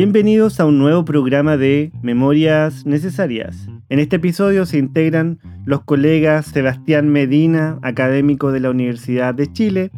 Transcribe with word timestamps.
Bienvenidos 0.00 0.60
a 0.60 0.64
un 0.64 0.78
nuevo 0.78 1.04
programa 1.04 1.56
de 1.56 1.90
Memorias 2.02 2.86
Necesarias. 2.86 3.68
En 3.88 3.98
este 3.98 4.14
episodio 4.14 4.64
se 4.64 4.78
integran 4.78 5.40
los 5.64 5.82
colegas 5.82 6.46
Sebastián 6.46 7.08
Medina, 7.08 7.80
académico 7.82 8.52
de 8.52 8.60
la 8.60 8.70
Universidad 8.70 9.34
de 9.34 9.52
Chile, 9.52 9.90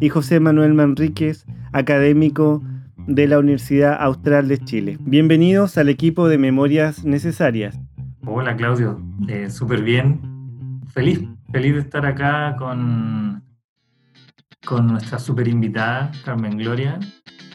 y 0.00 0.08
José 0.08 0.40
Manuel 0.40 0.72
Manríquez, 0.72 1.44
académico 1.72 2.62
de 3.06 3.28
la 3.28 3.38
Universidad 3.38 3.94
Austral 4.00 4.48
de 4.48 4.56
Chile. 4.56 4.96
Bienvenidos 5.00 5.76
al 5.76 5.90
equipo 5.90 6.28
de 6.28 6.38
Memorias 6.38 7.04
Necesarias. 7.04 7.78
Hola 8.24 8.56
Claudio, 8.56 9.02
eh, 9.28 9.50
súper 9.50 9.82
bien. 9.82 10.80
Feliz, 10.94 11.28
feliz 11.52 11.74
de 11.74 11.80
estar 11.80 12.06
acá 12.06 12.56
con, 12.58 13.44
con 14.64 14.86
nuestra 14.86 15.18
super 15.18 15.46
invitada, 15.46 16.10
Carmen 16.24 16.56
Gloria, 16.56 16.98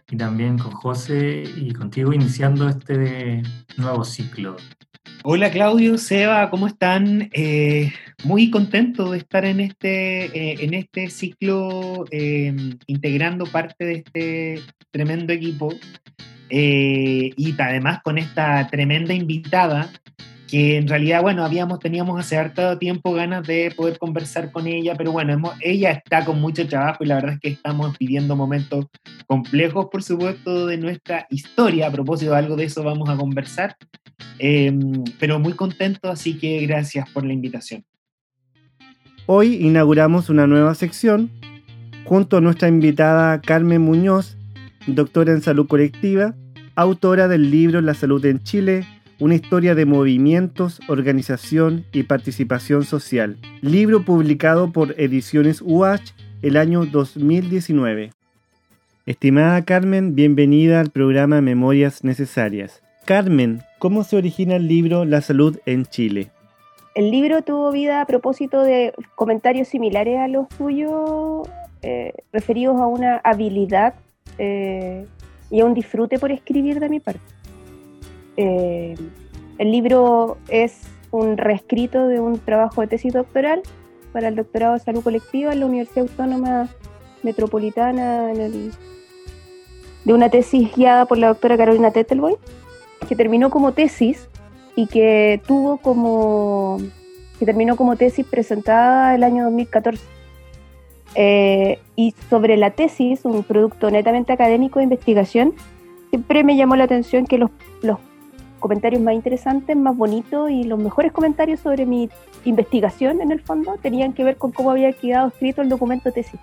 y 0.09 0.17
también 0.17 0.57
con 0.57 0.71
José 0.71 1.43
y 1.55 1.73
contigo 1.73 2.13
iniciando 2.13 2.69
este 2.69 3.41
nuevo 3.77 4.03
ciclo. 4.03 4.55
Hola 5.23 5.51
Claudio, 5.51 5.97
Seba, 5.97 6.49
¿cómo 6.49 6.67
están? 6.67 7.29
Eh, 7.33 7.91
muy 8.23 8.49
contento 8.49 9.11
de 9.11 9.17
estar 9.17 9.43
en 9.45 9.59
este, 9.59 10.25
eh, 10.25 10.57
en 10.61 10.73
este 10.73 11.09
ciclo 11.09 12.05
eh, 12.11 12.55
integrando 12.85 13.45
parte 13.45 13.85
de 13.85 13.93
este 13.93 14.61
tremendo 14.91 15.33
equipo 15.33 15.73
y 16.49 17.55
además 17.57 17.99
con 18.03 18.17
esta 18.17 18.65
tremenda 18.67 19.13
invitada 19.13 19.91
que 20.47 20.77
en 20.77 20.87
realidad, 20.87 21.21
bueno, 21.21 21.43
habíamos, 21.43 21.79
teníamos 21.79 22.19
hace 22.19 22.37
harto 22.37 22.77
tiempo 22.77 23.13
ganas 23.13 23.45
de 23.45 23.71
poder 23.75 23.97
conversar 23.99 24.51
con 24.51 24.65
ella, 24.65 24.95
pero 24.95 25.11
bueno, 25.11 25.53
ella 25.61 25.91
está 25.91 26.23
con 26.23 26.39
mucho 26.39 26.65
trabajo 26.67 27.03
y 27.03 27.07
la 27.07 27.15
verdad 27.15 27.33
es 27.33 27.39
que 27.41 27.49
estamos 27.49 27.97
pidiendo 27.97 28.35
momentos 28.35 28.85
complejos, 29.27 29.87
por 29.91 30.03
supuesto, 30.03 30.65
de 30.65 30.77
nuestra 30.77 31.27
historia. 31.29 31.87
A 31.87 31.91
propósito 31.91 32.33
algo 32.33 32.55
de 32.55 32.63
eso 32.63 32.83
vamos 32.83 33.09
a 33.09 33.17
conversar, 33.17 33.75
em, 34.39 35.03
pero 35.19 35.39
muy 35.39 35.53
contento, 35.53 36.09
así 36.09 36.37
que 36.37 36.65
gracias 36.65 37.09
por 37.11 37.25
la 37.25 37.33
invitación. 37.33 37.83
Hoy 39.25 39.55
inauguramos 39.55 40.29
una 40.29 40.47
nueva 40.47 40.73
sección 40.75 41.29
junto 42.05 42.37
a 42.37 42.41
nuestra 42.41 42.69
invitada 42.69 43.41
Carmen 43.41 43.81
Muñoz, 43.81 44.37
doctora 44.87 45.33
en 45.33 45.41
salud 45.41 45.67
colectiva, 45.67 46.35
autora 46.75 47.27
del 47.27 47.51
libro 47.51 47.81
La 47.81 47.93
salud 47.93 48.23
en 48.25 48.41
Chile, 48.43 48.85
una 49.19 49.35
historia 49.35 49.73
de 49.73 49.85
movimientos, 49.85 50.79
organización 50.87 51.85
y 51.91 52.03
participación 52.03 52.83
social. 52.83 53.37
Libro 53.61 54.05
publicado 54.05 54.71
por 54.71 54.99
Ediciones 54.99 55.61
UH 55.61 56.13
el 56.43 56.57
año 56.57 56.85
2019. 56.85 58.11
Estimada 59.05 59.63
Carmen, 59.65 60.15
bienvenida 60.15 60.79
al 60.79 60.91
programa 60.91 61.41
Memorias 61.41 62.03
Necesarias. 62.03 62.83
Carmen, 63.05 63.61
¿cómo 63.79 64.03
se 64.03 64.17
origina 64.17 64.57
el 64.57 64.67
libro 64.67 65.05
La 65.05 65.21
salud 65.21 65.57
en 65.65 65.85
Chile? 65.85 66.29
El 66.93 67.09
libro 67.09 67.41
tuvo 67.41 67.71
vida 67.71 68.01
a 68.01 68.05
propósito 68.05 68.61
de 68.61 68.93
comentarios 69.15 69.67
similares 69.67 70.19
a 70.19 70.27
los 70.27 70.47
tuyos, 70.49 71.47
eh, 71.81 72.13
referidos 72.33 72.79
a 72.79 72.87
una 72.87 73.17
habilidad 73.23 73.95
eh, 74.37 75.05
y 75.49 75.61
a 75.61 75.65
un 75.65 75.73
disfrute 75.73 76.19
por 76.19 76.31
escribir 76.31 76.79
de 76.79 76.89
mi 76.89 76.99
parte. 76.99 77.36
Eh, 78.37 78.95
el 79.57 79.71
libro 79.71 80.37
es 80.47 80.83
un 81.11 81.37
reescrito 81.37 82.07
de 82.07 82.19
un 82.19 82.39
trabajo 82.39 82.81
de 82.81 82.87
tesis 82.87 83.13
doctoral 83.13 83.61
para 84.13 84.27
el 84.27 84.35
doctorado 84.35 84.73
de 84.73 84.79
salud 84.79 85.03
colectiva 85.03 85.51
en 85.51 85.59
la 85.59 85.65
Universidad 85.65 86.07
Autónoma 86.09 86.69
Metropolitana, 87.23 88.27
de 88.27 88.71
una 90.13 90.29
tesis 90.29 90.73
guiada 90.75 91.05
por 91.05 91.17
la 91.17 91.27
doctora 91.27 91.57
Carolina 91.57 91.91
Tettelboy, 91.91 92.35
que 93.07 93.15
terminó 93.15 93.49
como 93.49 93.73
tesis 93.73 94.29
y 94.75 94.87
que 94.87 95.41
tuvo 95.45 95.77
como 95.77 96.77
que 97.39 97.45
terminó 97.45 97.75
como 97.75 97.95
tesis 97.95 98.25
presentada 98.25 99.13
el 99.15 99.23
año 99.23 99.43
2014. 99.45 100.03
Eh, 101.15 101.79
y 101.95 102.13
sobre 102.29 102.57
la 102.57 102.71
tesis, 102.71 103.25
un 103.25 103.43
producto 103.43 103.89
netamente 103.89 104.33
académico 104.33 104.79
de 104.79 104.83
investigación, 104.83 105.53
siempre 106.09 106.43
me 106.43 106.55
llamó 106.55 106.75
la 106.75 106.83
atención 106.83 107.25
que 107.25 107.37
los, 107.37 107.51
los 107.81 107.99
comentarios 108.59 109.01
más 109.01 109.13
interesantes, 109.13 109.75
más 109.75 109.95
bonitos 109.95 110.49
y 110.49 110.63
los 110.63 110.79
mejores 110.79 111.11
comentarios 111.11 111.59
sobre 111.59 111.85
mi 111.85 112.09
investigación 112.45 113.21
en 113.21 113.31
el 113.31 113.41
fondo 113.41 113.77
tenían 113.81 114.13
que 114.13 114.23
ver 114.23 114.37
con 114.37 114.51
cómo 114.51 114.71
había 114.71 114.91
quedado 114.93 115.27
escrito 115.27 115.61
el 115.61 115.69
documento 115.69 116.11
tesis. 116.11 116.39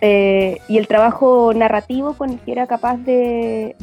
Eh, 0.00 0.60
y 0.68 0.76
el 0.76 0.86
trabajo 0.86 1.54
narrativo 1.54 2.12
con 2.14 2.30
el 2.30 2.38
que 2.38 2.52
era 2.52 2.66
capaz 2.66 2.98
de, 2.98 3.74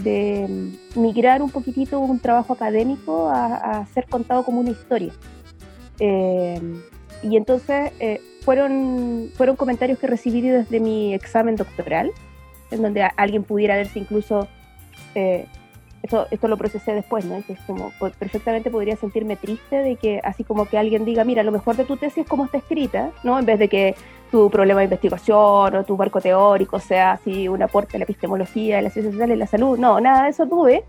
migrar 0.96 1.42
un 1.42 1.50
poquitito 1.50 2.00
un 2.00 2.20
trabajo 2.20 2.54
académico 2.54 3.30
a, 3.30 3.86
ser 3.94 4.06
contado 4.06 4.44
como 4.44 4.60
una 4.60 4.70
historia. 4.70 5.14
Eh, 6.00 6.62
y 7.24 7.38
entonces 7.38 7.92
eh, 8.00 8.22
fueron, 8.42 9.30
fueron 9.36 9.56
comentarios 9.56 9.98
que 9.98 10.08
recibí 10.08 10.42
desde 10.42 10.80
mi 10.80 11.14
examen 11.14 11.56
doctoral, 11.56 12.12
en 12.70 12.82
donde 12.82 13.04
alguien 13.16 13.44
pudiera 13.44 13.76
verse 13.76 14.00
incluso 14.00 14.48
esto, 16.04 16.28
esto 16.32 16.48
lo 16.48 16.58
procesé 16.58 16.94
después, 16.94 17.26
¿no? 17.26 17.36
es 17.36 17.60
como, 17.68 17.92
perfectamente 18.18 18.72
podría 18.72 18.96
sentirme 18.96 19.36
triste 19.36 19.78
de 19.78 19.96
que 19.96 20.20
así 20.24 20.44
como 20.44 20.66
que 20.66 20.78
alguien 20.78 21.06
diga, 21.06 21.24
mira, 21.24 21.44
lo 21.44 21.52
mejor 21.52 21.76
de 21.76 21.86
tu 21.86 21.98
tesis 21.98 22.20
es 22.20 22.28
cómo 22.28 22.46
está 22.46 22.58
escrita, 22.58 23.12
¿no? 23.24 23.38
En 23.38 23.46
vez 23.46 23.60
de 23.60 23.68
que 23.68 23.96
tu 24.32 24.50
problema 24.50 24.80
de 24.80 24.86
investigación 24.86 25.76
o 25.76 25.84
tu 25.84 25.98
barco 25.98 26.22
teórico 26.22 26.80
sea 26.80 27.12
así 27.14 27.48
un 27.48 27.62
aporte 27.62 27.98
a 27.98 28.00
la 28.00 28.06
epistemología, 28.06 28.80
a 28.80 28.82
la 28.82 28.90
ciencia 28.90 29.12
social 29.12 29.32
y 29.32 29.36
la 29.36 29.46
salud. 29.46 29.78
No, 29.78 30.00
nada 30.00 30.24
de 30.24 30.30
eso 30.30 30.48
tuve. 30.48 30.84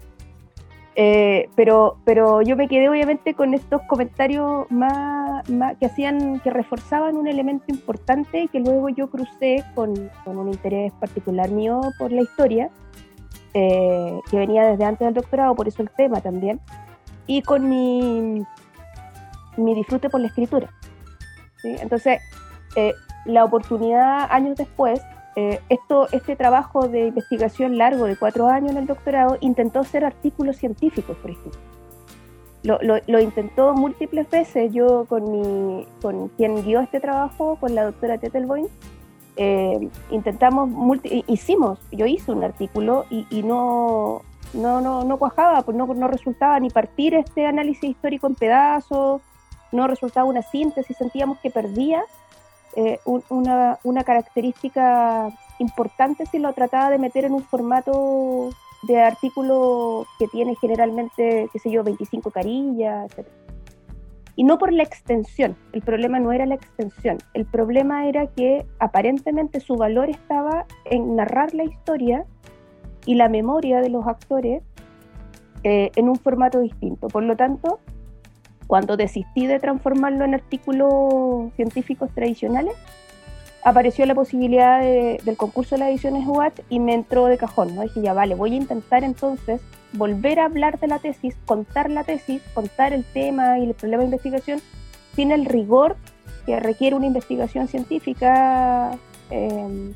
Eh, 0.94 1.48
pero, 1.56 1.96
pero 2.04 2.42
yo 2.42 2.54
me 2.54 2.68
quedé 2.68 2.88
obviamente 2.88 3.32
con 3.32 3.54
estos 3.54 3.80
comentarios 3.82 4.70
más, 4.70 5.48
más, 5.48 5.76
que 5.78 5.86
hacían, 5.86 6.40
que 6.40 6.50
reforzaban 6.50 7.16
un 7.16 7.26
elemento 7.26 7.64
importante 7.68 8.48
que 8.52 8.60
luego 8.60 8.90
yo 8.90 9.08
crucé 9.08 9.64
con, 9.74 10.10
con 10.24 10.36
un 10.36 10.48
interés 10.48 10.92
particular 11.00 11.50
mío 11.50 11.80
por 11.98 12.12
la 12.12 12.20
historia, 12.20 12.70
eh, 13.54 14.20
que 14.30 14.36
venía 14.38 14.64
desde 14.64 14.84
antes 14.84 15.06
del 15.06 15.14
doctorado, 15.14 15.54
por 15.54 15.68
eso 15.68 15.82
el 15.82 15.90
tema 15.90 16.20
también, 16.20 16.60
y 17.26 17.42
con 17.42 17.68
mi, 17.68 18.42
mi 19.56 19.74
disfrute 19.74 20.08
por 20.08 20.20
la 20.20 20.28
escritura. 20.28 20.70
Entonces, 21.62 22.20
eh, 22.76 22.94
la 23.24 23.44
oportunidad 23.44 24.26
años 24.30 24.56
después, 24.56 25.00
eh, 25.36 25.60
esto, 25.68 26.08
este 26.12 26.36
trabajo 26.36 26.88
de 26.88 27.06
investigación 27.08 27.78
largo 27.78 28.06
de 28.06 28.16
cuatro 28.16 28.48
años 28.48 28.72
en 28.72 28.78
el 28.78 28.86
doctorado 28.86 29.38
intentó 29.40 29.80
hacer 29.80 30.04
artículos 30.04 30.56
científicos, 30.56 31.16
por 31.18 31.30
ejemplo. 31.30 31.60
Lo, 32.64 32.78
lo, 32.80 32.96
lo, 33.08 33.20
intentó 33.20 33.74
múltiples 33.74 34.30
veces. 34.30 34.72
Yo 34.72 35.04
con, 35.06 35.32
mi, 35.32 35.86
con 36.00 36.28
quien 36.28 36.62
guió 36.62 36.80
este 36.80 37.00
trabajo, 37.00 37.56
con 37.56 37.74
la 37.74 37.84
doctora 37.84 38.18
Tettelboim, 38.18 38.66
eh, 39.36 39.88
intentamos, 40.10 40.68
hicimos, 41.26 41.78
yo 41.90 42.06
hice 42.06 42.32
un 42.32 42.44
artículo 42.44 43.06
y, 43.10 43.42
no, 43.42 44.22
no, 44.52 44.80
no, 44.80 45.04
no, 45.04 45.16
cuajaba, 45.16 45.62
pues 45.62 45.76
no, 45.76 45.86
no 45.86 46.08
resultaba 46.08 46.58
ni 46.60 46.70
partir 46.70 47.14
este 47.14 47.46
análisis 47.46 47.90
histórico 47.90 48.26
en 48.26 48.34
pedazos, 48.34 49.22
no 49.72 49.86
resultaba 49.86 50.28
una 50.28 50.42
síntesis, 50.42 50.96
sentíamos 50.96 51.38
que 51.38 51.50
perdía 51.50 52.02
eh, 52.76 52.98
una, 53.28 53.78
una, 53.84 54.04
característica 54.04 55.30
importante 55.58 56.26
si 56.26 56.38
lo 56.38 56.52
trataba 56.52 56.90
de 56.90 56.98
meter 56.98 57.24
en 57.24 57.32
un 57.32 57.42
formato 57.42 58.50
de 58.82 59.00
artículo 59.00 60.06
que 60.18 60.26
tiene 60.28 60.56
generalmente, 60.56 61.48
qué 61.52 61.58
sé 61.58 61.70
yo, 61.70 61.84
25 61.84 62.30
carillas, 62.30 63.10
etc. 63.12 63.51
Y 64.34 64.44
no 64.44 64.58
por 64.58 64.72
la 64.72 64.82
extensión, 64.82 65.56
el 65.72 65.82
problema 65.82 66.18
no 66.18 66.32
era 66.32 66.46
la 66.46 66.54
extensión, 66.54 67.18
el 67.34 67.44
problema 67.44 68.06
era 68.06 68.26
que 68.28 68.64
aparentemente 68.78 69.60
su 69.60 69.76
valor 69.76 70.08
estaba 70.08 70.66
en 70.86 71.16
narrar 71.16 71.54
la 71.54 71.64
historia 71.64 72.24
y 73.04 73.14
la 73.16 73.28
memoria 73.28 73.80
de 73.80 73.90
los 73.90 74.06
actores 74.06 74.62
eh, 75.64 75.90
en 75.96 76.08
un 76.08 76.16
formato 76.16 76.60
distinto. 76.60 77.08
Por 77.08 77.24
lo 77.24 77.36
tanto, 77.36 77.78
cuando 78.66 78.96
desistí 78.96 79.46
de 79.46 79.60
transformarlo 79.60 80.24
en 80.24 80.34
artículos 80.34 81.52
científicos 81.56 82.10
tradicionales, 82.14 82.74
apareció 83.64 84.06
la 84.06 84.14
posibilidad 84.14 84.80
del 84.80 85.36
concurso 85.36 85.74
de 85.74 85.80
las 85.80 85.88
ediciones 85.90 86.26
UAT 86.26 86.60
y 86.68 86.80
me 86.80 86.94
entró 86.94 87.26
de 87.26 87.38
cajón, 87.38 87.74
¿no? 87.74 87.82
Dije, 87.82 88.02
ya 88.02 88.12
vale, 88.12 88.34
voy 88.34 88.54
a 88.54 88.56
intentar 88.56 89.04
entonces 89.04 89.60
volver 89.92 90.40
a 90.40 90.46
hablar 90.46 90.78
de 90.80 90.86
la 90.86 90.98
tesis, 90.98 91.36
contar 91.44 91.90
la 91.90 92.04
tesis, 92.04 92.42
contar 92.54 92.92
el 92.92 93.04
tema 93.04 93.58
y 93.58 93.64
el 93.64 93.74
problema 93.74 94.02
de 94.02 94.06
investigación 94.06 94.60
sin 95.14 95.32
el 95.32 95.44
rigor 95.44 95.96
que 96.46 96.58
requiere 96.58 96.96
una 96.96 97.06
investigación 97.06 97.68
científica 97.68 98.98
em, 99.30 99.92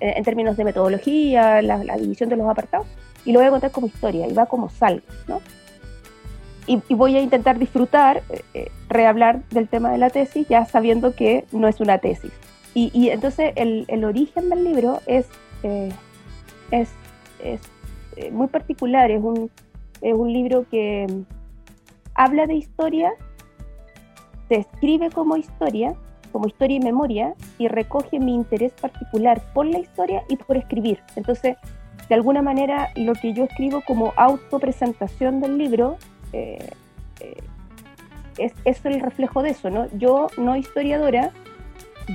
en 0.00 0.24
términos 0.24 0.56
de 0.56 0.64
metodología, 0.64 1.60
la, 1.60 1.96
división 1.96 2.30
de 2.30 2.36
los 2.36 2.48
apartados, 2.48 2.86
y 3.24 3.32
lo 3.32 3.40
voy 3.40 3.48
a 3.48 3.50
contar 3.50 3.70
como 3.70 3.86
historia, 3.86 4.26
y 4.26 4.32
va 4.32 4.46
como 4.46 4.70
salga, 4.70 5.02
¿no? 5.28 5.42
Y, 6.66 6.80
voy 6.94 7.16
a 7.16 7.20
intentar 7.20 7.58
disfrutar, 7.58 8.22
eh, 8.30 8.42
eh, 8.54 8.70
rehablar 8.88 9.42
del 9.50 9.68
tema 9.68 9.90
de 9.90 9.98
la 9.98 10.08
tesis, 10.08 10.46
ya 10.48 10.64
sabiendo 10.64 11.14
que 11.14 11.44
no 11.52 11.68
es 11.68 11.80
una 11.80 11.98
tesis. 11.98 12.32
Y, 12.72 13.08
entonces 13.08 13.52
el, 13.56 13.84
el, 13.88 14.04
origen 14.04 14.48
del 14.48 14.64
libro 14.64 15.00
es, 15.06 15.26
eh, 15.64 15.90
es, 16.70 16.88
es 17.42 17.60
eh, 17.60 17.79
muy 18.30 18.48
particular, 18.48 19.10
es 19.10 19.22
un, 19.22 19.50
es 20.00 20.14
un 20.14 20.32
libro 20.32 20.66
que 20.70 21.06
habla 22.14 22.46
de 22.46 22.54
historia, 22.54 23.12
se 24.48 24.56
escribe 24.56 25.10
como 25.10 25.36
historia, 25.36 25.94
como 26.32 26.46
historia 26.46 26.76
y 26.76 26.80
memoria, 26.80 27.34
y 27.58 27.68
recoge 27.68 28.18
mi 28.18 28.34
interés 28.34 28.72
particular 28.72 29.42
por 29.54 29.66
la 29.66 29.78
historia 29.78 30.22
y 30.28 30.36
por 30.36 30.56
escribir. 30.56 31.00
Entonces, 31.16 31.56
de 32.08 32.14
alguna 32.14 32.42
manera, 32.42 32.90
lo 32.96 33.12
que 33.14 33.32
yo 33.32 33.44
escribo 33.44 33.82
como 33.86 34.12
autopresentación 34.16 35.40
del 35.40 35.58
libro 35.58 35.96
eh, 36.32 36.70
eh, 37.20 37.36
es, 38.38 38.52
es 38.64 38.84
el 38.84 39.00
reflejo 39.00 39.42
de 39.42 39.50
eso, 39.50 39.70
¿no? 39.70 39.86
Yo, 39.96 40.28
no 40.36 40.56
historiadora, 40.56 41.30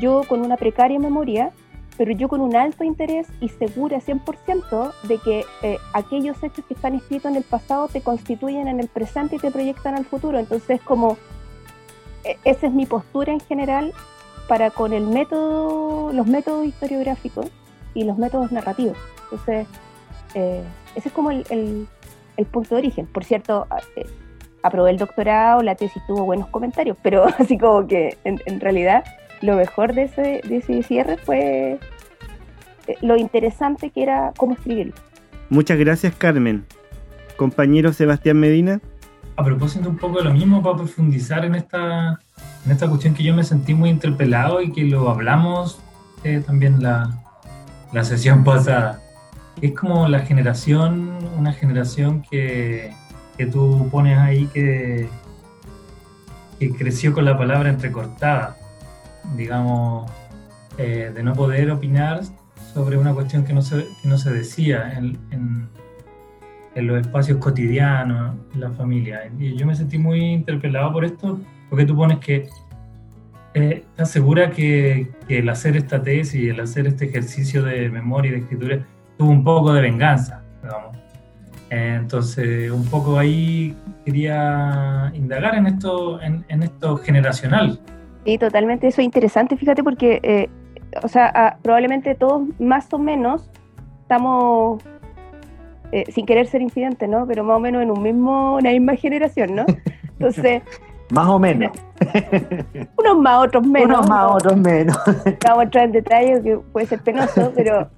yo 0.02 0.24
con 0.28 0.42
una 0.42 0.58
precaria 0.58 1.00
memoria, 1.00 1.52
pero 1.98 2.12
yo 2.12 2.28
con 2.28 2.42
un 2.42 2.56
alto 2.56 2.84
interés 2.84 3.28
y 3.40 3.50
segura 3.50 4.00
100% 4.00 4.94
de 5.04 5.18
que 5.20 5.46
eh, 5.62 5.78
aquellos 5.94 6.42
hechos 6.44 6.66
que 6.66 6.74
están 6.74 6.96
escritos 6.96 7.32
en 7.32 7.38
el 7.38 7.44
pasado 7.44 7.88
te 7.88 8.02
constituyen 8.02 8.68
en 8.68 8.80
el 8.80 8.88
presente 8.88 9.38
y 9.38 9.40
te 9.40 9.52
proyectan 9.52 9.96
al 9.96 10.06
futuro. 10.06 10.38
Entonces, 10.38 10.82
como 10.82 11.18
e, 12.24 12.38
esa 12.44 12.68
es 12.68 12.74
mi 12.74 12.86
postura 12.86 13.32
en 13.32 13.40
general 13.40 13.94
para 14.48 14.72
con 14.72 14.94
el 14.94 15.08
método, 15.08 16.12
los 16.12 16.28
métodos 16.28 16.66
historiográficos 16.66 17.48
y 17.94 18.04
los 18.04 18.18
métodos 18.18 18.52
narrativos. 18.52 18.98
Entonces, 19.24 19.68
eh, 20.34 20.64
ese 20.96 21.08
es 21.08 21.14
como 21.14 21.32
el, 21.32 21.88
el, 22.38 22.46
punto 22.46 22.76
de 22.76 22.82
origen. 22.82 23.08
Por 23.08 23.24
cierto, 23.24 23.68
eh, 23.96 24.06
aprobé 24.62 24.92
el 24.92 24.98
doctorado, 24.98 25.64
la 25.64 25.76
tesis 25.76 26.04
tuvo 26.08 26.26
buenos 26.26 26.48
comentarios, 26.50 26.98
pero 27.02 27.26
así 27.40 27.58
como 27.58 27.88
que 27.88 28.18
en, 28.26 28.42
en 28.46 28.60
realidad 28.60 29.06
lo 29.42 29.56
mejor 29.56 29.94
de 29.94 30.04
ese, 30.04 30.42
de 30.48 30.58
ese 30.58 30.84
cierre 30.84 31.18
fue 31.18 31.80
eh, 32.88 32.96
lo 33.02 33.18
interesante 33.18 33.90
que 33.90 34.04
era 34.04 34.34
cómo 34.38 34.54
escribirlo. 34.54 34.94
Muchas 35.50 35.78
gracias, 35.78 36.14
Carmen. 36.16 36.66
Compañero 37.38 37.94
Sebastián 37.94 38.40
Medina. 38.40 38.82
A 39.36 39.44
propósito 39.44 39.90
un 39.90 39.98
poco 39.98 40.20
de 40.20 40.24
lo 40.24 40.34
mismo, 40.34 40.64
para 40.64 40.78
profundizar 40.78 41.44
en 41.44 41.56
esta, 41.56 42.20
en 42.66 42.72
esta 42.72 42.88
cuestión 42.88 43.14
que 43.14 43.24
yo 43.24 43.36
me 43.36 43.44
sentí 43.44 43.74
muy 43.74 43.90
interpelado 43.90 44.62
y 44.62 44.72
que 44.72 44.84
lo 44.86 45.10
hablamos 45.10 45.80
eh, 46.24 46.42
también 46.46 46.82
la, 46.82 47.22
la 47.92 48.04
sesión 48.04 48.44
pasada. 48.46 49.02
Es 49.62 49.74
como 49.74 50.08
la 50.08 50.20
generación, 50.20 51.18
una 51.38 51.54
generación 51.54 52.22
que, 52.30 52.94
que 53.38 53.46
tú 53.46 53.88
pones 53.92 54.18
ahí 54.18 54.48
que, 54.48 55.08
que 56.60 56.72
creció 56.72 57.14
con 57.14 57.26
la 57.26 57.38
palabra 57.38 57.70
entrecortada 57.70 58.58
digamos, 59.36 60.10
eh, 60.78 61.12
de 61.14 61.24
no 61.24 61.34
poder 61.34 61.72
opinar 61.72 62.22
sobre 62.74 62.98
una 62.98 63.14
cuestión 63.14 63.46
que 63.46 63.54
no 63.54 63.62
se, 63.62 63.88
que 64.02 64.08
no 64.08 64.18
se 64.18 64.32
decía 64.32 64.94
en, 64.98 65.18
en, 65.32 65.70
los 66.76 67.00
espacios 67.00 67.38
cotidianos, 67.38 68.36
en 68.54 68.60
la 68.60 68.70
familia. 68.72 69.32
Y 69.40 69.56
yo 69.56 69.66
me 69.66 69.74
sentí 69.76 69.98
muy 69.98 70.20
interpelado 70.20 70.92
por 70.92 71.06
esto, 71.06 71.40
porque 71.70 71.86
tú 71.86 71.96
pones 71.96 72.20
que 72.20 72.50
eh, 73.54 73.86
estás 73.88 74.12
segura 74.12 74.52
que, 74.52 75.10
que, 75.26 75.40
el 75.40 75.48
hacer 75.48 75.78
esta 75.78 76.04
tesis 76.04 76.50
el 76.50 76.60
hacer 76.60 76.88
este 76.88 77.06
ejercicio 77.06 77.64
de 77.64 77.90
memoria 77.90 78.32
y 78.32 78.34
de 78.34 78.40
escritura 78.42 78.80
tuvo 79.18 79.30
un 79.30 79.46
poco 79.46 79.72
de 79.72 79.82
venganza, 79.82 80.44
digamos. 80.62 80.98
entonces, 81.70 82.70
un 82.70 82.86
poco 82.88 83.18
ahí 83.18 83.74
quería 84.04 85.14
indagar 85.16 85.56
en 85.56 85.68
esto, 85.68 86.22
en, 86.22 86.44
en 86.50 86.64
esto 86.64 86.98
generacional, 86.98 87.80
Sí, 88.26 88.40
totalmente, 88.40 88.88
eso 88.88 89.02
es 89.02 89.06
interesante, 89.06 89.56
fíjate, 89.56 89.84
porque, 89.84 90.20
eh, 90.24 90.50
o 91.04 91.08
sea, 91.08 91.60
probablemente 91.62 92.16
todos 92.16 92.42
más 92.60 92.92
o 92.92 92.98
menos 92.98 93.52
estamos, 94.02 94.84
eh, 95.92 96.06
sin 96.12 96.26
querer 96.26 96.48
ser 96.48 96.64
incidentes, 96.64 97.08
¿no? 97.08 97.28
Pero 97.28 97.44
más 97.44 97.58
o 97.58 97.60
menos 97.60 97.84
en 97.84 97.92
un 97.92 98.02
mismo, 98.02 98.56
una 98.56 98.72
misma 98.72 98.96
generación, 98.96 99.56
¿no? 99.56 99.66
Entonces... 100.14 100.64
más 101.12 101.28
o 101.28 101.38
menos. 101.38 101.72
unos 102.98 103.18
más, 103.20 103.46
otros 103.46 103.68
menos. 103.68 104.00
Unos 104.00 104.10
más, 104.10 104.32
otros 104.32 104.58
menos. 104.58 104.98
Vamos 105.46 105.60
a 105.60 105.64
entrar 105.64 105.86
en 105.86 105.92
detalle, 105.92 106.42
que 106.42 106.58
puede 106.58 106.88
ser 106.88 107.02
penoso, 107.04 107.52
pero... 107.56 107.90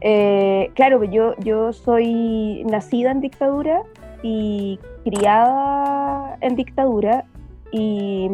Eh, 0.00 0.70
claro, 0.74 1.02
yo, 1.02 1.34
yo 1.38 1.72
soy 1.72 2.62
nacida 2.66 3.10
en 3.10 3.20
dictadura 3.20 3.82
y 4.22 4.78
criada 5.04 6.36
en 6.40 6.54
dictadura 6.54 7.24
y 7.72 8.30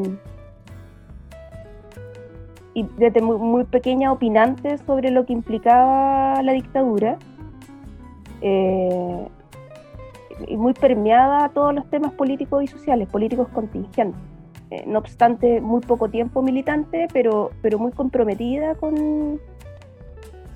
y 2.75 2.83
desde 2.99 3.23
muy, 3.23 3.65
pequeña 3.65 4.13
opinante 4.13 4.79
sobre 4.79 5.11
lo 5.11 5.25
que 5.25 5.33
implicaba 5.33 6.43
la 6.43 6.53
dictadura 6.53 7.19
eh, 8.41 9.29
y 10.49 10.57
muy 10.57 10.75
permeada 10.75 11.45
a 11.45 11.49
todos 11.51 11.73
los 11.73 11.89
temas 11.89 12.13
políticos 12.13 12.65
y 12.65 12.67
sociales, 12.67 13.09
políticos 13.09 13.49
contingentes. 13.55 14.21
Eh, 14.71 14.85
no 14.87 14.99
obstante, 14.99 15.61
muy 15.61 15.81
poco 15.81 16.09
tiempo 16.09 16.43
militante, 16.43 17.07
pero, 17.13 17.53
pero 17.63 17.79
muy 17.79 17.93
comprometida 17.93 18.75
con, 18.75 19.41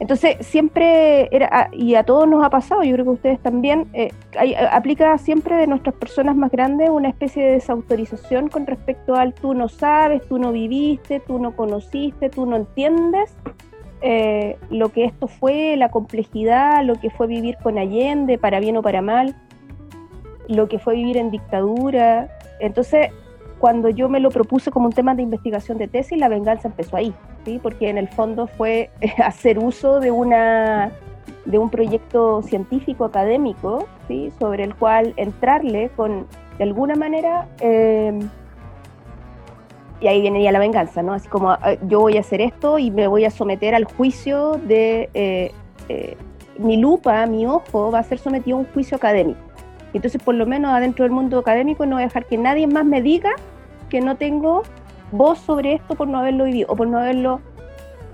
entonces, 0.01 0.37
siempre 0.47 1.29
era, 1.35 1.49
ah, 1.51 1.69
y 1.73 1.97
a 1.97 2.05
todos 2.05 2.29
nos 2.29 2.45
ha 2.45 2.51
pasado, 2.51 2.85
yo 2.85 2.93
creo 2.95 3.05
que 3.05 3.11
ustedes 3.11 3.41
también, 3.41 3.89
eh, 3.93 4.11
aplica 4.71 5.19
siempre 5.19 5.57
de 5.57 5.67
nuestras 5.67 5.95
personas 5.97 6.37
más 6.37 6.53
grandes 6.53 6.89
una 6.89 7.09
especie 7.09 7.45
de 7.45 7.53
desautorización 7.53 8.49
con 8.49 8.67
respecto 8.67 9.17
al 9.17 9.35
tú 9.35 9.55
no 9.55 9.69
sabes, 9.69 10.23
tú 10.29 10.39
no 10.39 10.53
viviste, 10.53 11.21
tú 11.21 11.41
no 11.41 11.57
conociste, 11.57 12.31
tú 12.31 12.47
no 12.47 12.57
entiendes 12.57 13.35
eh, 14.01 14.57
lo 14.71 14.91
que 14.91 15.05
esto 15.05 15.27
fue, 15.27 15.77
la 15.77 15.91
complejidad, 15.91 16.85
lo 16.85 16.95
que 16.95 17.11
fue 17.11 17.27
vivir 17.27 17.57
con 17.61 17.79
Allende, 17.79 18.39
para 18.39 18.61
bien 18.61 18.77
o 18.77 18.83
para 18.83 19.03
mal, 19.03 19.35
lo 20.47 20.69
que 20.69 20.79
fue 20.79 20.95
vivir 20.95 21.17
en 21.17 21.33
dictadura. 21.33 22.29
Entonces, 22.61 23.09
cuando 23.59 23.89
yo 23.89 24.09
me 24.09 24.21
lo 24.21 24.31
propuse 24.31 24.71
como 24.71 24.87
un 24.87 24.93
tema 24.93 25.17
de 25.17 25.23
investigación 25.23 25.79
de 25.79 25.89
tesis, 25.89 26.17
la 26.17 26.29
venganza 26.29 26.69
empezó 26.69 26.97
ahí, 26.97 27.13
porque 27.57 27.89
en 27.89 27.97
el 27.97 28.09
fondo 28.09 28.47
fue 28.47 28.91
hacer 29.25 29.59
uso 29.59 30.01
de, 30.01 30.11
una, 30.11 30.93
de 31.47 31.59
un 31.59 31.71
proyecto 31.71 32.43
científico 32.43 33.07
académico 33.07 33.89
¿sí? 34.09 34.31
sobre 34.39 34.65
el 34.65 34.75
cual 34.75 35.15
entrarle 35.17 35.91
con, 35.97 36.27
de 36.59 36.65
alguna 36.65 36.95
manera, 36.97 37.49
eh, 37.61 38.19
y 40.01 40.07
ahí 40.07 40.21
viene 40.21 40.43
ya 40.43 40.53
la 40.53 40.59
venganza, 40.59 41.03
¿no? 41.03 41.13
Así 41.13 41.29
como 41.29 41.57
yo 41.89 42.01
voy 42.01 42.17
a 42.19 42.21
hacer 42.21 42.41
esto 42.41 42.79
y 42.79 42.91
me 42.91 43.09
voy 43.09 43.25
a 43.25 43.31
someter 43.31 43.75
al 43.75 43.85
juicio 43.85 44.53
de 44.53 45.09
eh, 45.15 45.53
eh, 45.89 46.17
mi 46.59 46.77
lupa, 46.77 47.27
mi 47.27 47.47
ojo, 47.47 47.91
va 47.91 48.01
a 48.01 48.03
ser 48.03 48.19
sometido 48.19 48.57
a 48.57 48.61
un 48.61 48.67
juicio 48.67 48.97
académico. 48.97 49.41
Entonces, 49.95 50.23
por 50.23 50.35
lo 50.35 50.47
menos 50.47 50.73
adentro 50.73 51.05
del 51.05 51.13
mundo 51.13 51.39
académico, 51.39 51.87
no 51.87 51.97
voy 51.97 52.03
a 52.03 52.07
dejar 52.07 52.27
que 52.27 52.37
nadie 52.37 52.67
más 52.67 52.85
me 52.85 53.01
diga 53.01 53.31
que 53.89 54.01
no 54.01 54.17
tengo 54.17 54.63
voz 55.11 55.39
sobre 55.39 55.75
esto 55.75 55.95
por 55.95 56.09
no 56.09 56.19
haberlo 56.19 56.45
vivido 56.45 56.69
o 56.71 56.77
por 56.77 56.87
no 56.87 56.99
haberlo. 56.99 57.41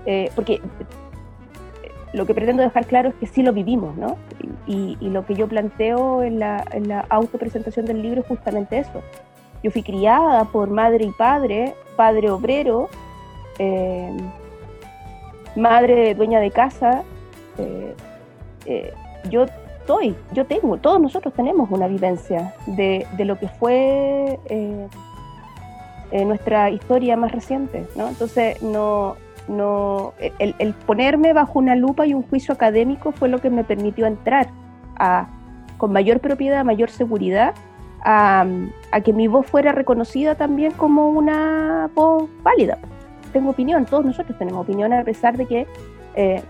Eh, 0.05 0.29
porque 0.35 0.61
lo 2.13 2.25
que 2.25 2.33
pretendo 2.33 2.63
dejar 2.63 2.85
claro 2.85 3.09
es 3.09 3.15
que 3.15 3.27
sí 3.27 3.43
lo 3.43 3.53
vivimos, 3.53 3.95
¿no? 3.97 4.17
Y, 4.67 4.95
lo 5.01 5.25
que 5.25 5.35
yo 5.35 5.47
planteo 5.47 6.23
en 6.23 6.39
la, 6.39 6.63
en 6.71 6.87
la 6.87 7.05
autopresentación 7.09 7.85
del 7.85 8.01
libro 8.01 8.21
es 8.21 8.27
justamente 8.27 8.79
eso. 8.79 9.01
Yo 9.63 9.71
fui 9.71 9.83
criada 9.83 10.45
por 10.45 10.69
madre 10.69 11.05
y 11.05 11.11
padre, 11.11 11.75
padre 11.95 12.29
obrero, 12.29 12.89
eh, 13.59 14.15
madre 15.55 16.15
dueña 16.15 16.39
de 16.39 16.51
casa. 16.51 17.03
Eh, 17.57 18.93
yo 19.29 19.45
estoy, 19.79 20.15
yo 20.33 20.45
tengo, 20.45 20.77
todos 20.77 20.99
nosotros 20.99 21.33
tenemos 21.33 21.69
una 21.69 21.87
vivencia 21.87 22.53
de, 22.65 23.05
de 23.17 23.25
lo 23.25 23.37
que 23.37 23.47
fue 23.47 24.39
eh, 26.15 26.23
nuestra 26.23 26.69
historia 26.69 27.17
más 27.17 27.33
reciente, 27.33 27.85
¿no? 27.97 28.07
Entonces, 28.07 28.61
no, 28.63 29.17
no, 29.49 30.13
el, 30.39 30.55
el, 30.59 30.73
ponerme 30.73 31.33
bajo 31.33 31.59
una 31.59 31.75
lupa 31.75 32.07
y 32.07 32.13
un 32.13 32.23
juicio 32.23 32.53
académico 32.53 33.11
fue 33.11 33.27
lo 33.27 33.39
que 33.41 33.49
me 33.49 33.65
permitió 33.65 34.05
entrar 34.05 34.47
a, 34.95 35.27
con 35.77 35.91
mayor 35.91 36.21
propiedad, 36.21 36.63
mayor 36.63 36.89
seguridad, 36.89 37.53
a, 38.01 38.45
a 38.93 39.01
que 39.01 39.11
mi 39.11 39.27
voz 39.27 39.45
fuera 39.45 39.73
reconocida 39.73 40.35
también 40.35 40.71
como 40.71 41.09
una 41.09 41.89
voz 41.93 42.29
válida. 42.43 42.77
Tengo 43.33 43.49
opinión, 43.49 43.85
todos 43.85 44.05
nosotros 44.05 44.37
tenemos 44.37 44.61
opinión, 44.61 44.93
a 44.93 45.03
pesar 45.03 45.35
de 45.35 45.45
que 45.47 45.67
eh, 46.15 46.41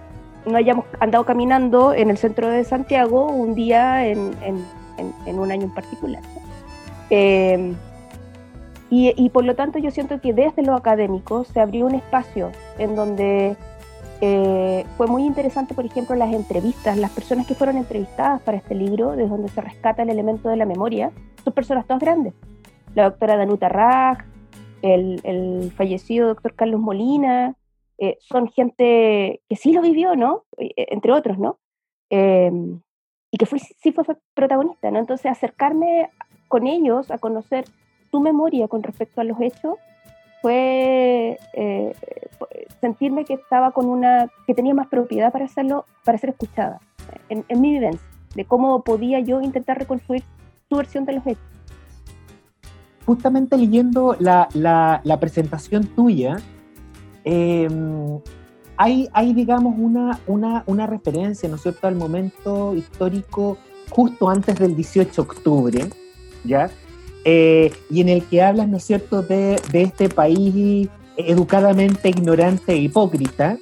no 0.45 0.57
hayamos 0.57 0.85
andado 0.99 1.25
caminando 1.25 1.91
en 1.91 2.11
el 2.11 2.19
centro 2.19 2.49
de 2.49 2.63
Santiago 2.65 3.31
un 3.31 3.55
día 3.55 4.05
en, 4.05 4.35
un 5.25 5.51
año 5.51 5.63
en 5.63 5.73
particular. 5.73 6.21
Eh, 7.09 7.73
y, 8.89 9.29
por 9.29 9.43
lo 9.43 9.55
tanto 9.55 9.79
yo 9.79 9.91
siento 9.91 10.21
que 10.21 10.33
desde 10.33 10.61
lo 10.61 10.75
académico 10.75 11.43
se 11.43 11.59
abrió 11.59 11.85
un 11.87 11.95
espacio 11.95 12.51
en 12.77 12.95
donde 12.95 13.57
eh, 14.21 14.85
fue 14.95 15.07
muy 15.07 15.23
interesante, 15.25 15.73
por 15.73 15.85
ejemplo, 15.85 16.15
las 16.15 16.33
entrevistas, 16.33 16.97
las 16.97 17.11
personas 17.11 17.47
que 17.47 17.55
fueron 17.55 17.77
entrevistadas 17.77 18.41
para 18.41 18.57
este 18.57 18.75
libro, 18.75 19.11
desde 19.15 19.29
donde 19.29 19.49
se 19.49 19.61
rescata 19.61 20.03
el 20.03 20.09
elemento 20.09 20.49
de 20.49 20.57
la 20.57 20.65
memoria, 20.65 21.11
son 21.43 21.53
personas 21.53 21.85
todas 21.87 22.01
grandes. 22.01 22.33
La 22.93 23.09
doctora 23.09 23.37
Danuta 23.37 23.69
Raj, 23.69 24.19
el, 24.81 25.19
el 25.23 25.71
fallecido 25.75 26.27
doctor 26.27 26.53
Carlos 26.53 26.79
Molina, 26.79 27.55
eh, 27.97 28.17
son 28.19 28.49
gente 28.49 29.41
que 29.47 29.55
sí 29.55 29.71
lo 29.71 29.81
vivió, 29.81 30.15
¿no? 30.15 30.45
Eh, 30.57 30.73
entre 30.89 31.11
otros, 31.11 31.39
¿no? 31.39 31.59
Em, 32.09 32.81
y 33.31 33.37
que 33.37 33.45
fue, 33.45 33.59
sí 33.59 33.91
fue 33.91 34.05
protagonista, 34.33 34.91
¿no? 34.91 34.99
Entonces 34.99 35.31
acercarme 35.31 36.09
con 36.47 36.67
ellos 36.67 37.09
a 37.11 37.17
conocer 37.17 37.65
su 38.15 38.21
memoria 38.21 38.69
con 38.69 38.81
respecto 38.81 39.19
a 39.19 39.25
los 39.25 39.37
hechos 39.41 39.75
fue 40.41 41.37
eh, 41.51 41.93
sentirme 42.79 43.25
que 43.25 43.33
estaba 43.33 43.71
con 43.71 43.87
una, 43.87 44.29
que 44.47 44.53
tenía 44.53 44.73
más 44.73 44.87
propiedad 44.87 45.33
para 45.33 45.45
hacerlo, 45.45 45.85
para 46.05 46.17
ser 46.17 46.29
escuchada, 46.29 46.79
en, 47.27 47.43
mi 47.59 47.71
vivencia, 47.71 48.07
de 48.35 48.45
cómo 48.45 48.83
podía 48.83 49.19
yo 49.19 49.41
intentar 49.41 49.77
reconstruir 49.77 50.23
su 50.69 50.77
versión 50.77 51.03
de 51.03 51.13
los 51.13 51.27
hechos. 51.27 51.43
Justamente 53.05 53.57
leyendo 53.57 54.15
la, 54.17 54.47
la, 54.53 55.19
presentación 55.19 55.85
tuya, 55.87 56.37
em, 57.25 58.21
hay, 58.77 59.09
hay, 59.11 59.33
digamos, 59.33 59.75
una, 59.77 60.19
una, 60.25 60.63
una 60.67 60.87
referencia, 60.87 61.49
¿no 61.49 61.55
es 61.55 61.63
cierto?, 61.63 61.85
al 61.85 61.95
momento 61.95 62.73
histórico 62.75 63.57
justo 63.89 64.29
antes 64.29 64.57
del 64.57 64.73
18 64.73 65.11
de 65.11 65.21
octubre, 65.21 65.89
¿ya? 66.45 66.69
Eh, 67.27 67.73
y 67.89 68.01
en 68.01 68.09
el 68.09 68.23
que 68.23 68.43
hablas, 68.43 68.69
¿no 68.69 68.77
es 68.77 68.83
cierto?, 68.83 69.23
de, 69.23 69.59
este 69.73 70.09
país 70.09 70.87
educadamente 71.17 72.09
ignorante 72.09 72.73
e 72.73 72.77
hipócrita, 72.77 73.57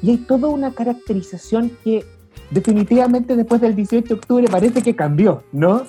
y 0.00 0.10
hay 0.10 0.16
toda 0.18 0.48
una 0.48 0.72
caracterización 0.72 1.72
que 1.82 2.04
definitivamente 2.50 3.34
después 3.34 3.60
del 3.60 3.74
18 3.74 4.06
de 4.06 4.14
octubre 4.14 4.46
parece 4.48 4.82
que 4.82 4.94
cambió, 4.94 5.42
¿no? 5.50 5.82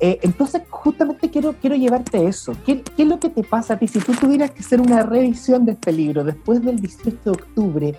Eh, 0.00 0.18
entonces, 0.22 0.62
justamente 0.68 1.30
quiero, 1.30 1.54
quiero 1.60 1.76
llevarte 1.76 2.26
eso. 2.26 2.52
¿Qué, 2.64 2.82
¿Qué, 2.82 3.02
es 3.02 3.08
lo 3.08 3.18
que 3.18 3.30
te 3.30 3.42
pasa 3.42 3.74
a 3.74 3.78
ti 3.78 3.88
si 3.88 3.98
tú 3.98 4.12
tuvieras 4.12 4.50
que 4.50 4.60
hacer 4.60 4.80
una 4.80 5.02
revisión 5.02 5.64
de 5.64 5.72
este 5.72 5.92
libro 5.92 6.24
después 6.24 6.62
del 6.62 6.78
18 6.80 7.18
de 7.24 7.30
octubre? 7.30 7.94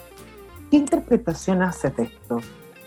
¿Qué 0.70 0.78
interpretación 0.78 1.62
haces 1.64 1.96
de 1.96 2.04
esto? 2.04 2.40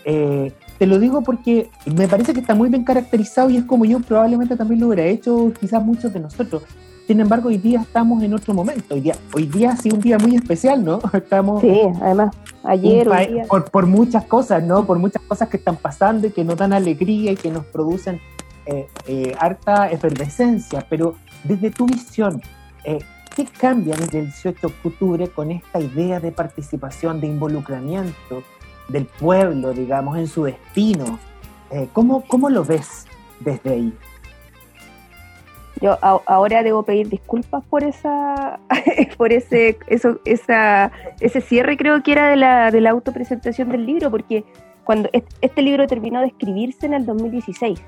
Eh, 0.05 0.51
te 0.77 0.85
lo 0.85 0.99
digo 0.99 1.21
porque 1.21 1.69
me 1.85 2.07
parece 2.07 2.33
que 2.33 2.39
está 2.39 2.55
muy 2.55 2.69
bien 2.69 2.83
caracterizado 2.83 3.49
y 3.49 3.57
es 3.57 3.63
como 3.63 3.85
yo 3.85 3.99
probablemente 4.01 4.55
también 4.55 4.81
lo 4.81 4.87
hubiera 4.87 5.05
hecho 5.05 5.51
quizás 5.59 5.83
muchos 5.83 6.13
de 6.13 6.19
nosotros. 6.19 6.63
Sin 7.07 7.19
embargo, 7.19 7.49
hoy 7.49 7.57
día 7.57 7.81
estamos 7.81 8.23
en 8.23 8.33
otro 8.33 8.53
momento. 8.53 8.95
Hoy 8.95 9.01
día, 9.01 9.15
hoy 9.33 9.45
día 9.45 9.71
ha 9.71 9.77
sido 9.77 9.95
un 9.95 10.01
día 10.01 10.17
muy 10.17 10.35
especial, 10.35 10.83
¿no? 10.83 10.99
Estamos 11.13 11.61
sí, 11.61 11.81
además, 12.01 12.35
ayer. 12.63 13.07
Por, 13.47 13.65
por, 13.65 13.85
muchas 13.85 14.25
cosas, 14.25 14.63
¿no? 14.63 14.85
Por 14.85 14.97
muchas 14.97 15.21
cosas 15.21 15.49
que 15.49 15.57
están 15.57 15.75
pasando 15.75 16.27
y 16.27 16.31
que 16.31 16.43
nos 16.43 16.57
dan 16.57 16.73
alegría 16.73 17.31
y 17.31 17.35
que 17.35 17.51
nos 17.51 17.63
producen 17.65 18.19
eh, 18.65 18.87
eh, 19.05 19.35
harta 19.39 19.91
efervescencia. 19.91 20.83
Pero 20.89 21.15
desde 21.43 21.69
tu 21.69 21.85
visión, 21.85 22.41
eh, 22.83 22.97
¿qué 23.35 23.45
cambia 23.45 23.95
desde 23.95 24.19
el 24.19 24.25
18 24.25 24.59
de 24.59 24.89
octubre 24.89 25.27
con 25.27 25.51
esta 25.51 25.79
idea 25.79 26.19
de 26.19 26.31
participación, 26.31 27.21
de 27.21 27.27
involucramiento? 27.27 28.41
Del 28.87 29.05
pueblo, 29.05 29.73
digamos, 29.73 30.17
en 30.17 30.27
su 30.27 30.43
destino. 30.43 31.19
Eh, 31.71 31.87
¿cómo, 31.93 32.23
¿Cómo 32.27 32.49
lo 32.49 32.63
ves 32.63 33.05
desde 33.39 33.71
ahí? 33.71 33.93
Yo 35.81 35.97
ahora 36.01 36.63
debo 36.63 36.83
pedir 36.83 37.09
disculpas 37.09 37.63
por 37.65 37.83
esa, 37.83 38.59
por 39.17 39.33
ese, 39.33 39.77
eso, 39.87 40.19
esa, 40.23 40.91
ese 41.19 41.41
cierre 41.41 41.75
creo 41.75 42.01
que 42.01 42.13
era 42.13 42.29
de 42.29 42.37
la, 42.37 42.71
de 42.71 42.79
la 42.79 42.91
autopresentación 42.91 43.69
del 43.69 43.85
libro, 43.85 44.09
porque 44.09 44.45
cuando 44.85 45.09
este 45.13 45.61
libro 45.61 45.85
terminó 45.87 46.21
de 46.21 46.27
escribirse 46.27 46.85
en 46.85 46.93
el 46.93 47.05
2016. 47.05 47.81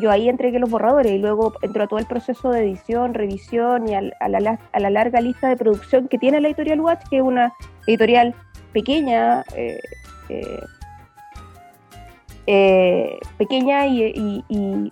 Yo 0.00 0.10
ahí 0.10 0.28
entregué 0.28 0.58
los 0.58 0.70
borradores 0.70 1.12
y 1.12 1.18
luego 1.18 1.54
entró 1.62 1.84
a 1.84 1.86
todo 1.86 1.98
el 1.98 2.06
proceso 2.06 2.50
de 2.50 2.60
edición, 2.64 3.14
revisión 3.14 3.88
y 3.88 3.94
a, 3.94 4.28
la, 4.28 4.90
larga 4.90 5.20
lista 5.20 5.48
de 5.48 5.56
producción 5.56 6.08
que 6.08 6.18
tiene 6.18 6.40
la 6.40 6.48
editorial 6.48 6.80
Watch, 6.80 7.08
que 7.08 7.16
es 7.16 7.22
una 7.22 7.52
editorial 7.86 8.34
pequeña, 8.72 9.44
eh, 9.56 9.80
eh, 10.28 10.60
eh, 12.46 13.18
pequeña 13.38 13.86
y, 13.86 14.44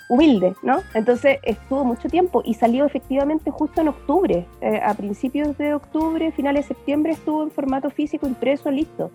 humilde, 0.08 0.54
¿no? 0.62 0.80
Entonces 0.94 1.38
estuvo 1.42 1.84
mucho 1.84 2.08
tiempo 2.08 2.42
y 2.44 2.54
salió 2.54 2.86
efectivamente 2.86 3.50
justo 3.50 3.80
en 3.80 3.88
octubre, 3.88 4.46
a 4.82 4.94
principios 4.94 5.58
de 5.58 5.74
octubre, 5.74 6.32
finales 6.32 6.68
de 6.68 6.74
septiembre 6.74 7.12
estuvo 7.12 7.42
en 7.42 7.50
formato 7.50 7.90
físico, 7.90 8.26
impreso, 8.26 8.70
listo. 8.70 9.10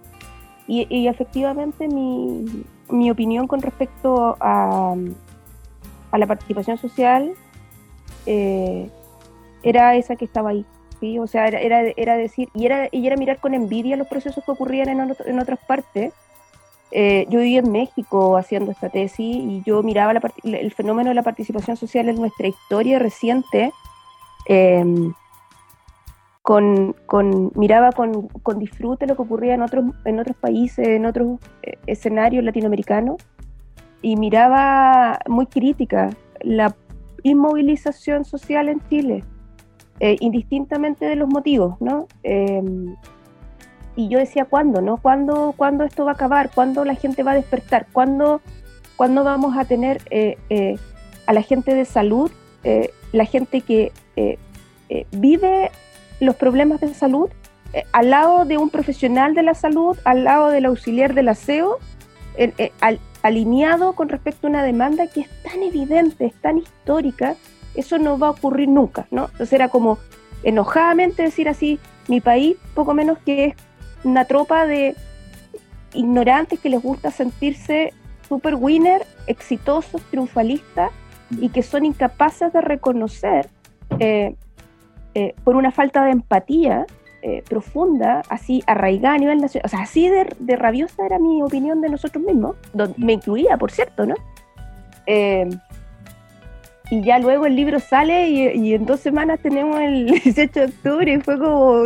Y, 0.67 1.08
efectivamente 1.08 1.88
mi, 1.88 3.10
opinión 3.10 3.48
con 3.48 3.62
respecto 3.62 4.36
a, 4.39 4.96
a 6.12 6.18
la 6.18 6.28
participación 6.28 6.78
social 6.78 7.34
era 9.64 9.96
esa 9.96 10.16
que 10.16 10.26
estaba 10.26 10.52
ahí. 10.52 10.66
O 11.20 11.28
sea, 11.28 11.48
era, 11.48 11.82
era, 11.82 12.18
decir, 12.18 12.50
y 12.54 12.66
era, 12.66 12.90
y 12.92 13.06
era 13.06 13.16
mirar 13.18 13.40
con 13.40 13.54
envidia 13.54 13.98
los 13.98 14.08
procesos 14.08 14.44
que 14.44 14.52
ocurrían 14.52 14.90
en, 14.90 15.16
en 15.26 15.40
otras 15.40 15.60
partes. 15.68 16.14
Eh, 16.92 17.28
yo 17.30 17.40
viví 17.40 17.58
en 17.58 17.72
México 17.72 18.38
haciendo 18.38 18.72
esta 18.72 18.90
tesis 18.90 19.20
y 19.20 19.62
yo 19.66 19.84
miraba 19.84 20.14
el 20.44 20.72
fenómeno 20.72 21.10
de 21.10 21.16
la 21.16 21.22
participación 21.22 21.76
social 21.76 22.08
en 22.08 22.16
nuestra 22.16 22.48
historia 22.48 22.98
reciente, 22.98 23.72
em, 24.48 25.14
con, 26.42 26.96
con, 27.06 27.52
miraba 27.56 27.92
con, 27.92 28.30
con, 28.30 28.58
disfrute 28.58 29.06
lo 29.06 29.18
que 29.18 29.22
ocurría 29.22 29.54
en 29.54 29.64
otros, 29.64 29.86
en 30.06 30.20
otros 30.20 30.38
países, 30.38 30.88
en 30.88 31.06
otros 31.06 31.40
eh, 31.62 31.78
escenarios 31.88 32.44
latinoamericanos, 32.44 33.18
y 34.08 34.16
miraba 34.16 35.20
muy 35.28 35.48
crítica 35.48 36.12
la 36.42 36.74
inmovilización 37.24 38.24
social 38.24 38.70
en 38.70 38.82
Chile. 38.90 39.26
Eh, 40.00 40.16
indistintamente 40.22 41.04
de 41.04 41.18
los 41.18 41.28
motivos, 41.28 41.76
¿no? 41.82 42.08
Em, 42.24 42.96
y 43.98 44.08
yo 44.08 44.18
decía, 44.18 44.46
¿cuándo, 44.46 44.80
no? 44.80 44.96
¿Cuándo, 44.96 45.54
¿Cuándo, 45.58 45.84
esto 45.84 46.06
va 46.06 46.12
a 46.12 46.14
acabar? 46.14 46.52
¿Cuándo 46.56 46.86
la 46.86 46.96
gente 46.96 47.22
va 47.22 47.32
a 47.32 47.36
despertar? 47.36 47.88
¿Cuándo, 47.92 48.40
cuándo 48.96 49.26
vamos 49.26 49.58
a 49.58 49.66
tener 49.66 50.02
eh, 50.10 50.38
eh, 50.50 50.78
a 51.26 51.34
la 51.34 51.42
gente 51.42 51.76
de 51.76 51.84
salud, 51.84 52.32
la 53.12 53.26
gente 53.26 53.60
que 53.60 53.92
vive 55.12 55.72
los 56.22 56.36
problemas 56.36 56.80
de 56.80 56.94
salud 56.94 57.30
al 57.92 58.10
lado 58.10 58.46
de 58.46 58.58
un 58.58 58.70
profesional 58.70 59.34
de 59.34 59.44
la 59.44 59.54
salud, 59.54 59.98
al 60.06 60.24
lado 60.24 60.50
del 60.50 60.66
auxiliar 60.66 61.14
del 61.14 61.30
aseo, 61.30 61.80
alineado 63.28 63.94
con 63.94 64.10
respecto 64.10 64.48
a 64.48 64.50
una 64.50 64.64
demanda 64.64 65.08
que 65.08 65.22
es 65.22 65.30
tan 65.44 65.62
evidente, 65.64 66.26
es 66.26 66.36
tan 66.36 66.58
histórica, 66.58 67.36
eso 67.76 67.98
no 68.00 68.18
va 68.18 68.28
a 68.28 68.32
ocurrir 68.32 68.70
nunca, 68.70 69.08
¿no? 69.12 69.26
Entonces 69.26 69.54
era 69.54 69.70
como 69.70 70.00
enojadamente 70.44 71.24
decir 71.24 71.50
así, 71.50 71.80
mi 72.08 72.22
país 72.22 72.58
poco 72.74 72.94
menos 72.94 73.18
que 73.20 73.46
es 73.46 73.56
una 74.04 74.26
tropa 74.26 74.66
de 74.66 74.96
ignorantes 75.94 76.60
que 76.60 76.70
les 76.70 76.82
gusta 76.82 77.12
sentirse 77.12 77.94
super 78.28 78.56
winner, 78.56 79.06
exitosos, 79.28 80.02
triunfalistas 80.10 80.92
y 81.32 81.50
que 81.50 81.64
son 81.64 81.86
incapaces 81.86 82.52
de 82.54 82.62
reconocer 82.62 83.50
eh, 84.00 84.36
eh, 85.16 85.36
por 85.44 85.56
una 85.56 85.72
falta 85.72 86.04
de 86.06 86.12
empatía 86.12 86.86
eh, 87.28 87.44
profunda, 87.48 88.22
así 88.30 88.64
arraigada 88.68 89.16
a 89.16 89.18
nivel 89.18 89.40
nacional, 89.40 89.66
o 89.66 89.70
sea, 89.70 89.82
así 89.82 90.08
de, 90.08 90.28
de, 90.40 90.56
rabiosa 90.56 91.06
era 91.06 91.20
mi 91.20 91.42
opinión 91.42 91.82
de 91.82 91.90
nosotros 91.90 92.24
mismos, 92.24 92.56
donde 92.74 92.96
me 92.98 93.14
incluía, 93.14 93.58
por 93.58 93.72
cierto, 93.72 94.06
¿no? 94.06 94.16
y 96.90 97.02
ya 97.02 97.20
luego 97.20 97.46
el 97.46 97.56
libro 97.56 97.80
sale 97.80 98.30
y, 98.30 98.74
en 98.74 98.86
dos 98.86 99.00
semanas 99.00 99.40
tenemos 99.42 99.80
el 99.80 100.06
18 100.24 100.60
de 100.60 100.66
octubre 100.68 101.14
y 101.14 101.22
fue 101.22 101.38
como, 101.38 101.84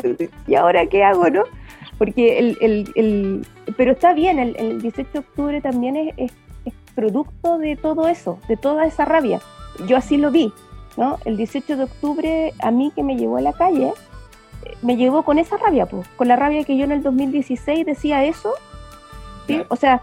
¿y 0.48 0.56
ahora 0.56 0.86
qué 0.86 1.04
hago, 1.04 1.30
no? 1.30 1.44
Porque 1.98 2.40
el, 2.40 2.58
el, 2.62 2.92
el 2.96 3.48
pero 3.78 3.92
está 3.94 4.14
bien, 4.14 4.40
el, 4.40 4.56
el, 4.58 4.82
18 4.82 5.10
de 5.12 5.20
octubre 5.20 5.62
también 5.62 5.96
es, 5.96 6.14
es, 6.18 6.32
producto 6.94 7.58
de 7.58 7.78
todo 7.78 8.10
eso, 8.10 8.38
de 8.50 8.58
toda 8.58 8.86
esa 8.86 9.06
rabia. 9.06 9.40
Yo 9.88 9.96
así 9.96 10.18
lo 10.18 10.30
vi, 10.30 10.52
¿no? 10.98 11.18
El 11.24 11.38
18 11.38 11.78
de 11.78 11.84
octubre 11.86 12.54
a 12.60 12.70
mí 12.70 12.92
que 12.94 13.02
me 13.02 13.16
llevó 13.16 13.38
a 13.38 13.42
la 13.42 13.54
calle, 13.54 13.94
me 14.82 14.96
llevó 14.96 15.24
con 15.24 15.40
esa 15.40 15.58
rabia, 15.58 15.86
pues, 15.86 16.08
con 16.10 16.28
la 16.28 16.36
rabia 16.36 16.64
que 16.64 16.78
yo 16.78 16.84
en 16.84 16.92
el 16.92 17.04
2016 17.04 17.86
decía 17.86 18.24
eso, 18.24 18.54
¿sí? 19.48 19.62
O 19.70 19.76
sea, 19.76 20.02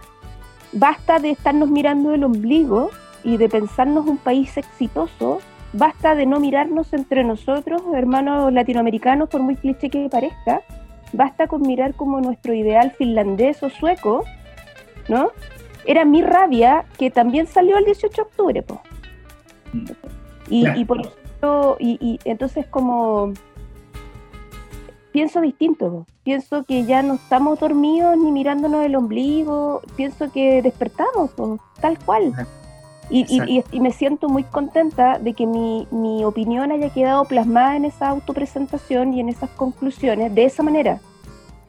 basta 0.73 1.19
de 1.19 1.31
estarnos 1.31 1.69
mirando 1.71 2.13
el 2.15 2.25
ombligo 2.25 2.91
y 3.25 3.37
de 3.37 3.49
pensarnos 3.49 4.07
un 4.07 4.19
país 4.19 4.57
exitoso, 4.57 5.41
basta 5.73 6.15
de 6.15 6.27
no 6.27 6.41
mirarnos 6.41 6.93
entre 6.93 7.25
nosotros, 7.25 7.83
hermanos 7.95 8.53
latinoamericanos, 8.53 9.29
por 9.29 9.43
muy 9.43 9.57
cliché 9.57 9.91
que 9.91 10.09
parezca, 10.09 10.63
basta 11.13 11.47
con 11.47 11.63
mirar 11.63 11.95
como 11.95 12.21
nuestro 12.21 12.55
ideal 12.55 12.93
finlandés 12.93 13.63
o 13.63 13.71
sueco, 13.71 14.25
¿no? 15.09 15.31
Era 15.85 16.05
mi 16.05 16.23
rabia 16.23 16.85
que 16.99 17.11
también 17.11 17.47
salió 17.47 17.79
el 17.79 17.85
18 17.85 18.15
de 18.15 18.23
octubre, 18.23 18.63
po. 18.63 18.81
Y, 20.51 20.85
por 20.87 21.01
eso, 21.01 21.77
y, 21.79 22.19
entonces 22.25 22.67
como 22.67 23.33
pienso 25.13 25.41
distinto, 25.41 26.07
pienso 26.23 26.65
que 26.65 26.85
ya 26.85 27.03
no 27.03 27.15
estamos 27.15 27.59
dormidos 27.59 28.17
ni 28.17 28.33
mirándonos 28.33 28.85
el 28.85 28.97
ombligo, 28.97 29.83
pienso 29.97 30.31
que 30.31 30.63
despertamos, 30.63 31.31
tal 31.81 31.99
cual. 31.99 32.35
Y, 33.11 33.63
me 33.81 33.91
siento 33.91 34.29
muy 34.29 34.45
contenta 34.45 35.19
de 35.19 35.33
que 35.33 35.47
mi, 35.47 35.89
mi, 35.91 36.25
opinión 36.25 36.73
haya 36.73 36.91
quedado 36.91 37.25
plasmada 37.25 37.77
en 37.77 37.87
esa 37.87 38.09
autopresentación 38.09 39.15
y 39.15 39.21
en 39.21 39.31
esas 39.31 39.49
conclusiones 39.51 40.35
de 40.35 40.45
esa 40.45 40.63
manera, 40.63 41.01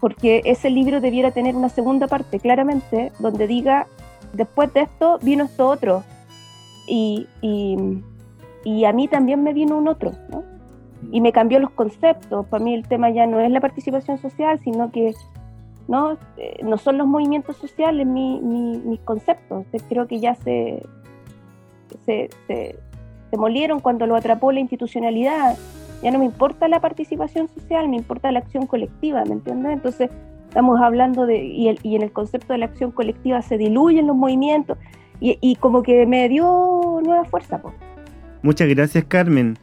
porque 0.01 0.41
ese 0.43 0.69
libro 0.69 0.99
debiera 0.99 1.31
tener 1.31 1.55
una 1.55 1.69
segunda 1.69 2.07
parte, 2.07 2.39
claramente, 2.39 3.13
donde 3.19 3.47
diga 3.47 3.87
después 4.33 4.73
de 4.73 4.81
esto 4.81 5.19
vino 5.21 5.45
esto 5.45 5.67
otro. 5.67 6.03
Y, 6.87 7.27
y, 7.41 8.85
a 8.85 8.93
mí 8.93 9.07
también 9.07 9.43
me 9.43 9.53
vino 9.53 9.77
un 9.77 9.87
otro, 9.87 10.13
¿no? 10.29 10.43
Y 11.11 11.21
me 11.21 11.31
cambió 11.31 11.59
los 11.59 11.71
conceptos. 11.71 12.45
Para 12.47 12.63
mí 12.63 12.73
el 12.73 12.87
tema 12.87 13.09
ya 13.09 13.25
no 13.25 13.39
es 13.39 13.49
la 13.51 13.61
participación 13.61 14.17
social, 14.17 14.59
sino 14.59 14.91
que 14.91 15.13
no, 15.87 16.17
eh, 16.37 16.59
no 16.63 16.77
son 16.77 16.97
los 16.97 17.07
movimientos 17.07 17.57
sociales 17.57 18.05
mi, 18.05 18.39
mis 18.39 18.99
conceptos. 19.01 19.65
Creo 19.87 20.07
que 20.07 20.19
ya 20.19 20.35
se, 20.35 20.83
se, 22.05 22.29
se, 22.47 23.37
molieron 23.37 23.79
cuando 23.79 24.05
lo 24.05 24.15
atrapó 24.15 24.51
la 24.51 24.59
institucionalidad. 24.59 25.57
Ya 26.03 26.11
no 26.11 26.19
me 26.19 26.25
importa 26.25 26.67
la 26.67 26.79
participación 26.79 27.49
social, 27.49 27.89
me 27.89 27.97
importa 27.97 28.31
la 28.31 28.39
acción 28.39 28.67
colectiva, 28.67 29.25
¿me 29.25 29.33
entiendes? 29.33 29.73
Entonces, 29.73 30.09
estamos 30.47 30.79
hablando 30.79 31.25
de, 31.25 31.43
y, 31.43 31.75
y 31.83 31.95
en 31.95 32.03
el 32.03 32.11
concepto 32.11 32.53
de 32.53 32.59
la 32.59 32.65
acción 32.65 32.91
colectiva 32.91 33.41
se 33.41 33.57
diluyen 33.57 34.07
los 34.07 34.15
movimientos, 34.15 34.77
y, 35.19 35.37
y 35.41 35.55
como 35.55 35.83
que 35.83 36.05
me 36.05 36.29
dio 36.29 37.01
nueva 37.03 37.25
fuerza. 37.25 37.61
Muchas 38.41 38.69
gracias, 38.69 39.03
Carmen. 39.05 39.57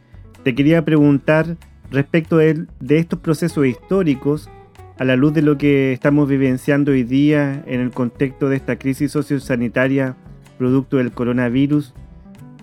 Te 0.47 0.55
quería 0.55 0.85
preguntar 0.85 1.57
respecto 1.91 2.37
de, 2.37 2.67
de 2.79 2.99
estos 2.99 3.19
procesos 3.19 3.67
históricos, 3.67 4.49
a 4.97 5.05
la 5.05 5.17
luz 5.17 5.35
de 5.35 5.43
lo 5.43 5.59
que 5.59 5.93
estamos 5.93 6.29
vivenciando 6.29 6.93
hoy 6.93 7.03
día 7.03 7.65
en 7.67 7.81
el 7.81 7.91
contexto 7.91 8.49
de 8.49 8.55
esta 8.55 8.77
crisis 8.77 9.11
sociosanitaria 9.11 10.15
producto 10.57 10.99
del 10.99 11.11
coronavirus 11.11 11.95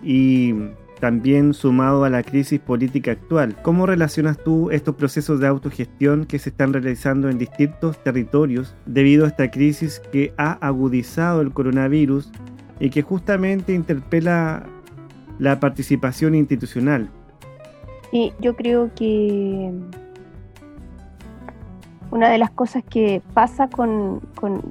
y 0.02 0.54
también 1.02 1.54
sumado 1.54 2.06
a 2.06 2.10
la 2.10 2.24
crisis 2.24 2.62
política 2.62 3.12
actual. 3.12 3.58
¿Cómo 3.62 3.86
relacionas 3.86 4.42
tú 4.42 4.72
estos 4.72 4.96
procesos 4.96 5.42
de 5.42 5.48
autogestión 5.48 6.24
que 6.24 6.40
se 6.40 6.52
están 6.52 6.72
realizando 6.72 7.30
en 7.30 7.38
distintos 7.38 8.02
territorios 8.02 8.78
debido 8.86 9.26
a 9.26 9.28
esta 9.28 9.52
crisis 9.52 10.02
que 10.14 10.34
ha 10.38 10.54
agudizado 10.54 11.42
el 11.42 11.52
coronavirus 11.52 12.32
y 12.80 12.92
que 12.92 13.02
justamente 13.02 13.74
interpela 13.74 14.64
la 15.38 15.60
participación 15.60 16.34
institucional? 16.34 17.10
Y 18.14 18.32
yo 18.40 18.56
creo 18.56 18.92
que 18.94 19.74
una 22.12 22.30
de 22.30 22.38
las 22.38 22.52
cosas 22.52 22.84
que 22.84 23.24
pasa 23.34 23.68
con, 23.68 24.20
con, 24.36 24.62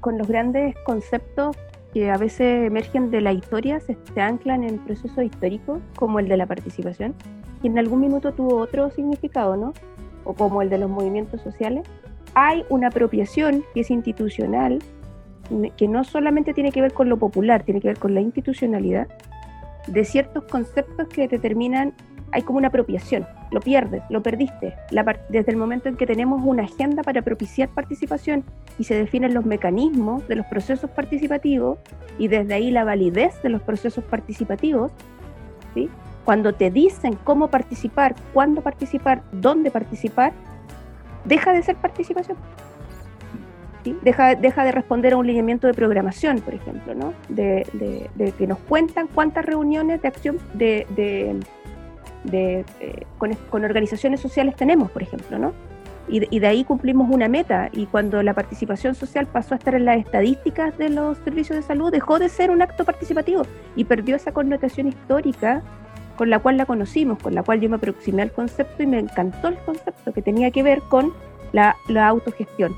con 0.00 0.16
los 0.16 0.26
grandes 0.26 0.74
conceptos 0.86 1.54
que 1.92 2.10
a 2.10 2.16
veces 2.16 2.68
emergen 2.68 3.10
de 3.10 3.20
la 3.20 3.34
historia, 3.34 3.80
se, 3.80 3.98
anclan 4.18 4.64
en 4.64 4.78
procesos 4.78 5.24
históricos, 5.24 5.78
como 5.94 6.18
el 6.18 6.26
de 6.26 6.38
la 6.38 6.46
participación, 6.46 7.14
y 7.62 7.66
en 7.66 7.78
algún 7.78 8.00
minuto 8.00 8.32
tuvo 8.32 8.56
otro 8.56 8.88
significado, 8.90 9.54
¿no? 9.58 9.74
O 10.24 10.32
como 10.32 10.62
el 10.62 10.70
de 10.70 10.78
los 10.78 10.88
movimientos 10.88 11.42
sociales. 11.42 11.86
Hay 12.32 12.64
una 12.70 12.88
apropiación 12.88 13.62
que 13.74 13.80
es 13.80 13.90
institucional, 13.90 14.78
que 15.76 15.86
no 15.86 16.02
solamente 16.02 16.54
tiene 16.54 16.72
que 16.72 16.80
ver 16.80 16.94
con 16.94 17.10
lo 17.10 17.18
popular, 17.18 17.62
tiene 17.62 17.82
que 17.82 17.88
ver 17.88 17.98
con 17.98 18.14
la 18.14 18.22
institucionalidad, 18.22 19.06
de 19.86 20.04
ciertos 20.04 20.44
conceptos 20.44 21.08
que 21.08 21.28
determinan 21.28 21.94
hay 22.32 22.42
como 22.42 22.58
una 22.58 22.68
apropiación, 22.68 23.26
lo 23.50 23.60
pierdes, 23.60 24.02
lo 24.10 24.22
perdiste. 24.22 24.74
desde 25.28 25.50
el 25.50 25.56
momento 25.56 25.88
en 25.88 25.96
que 25.96 26.06
tenemos 26.06 26.42
una 26.44 26.64
agenda 26.64 27.02
para 27.02 27.22
propiciar 27.22 27.68
participación 27.68 28.44
y 28.78 28.84
se 28.84 28.94
definen 28.94 29.32
los 29.32 29.46
mecanismos 29.46 30.26
de 30.28 30.36
los 30.36 30.46
procesos 30.46 30.90
participativos 30.90 31.78
y 32.18 32.28
desde 32.28 32.54
ahí 32.54 32.70
la 32.70 32.84
validez 32.84 33.40
de 33.42 33.48
los 33.48 33.62
procesos 33.62 34.04
participativos, 34.04 34.90
¿sí? 35.74 35.88
cuando 36.24 36.54
te 36.54 36.70
dicen 36.70 37.16
cómo 37.24 37.48
participar, 37.48 38.16
cuándo 38.34 38.60
participar, 38.60 39.22
dónde 39.32 39.70
participar, 39.70 40.32
deja 41.24 41.52
de 41.52 41.62
ser 41.62 41.76
participación. 41.76 42.36
Deja, 44.02 44.34
deja 44.34 44.64
de 44.64 44.72
responder 44.72 45.12
a 45.12 45.16
un 45.16 45.26
lineamiento 45.26 45.66
de 45.66 45.74
programación, 45.74 46.40
por 46.40 46.54
ejemplo, 46.54 46.94
¿no? 46.94 47.14
de, 47.28 47.66
que 48.38 48.46
nos 48.46 48.58
cuentan 48.58 49.08
cuántas 49.08 49.44
reuniones 49.44 50.02
de 50.02 50.08
acción 50.08 50.38
de 50.54 50.86
de, 52.24 52.64
eh, 52.80 53.06
con, 53.18 53.64
organizaciones 53.64 54.20
sociales 54.20 54.56
tenemos, 54.56 54.90
por 54.90 55.02
ejemplo, 55.02 55.38
¿no? 55.38 55.52
Y, 56.08 56.38
de 56.38 56.46
ahí 56.46 56.62
cumplimos 56.62 57.10
una 57.10 57.26
meta. 57.28 57.68
Y 57.72 57.86
cuando 57.86 58.22
la 58.22 58.32
participación 58.32 58.94
social 58.94 59.26
pasó 59.26 59.54
a 59.54 59.58
estar 59.58 59.74
en 59.74 59.84
las 59.84 59.98
estadísticas 59.98 60.78
de 60.78 60.88
los 60.88 61.18
servicios 61.18 61.56
de 61.56 61.62
salud, 61.62 61.90
dejó 61.90 62.20
de 62.20 62.28
ser 62.28 62.52
un 62.52 62.62
acto 62.62 62.84
participativo 62.84 63.42
y 63.74 63.84
perdió 63.84 64.14
esa 64.14 64.30
connotación 64.30 64.86
histórica 64.86 65.62
con 66.16 66.30
la 66.30 66.38
cual 66.38 66.58
la 66.58 66.64
conocimos, 66.64 67.18
con 67.18 67.34
la 67.34 67.42
cual 67.42 67.60
yo 67.60 67.68
me 67.68 67.76
aproximé 67.76 68.22
al 68.22 68.30
concepto 68.30 68.84
y 68.84 68.86
me 68.86 69.00
encantó 69.00 69.48
el 69.48 69.56
concepto 69.58 70.12
que 70.12 70.22
tenía 70.22 70.52
que 70.52 70.62
ver 70.62 70.80
con 70.82 71.12
la, 71.52 71.76
autogestión. 72.06 72.72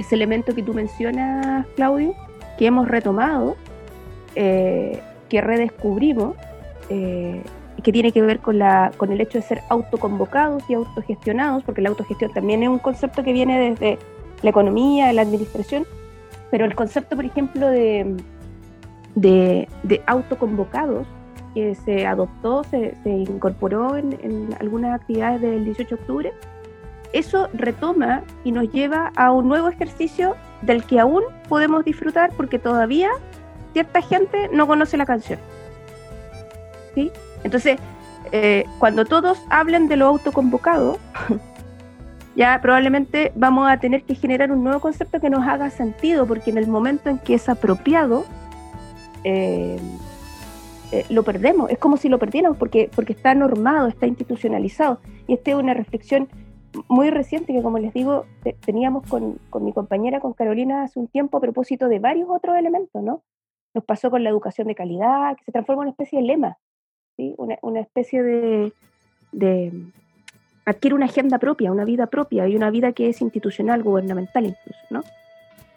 Ese 0.00 0.14
elemento 0.14 0.54
que 0.54 0.62
tú 0.62 0.72
mencionas, 0.72 1.66
Claudio, 1.76 2.14
que 2.56 2.64
hemos 2.64 2.88
retomado, 2.88 3.58
eh, 4.34 4.98
que 5.28 5.42
redescubrimos, 5.42 6.36
eh, 6.88 7.42
que 7.84 7.92
tiene 7.92 8.10
que 8.10 8.22
ver 8.22 8.38
con, 8.38 8.58
la, 8.58 8.92
con 8.96 9.12
el 9.12 9.20
hecho 9.20 9.36
de 9.36 9.42
ser 9.42 9.60
autoconvocados 9.68 10.62
y 10.70 10.74
autogestionados, 10.74 11.64
porque 11.64 11.82
la 11.82 11.90
autogestión 11.90 12.32
también 12.32 12.62
es 12.62 12.70
un 12.70 12.78
concepto 12.78 13.22
que 13.22 13.34
viene 13.34 13.72
desde 13.72 13.98
la 14.40 14.48
economía, 14.48 15.12
la 15.12 15.20
administración, 15.20 15.84
pero 16.50 16.64
el 16.64 16.74
concepto, 16.74 17.14
por 17.14 17.26
ejemplo, 17.26 17.68
de, 17.68 18.16
de, 19.16 20.02
autoconvocados, 20.06 21.06
que 21.52 21.74
se 21.74 22.06
adoptó, 22.06 22.64
se, 22.64 22.94
incorporó 23.04 23.98
en, 23.98 24.18
en, 24.22 24.48
algunas 24.60 24.98
actividades 24.98 25.42
del 25.42 25.66
18 25.66 25.94
de 25.94 26.00
octubre, 26.00 26.32
eso 27.12 27.48
retoma 27.52 28.22
y 28.44 28.52
nos 28.52 28.70
lleva 28.72 29.12
a 29.16 29.32
un 29.32 29.48
nuevo 29.48 29.68
ejercicio 29.68 30.36
del 30.62 30.84
que 30.84 31.00
aún 31.00 31.22
podemos 31.48 31.84
disfrutar 31.84 32.30
porque 32.36 32.58
todavía 32.58 33.10
cierta 33.72 34.02
gente 34.02 34.48
no 34.52 34.66
conoce 34.66 34.96
la 34.96 35.06
canción. 35.06 35.38
¿Sí? 36.94 37.10
Entonces, 37.44 37.78
eh, 38.32 38.64
cuando 38.78 39.04
todos 39.04 39.38
hablen 39.48 39.88
de 39.88 39.96
lo 39.96 40.06
autoconvocado, 40.06 40.98
ya 42.36 42.60
probablemente 42.60 43.32
vamos 43.34 43.70
a 43.70 43.78
tener 43.78 44.02
que 44.02 44.14
generar 44.14 44.52
un 44.52 44.62
nuevo 44.62 44.80
concepto 44.80 45.20
que 45.20 45.30
nos 45.30 45.46
haga 45.46 45.70
sentido, 45.70 46.26
porque 46.26 46.50
en 46.50 46.58
el 46.58 46.68
momento 46.68 47.10
en 47.10 47.18
que 47.18 47.34
es 47.34 47.48
apropiado, 47.48 48.24
eh, 49.24 49.78
eh, 50.92 51.06
lo 51.08 51.22
perdemos, 51.22 51.70
es 51.70 51.78
como 51.78 51.96
si 51.96 52.08
lo 52.08 52.18
perdiéramos, 52.18 52.58
porque, 52.58 52.90
porque 52.94 53.12
está 53.12 53.34
normado, 53.34 53.88
está 53.88 54.06
institucionalizado. 54.06 55.00
Y 55.26 55.34
esta 55.34 55.52
es 55.52 55.56
una 55.56 55.74
reflexión 55.74 56.28
muy 56.88 57.10
reciente 57.10 57.52
que, 57.52 57.62
como 57.62 57.78
les 57.78 57.92
digo, 57.92 58.26
teníamos 58.64 59.06
con, 59.06 59.38
con, 59.50 59.64
mi 59.64 59.72
compañera, 59.72 60.20
con 60.20 60.32
Carolina, 60.32 60.84
hace 60.84 60.98
un 60.98 61.08
tiempo 61.08 61.38
a 61.38 61.40
propósito 61.40 61.88
de 61.88 61.98
varios 61.98 62.28
otros 62.30 62.56
elementos, 62.56 63.02
¿no? 63.02 63.22
Nos 63.74 63.84
pasó 63.84 64.10
con 64.10 64.24
la 64.24 64.30
educación 64.30 64.68
de 64.68 64.74
calidad, 64.74 65.36
que 65.36 65.44
se 65.44 65.52
transforma 65.52 65.82
en 65.82 65.88
una 65.88 65.92
especie 65.92 66.20
de 66.20 66.26
lema 66.26 66.58
una, 67.36 67.80
especie 67.80 68.22
de, 68.22 68.72
adquiere 70.64 70.94
una 70.94 71.06
agenda 71.06 71.38
propia, 71.38 71.72
una 71.72 71.84
vida 71.84 72.06
propia 72.06 72.48
y 72.48 72.56
una 72.56 72.70
vida 72.70 72.92
que 72.92 73.08
es 73.08 73.20
institucional, 73.20 73.82
gubernamental 73.82 74.46
incluso, 74.46 74.80
¿no? 74.90 75.02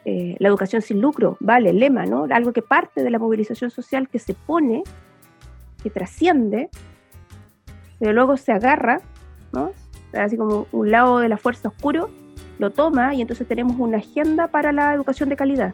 Eh, 0.05 0.35
la 0.39 0.49
educación 0.49 0.81
sin 0.81 0.99
lucro, 0.99 1.37
vale, 1.39 1.71
lema, 1.71 2.05
¿no? 2.05 2.27
Algo 2.29 2.51
que 2.51 2.61
parte 2.61 3.03
de 3.03 3.09
la 3.09 3.19
movilización 3.19 3.71
social 3.71 4.09
que 4.09 4.19
se 4.19 4.33
pone, 4.33 4.83
que 5.81 5.89
trasciende, 5.89 6.69
pero 7.99 8.11
luego 8.11 8.35
se 8.35 8.51
agarra, 8.51 9.01
¿no? 9.53 9.71
Así 10.13 10.37
como 10.37 10.67
un 10.71 10.91
lado 10.91 11.19
de 11.19 11.29
la 11.29 11.37
fuerza 11.37 11.69
oscuro, 11.69 12.09
lo 12.59 12.71
toma 12.71 13.13
y 13.15 13.21
entonces 13.21 13.47
tenemos 13.47 13.77
una 13.79 13.97
agenda 13.97 14.47
para 14.47 14.71
la 14.71 14.93
educación 14.93 15.29
de 15.29 15.35
calidad, 15.35 15.73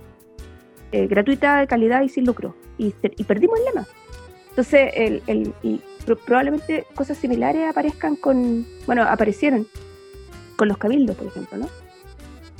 eh, 0.92 1.08
gratuita, 1.08 1.60
de 1.60 1.68
calidad 1.68 2.02
y 2.02 2.10
sin 2.10 2.26
lucro. 2.26 2.56
Y, 2.78 2.92
perdimos 2.92 3.60
el 3.60 3.66
lema. 3.66 3.88
Entonces, 4.50 4.92
el, 4.96 5.54
y 5.62 5.82
probablemente 6.26 6.86
cosas 6.96 7.18
similares 7.18 7.70
aparezcan 7.70 8.16
con, 8.16 8.66
bueno, 8.86 9.04
aparecieron 9.04 9.68
con 10.56 10.68
los 10.68 10.78
cabildos, 10.78 11.16
por 11.16 11.28
ejemplo, 11.28 11.58
¿no? 11.58 11.68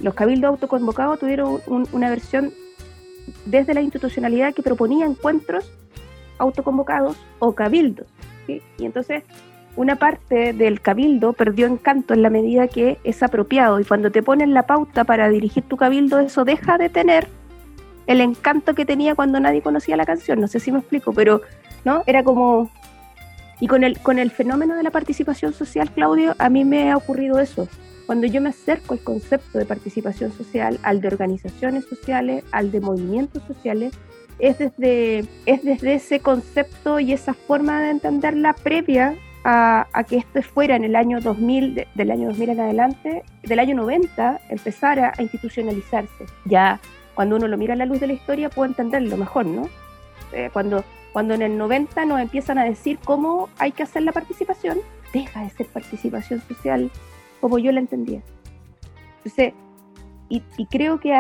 Los 0.02 0.14
cabildos 0.14 0.50
autoconvocados 0.50 1.20
tuvieron 1.20 1.62
una 1.68 2.10
versión 2.10 2.54
desde 3.46 3.74
la 3.74 3.82
institucionalidad 3.82 4.54
que 4.54 4.62
proponía 4.62 5.06
encuentros 5.06 5.72
autoconvocados 6.38 7.18
o 7.40 7.54
cabildos. 7.54 8.08
Y 8.48 8.62
entonces 8.86 9.24
una 9.76 9.96
parte 9.96 10.54
del 10.54 10.82
cabildo 10.82 11.34
perdió 11.34 11.68
encanto 11.68 12.14
en 12.14 12.22
la 12.22 12.30
medida 12.30 12.68
que 12.68 12.98
es 13.04 13.24
apropiado 13.24 13.80
y 13.80 13.86
cuando 13.86 14.12
te 14.12 14.24
ponen 14.24 14.54
la 14.54 14.64
pauta 14.64 15.04
para 15.04 15.30
dirigir 15.30 15.64
tu 15.64 15.78
cabildo 15.78 16.20
eso 16.20 16.44
deja 16.44 16.78
de 16.78 16.90
tener 16.90 17.28
el 18.08 18.22
encanto 18.22 18.74
que 18.74 18.86
tenía 18.86 19.14
cuando 19.14 19.40
nadie 19.40 19.62
conocía 19.62 19.96
la 19.96 20.06
canción. 20.06 20.42
No 20.42 20.48
sé 20.48 20.60
si 20.60 20.72
me 20.72 20.80
explico, 20.80 21.14
pero 21.14 21.42
¿no? 21.86 22.04
Era 22.08 22.24
como... 22.24 22.70
Y 23.60 23.68
con 23.68 23.84
el, 23.84 24.00
con 24.00 24.20
el 24.20 24.32
fenómeno 24.32 24.76
de 24.76 24.84
la 24.84 24.90
participación 24.90 25.54
social, 25.54 25.92
Claudio, 25.92 26.34
a 26.40 26.50
mí 26.50 26.64
me 26.64 26.92
ha 26.92 26.98
ocurrido 26.98 27.40
eso. 27.40 27.68
Cuando 28.06 28.26
yo 28.26 28.42
me 28.42 28.50
acerco 28.50 28.94
al 28.94 29.02
concepto 29.02 29.60
de 29.60 29.66
participación 29.66 30.32
social, 30.32 30.80
al 30.82 31.02
de 31.02 31.10
organizaciones 31.10 31.86
sociales, 31.86 32.44
al 32.52 32.72
de 32.72 32.82
movimientos 32.82 33.44
sociales, 33.44 33.94
es 34.40 34.58
desde, 34.58 35.26
es 35.46 35.64
desde 35.64 35.94
ese 35.94 36.22
concepto 36.22 37.00
y 37.00 37.12
esa 37.12 37.34
forma 37.34 37.82
de 37.82 37.92
entenderla 37.92 38.54
previa 38.54 39.16
a, 39.44 39.86
que 40.08 40.18
esto 40.18 40.42
fuera 40.42 40.76
en 40.76 40.84
el 40.84 40.96
año 40.96 41.20
2000, 41.22 41.88
del 41.96 42.12
año 42.12 42.28
2000 42.30 42.50
en 42.50 42.60
adelante, 42.60 43.24
del 43.44 43.60
año 43.60 43.76
90, 43.76 44.42
empezara 44.50 45.14
a 45.18 45.22
institucionalizarse. 45.22 46.26
Ya 46.46 46.80
cuando 47.16 47.36
uno 47.36 47.48
lo 47.48 47.58
mira 47.58 47.74
a 47.74 47.78
la 47.78 47.86
luz 47.86 48.00
de 48.00 48.08
la 48.08 48.14
historia, 48.14 48.50
puede 48.50 48.70
entenderlo 48.70 49.18
mejor, 49.18 49.46
¿no? 49.46 49.70
Eh, 50.32 50.50
cuando, 50.54 50.84
cuando 51.14 51.34
en 51.34 51.42
el 51.42 51.58
90 51.58 52.06
nos 52.06 52.20
empiezan 52.20 52.58
a 52.58 52.64
decir 52.64 53.00
cómo 53.04 53.50
hay 53.58 53.72
que 53.72 53.84
hacer 53.84 54.04
la 54.04 54.12
participación, 54.12 54.80
deja 55.14 55.44
de 55.44 55.50
ser 55.50 55.68
participación 55.68 56.42
social 56.48 56.92
como 57.42 57.58
yo 57.58 57.72
la 57.72 57.80
entendía. 57.80 58.22
Entonces, 59.18 59.54
y, 60.30 60.42
creo 60.68 61.00
que 61.00 61.12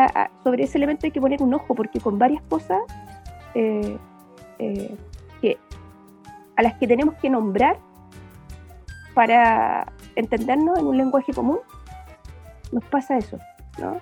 sobre 0.43 0.63
ese 0.63 0.77
elemento 0.77 1.07
hay 1.07 1.11
que 1.11 1.19
poner 1.19 1.41
un 1.41 1.53
ojo, 1.53 1.73
porque 1.73 1.99
con 1.99 2.19
varias 2.19 2.43
cosas 2.43 2.79
eh, 3.55 3.97
eh, 4.59 4.95
que, 5.41 5.57
a 6.55 6.61
las 6.61 6.75
que 6.75 6.87
tenemos 6.87 7.15
que 7.15 7.29
nombrar 7.29 7.79
para 9.19 9.91
entendernos 10.15 10.79
en 10.79 10.85
un 10.85 10.95
lenguaje 10.95 11.33
común, 11.33 11.59
nos 12.71 12.85
pasa 12.85 13.17
eso, 13.17 13.37
¿no? 13.77 13.99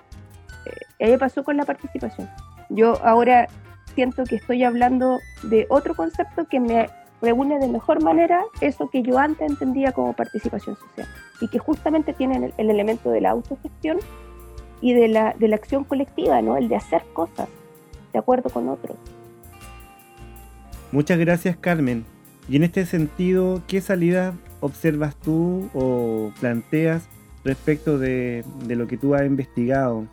Y 1.00 1.04
ahí 1.06 1.16
pasó 1.16 1.42
con 1.42 1.56
la 1.56 1.64
participación. 1.64 2.30
Yo 2.68 3.04
ahora 3.04 3.48
siento 3.96 4.22
que 4.22 4.36
estoy 4.36 4.62
hablando 4.62 5.18
de 5.42 5.66
otro 5.70 5.96
concepto 5.96 6.46
que 6.46 6.60
me 6.60 6.88
reúne 7.20 7.58
de 7.58 7.66
mejor 7.66 8.00
manera 8.00 8.44
eso 8.60 8.90
que 8.90 9.02
yo 9.02 9.18
antes 9.18 9.50
entendía 9.50 9.90
como 9.90 10.12
participación 10.12 10.76
social 10.76 11.08
y 11.40 11.48
que 11.48 11.58
justamente 11.58 12.12
tiene 12.12 12.52
el, 12.56 12.70
elemento 12.70 13.10
de 13.10 13.20
la 13.20 13.30
autogestión 13.30 13.98
y 14.80 14.92
de 14.92 15.08
la, 15.08 15.34
de 15.36 15.48
la 15.48 15.56
acción 15.56 15.82
colectiva, 15.82 16.40
¿no? 16.42 16.56
El 16.56 16.68
de 16.68 16.76
hacer 16.76 17.02
cosas 17.12 17.48
de 18.12 18.20
acuerdo 18.20 18.50
con 18.50 18.68
otros. 18.68 18.96
Muchas 20.92 21.18
gracias, 21.18 21.56
Carmen. 21.56 22.04
Y 22.48 22.54
en 22.54 22.62
este 22.62 22.86
sentido, 22.86 23.62
¿qué 23.66 23.80
salida 23.80 24.34
observas 24.60 25.16
tú 25.16 25.70
o 25.74 26.32
planteas 26.40 27.08
respecto 27.44 27.98
de, 27.98 28.44
lo 28.66 28.86
que 28.86 28.96
tú 28.96 29.14
has 29.14 29.24
investigado? 29.26 30.06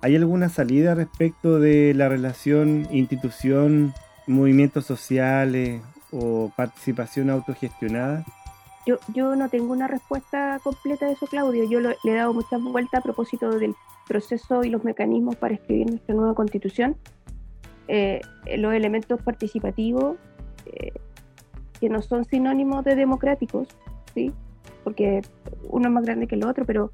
¿Hay 0.00 0.16
alguna 0.16 0.48
salida 0.48 0.94
respecto 0.94 1.60
de 1.60 1.94
la 1.94 2.08
relación 2.08 2.86
institución, 2.90 3.94
movimientos 4.26 4.84
sociales 4.84 5.80
o 6.10 6.52
participación 6.56 7.30
autogestionada? 7.30 8.24
Yo, 8.86 8.98
yo 9.14 9.34
no 9.34 9.48
tengo 9.48 9.72
una 9.72 9.88
respuesta 9.88 10.60
completa 10.62 11.06
de 11.06 11.12
eso, 11.12 11.26
Claudio. 11.26 11.64
Yo 11.68 11.80
le 11.80 11.96
he 12.04 12.14
dado 12.14 12.34
muchas 12.34 12.62
vueltas 12.62 13.00
a 13.00 13.02
propósito 13.02 13.58
del 13.58 13.74
proceso 14.06 14.62
y 14.62 14.68
los 14.68 14.84
mecanismos 14.84 15.36
para 15.36 15.54
escribir 15.54 15.88
nuestra 15.88 16.14
nueva 16.14 16.34
constitución. 16.34 16.96
Eh, 17.88 18.20
los 18.56 18.72
elementos 18.74 19.20
participativos, 19.22 20.16
eh, 20.66 20.92
que 21.84 21.90
no 21.90 22.00
son 22.00 22.24
sinónimos 22.24 22.82
de 22.82 22.94
democráticos, 22.94 23.68
¿sí? 24.14 24.32
porque 24.84 25.20
uno 25.68 25.88
es 25.88 25.92
más 25.92 26.02
grande 26.02 26.26
que 26.26 26.34
el 26.34 26.46
otro, 26.46 26.64
pero 26.64 26.92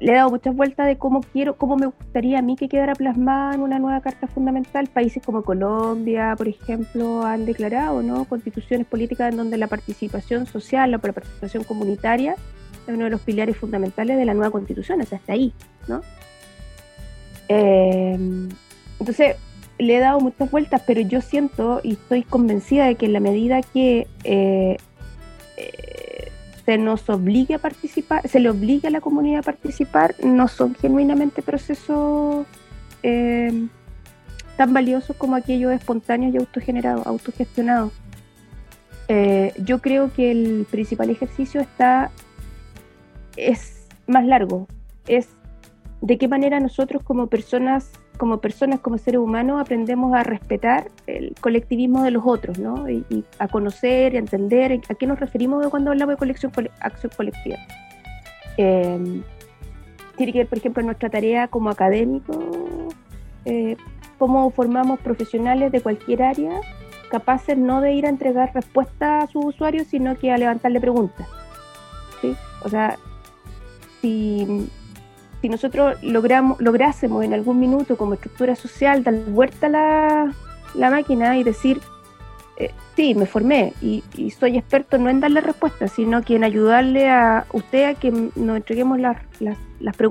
le 0.00 0.12
he 0.12 0.14
dado 0.14 0.30
muchas 0.30 0.56
vueltas 0.56 0.86
de 0.86 0.96
cómo 0.96 1.20
quiero, 1.20 1.58
cómo 1.58 1.76
me 1.76 1.84
gustaría 1.84 2.38
a 2.38 2.42
mí 2.42 2.56
que 2.56 2.70
quedara 2.70 2.94
plasmada 2.94 3.54
en 3.54 3.60
una 3.60 3.78
nueva 3.78 4.00
carta 4.00 4.28
fundamental. 4.28 4.86
Países 4.86 5.22
como 5.22 5.42
Colombia, 5.42 6.34
por 6.38 6.48
ejemplo, 6.48 7.22
han 7.22 7.44
declarado 7.44 8.02
¿no? 8.02 8.24
constituciones 8.24 8.86
políticas 8.86 9.30
en 9.30 9.36
donde 9.36 9.58
la 9.58 9.66
participación 9.66 10.46
social, 10.46 10.90
la 10.90 10.98
participación 10.98 11.62
comunitaria 11.64 12.34
es 12.86 12.94
uno 12.94 13.04
de 13.04 13.10
los 13.10 13.20
pilares 13.20 13.58
fundamentales 13.58 14.16
de 14.16 14.24
la 14.24 14.32
nueva 14.32 14.50
constitución, 14.50 15.02
o 15.02 15.04
sea, 15.04 15.18
hasta 15.18 15.34
ahí, 15.34 15.52
¿no? 15.86 16.00
Eh, 17.48 18.48
entonces, 18.98 19.36
le 19.78 19.96
he 19.96 20.00
dado 20.00 20.20
muchas 20.20 20.50
vueltas, 20.50 20.82
pero 20.86 21.00
yo 21.00 21.20
siento 21.20 21.80
y 21.82 21.92
estoy 21.92 22.22
convencida 22.22 22.86
de 22.86 22.94
que 22.94 23.06
en 23.06 23.12
la 23.12 23.20
medida 23.20 23.60
que 23.62 24.06
eh, 24.24 24.76
eh, 25.56 26.30
se 26.64 26.78
nos 26.78 27.08
obligue 27.08 27.54
a 27.54 27.58
participar, 27.58 28.26
se 28.28 28.40
le 28.40 28.50
obliga 28.50 28.88
a 28.88 28.92
la 28.92 29.00
comunidad 29.00 29.40
a 29.40 29.42
participar, 29.42 30.14
no 30.22 30.48
son 30.48 30.74
genuinamente 30.74 31.42
procesos 31.42 32.46
eh, 33.02 33.66
tan 34.56 34.72
valiosos 34.72 35.16
como 35.16 35.36
aquellos 35.36 35.72
espontáneos 35.72 36.34
y 36.34 36.38
autogestionados. 36.38 37.92
Yo 39.62 39.78
creo 39.80 40.12
que 40.12 40.32
el 40.32 40.66
principal 40.70 41.10
ejercicio 41.10 41.60
está 41.60 42.10
es 43.36 43.86
más 44.06 44.24
largo, 44.24 44.66
es 45.06 45.28
de 46.00 46.18
qué 46.18 46.28
manera 46.28 46.60
nosotros 46.60 47.02
como 47.02 47.26
personas 47.26 47.90
como 48.16 48.38
personas, 48.40 48.80
como 48.80 48.98
seres 48.98 49.20
humanos, 49.20 49.60
aprendemos 49.60 50.14
a 50.14 50.22
respetar 50.22 50.88
el 51.06 51.34
colectivismo 51.40 52.02
de 52.02 52.10
los 52.10 52.22
otros, 52.24 52.58
¿no? 52.58 52.88
Y, 52.88 53.24
a 53.38 53.48
conocer 53.48 54.14
y 54.14 54.16
a 54.16 54.20
entender 54.20 54.80
a 54.88 54.94
qué 54.94 55.06
nos 55.06 55.20
referimos 55.20 55.66
cuando 55.68 55.90
hablamos 55.90 56.14
de 56.14 56.18
colección, 56.18 56.50
acción 56.80 57.12
colectiva. 57.14 57.58
Eh, 58.56 59.22
tiene 60.16 60.32
que 60.32 60.38
ver, 60.38 60.46
por 60.46 60.58
ejemplo, 60.58 60.82
nuestra 60.82 61.10
tarea 61.10 61.48
como 61.48 61.68
académicos, 61.68 62.38
eh, 63.44 63.76
cómo 64.18 64.50
formamos 64.50 64.98
profesionales 65.00 65.70
de 65.70 65.80
cualquier 65.82 66.22
área 66.22 66.60
capaces 67.10 67.56
no 67.56 67.80
de 67.80 67.92
ir 67.92 68.06
a 68.06 68.08
entregar 68.08 68.52
respuestas 68.52 69.24
a 69.24 69.26
sus 69.28 69.44
usuarios, 69.44 69.86
sino 69.86 70.16
que 70.16 70.32
a 70.32 70.38
levantarle 70.38 70.80
preguntas. 70.80 71.28
¿sí? 72.20 72.34
O 72.64 72.68
sea, 72.68 72.98
si 74.00 74.68
si 75.46 75.50
nosotros 75.50 76.02
logramos, 76.02 76.60
lográsemos 76.60 77.24
en 77.24 77.32
algún 77.32 77.60
minuto 77.60 77.96
como 77.96 78.14
estructura 78.14 78.56
social 78.56 79.04
dar 79.04 79.14
vuelta 79.14 79.68
la, 79.68 80.32
la 80.74 80.90
máquina 80.90 81.38
y 81.38 81.44
decir, 81.44 81.80
eh, 82.56 82.72
sí, 82.96 83.14
me 83.14 83.26
formé 83.26 83.72
y, 83.80 84.02
soy 84.36 84.58
experto 84.58 84.98
no 84.98 85.08
en 85.08 85.20
darle 85.20 85.40
respuestas, 85.40 85.92
sino 85.92 86.22
que 86.22 86.34
en 86.34 86.42
ayudarle 86.42 87.08
a 87.08 87.46
usted 87.52 87.84
a 87.84 87.94
que 87.94 88.10
nos 88.10 88.56
entreguemos 88.56 88.98
las, 88.98 89.18
las, 89.38 89.56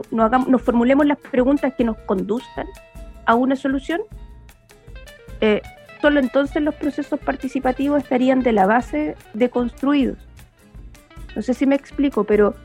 nos, 0.09 0.25
hagamos, 0.25 0.47
nos 0.47 0.61
formulemos 0.61 1.05
las 1.05 1.17
preguntas 1.17 1.73
que 1.77 1.83
nos 1.83 1.97
conduzcan 2.05 2.67
a 3.25 3.35
una 3.35 3.57
solución, 3.57 3.99
eh, 5.41 5.61
solo 6.01 6.21
entonces 6.21 6.63
los 6.63 6.75
procesos 6.75 7.19
participativos 7.19 8.03
estarían 8.03 8.39
de 8.39 8.53
la 8.53 8.67
base 8.67 9.17
deconstruidos. 9.33 10.17
No 11.35 11.41
sé 11.41 11.53
si 11.53 11.65
me 11.65 11.75
explico, 11.75 12.23
pero 12.23 12.55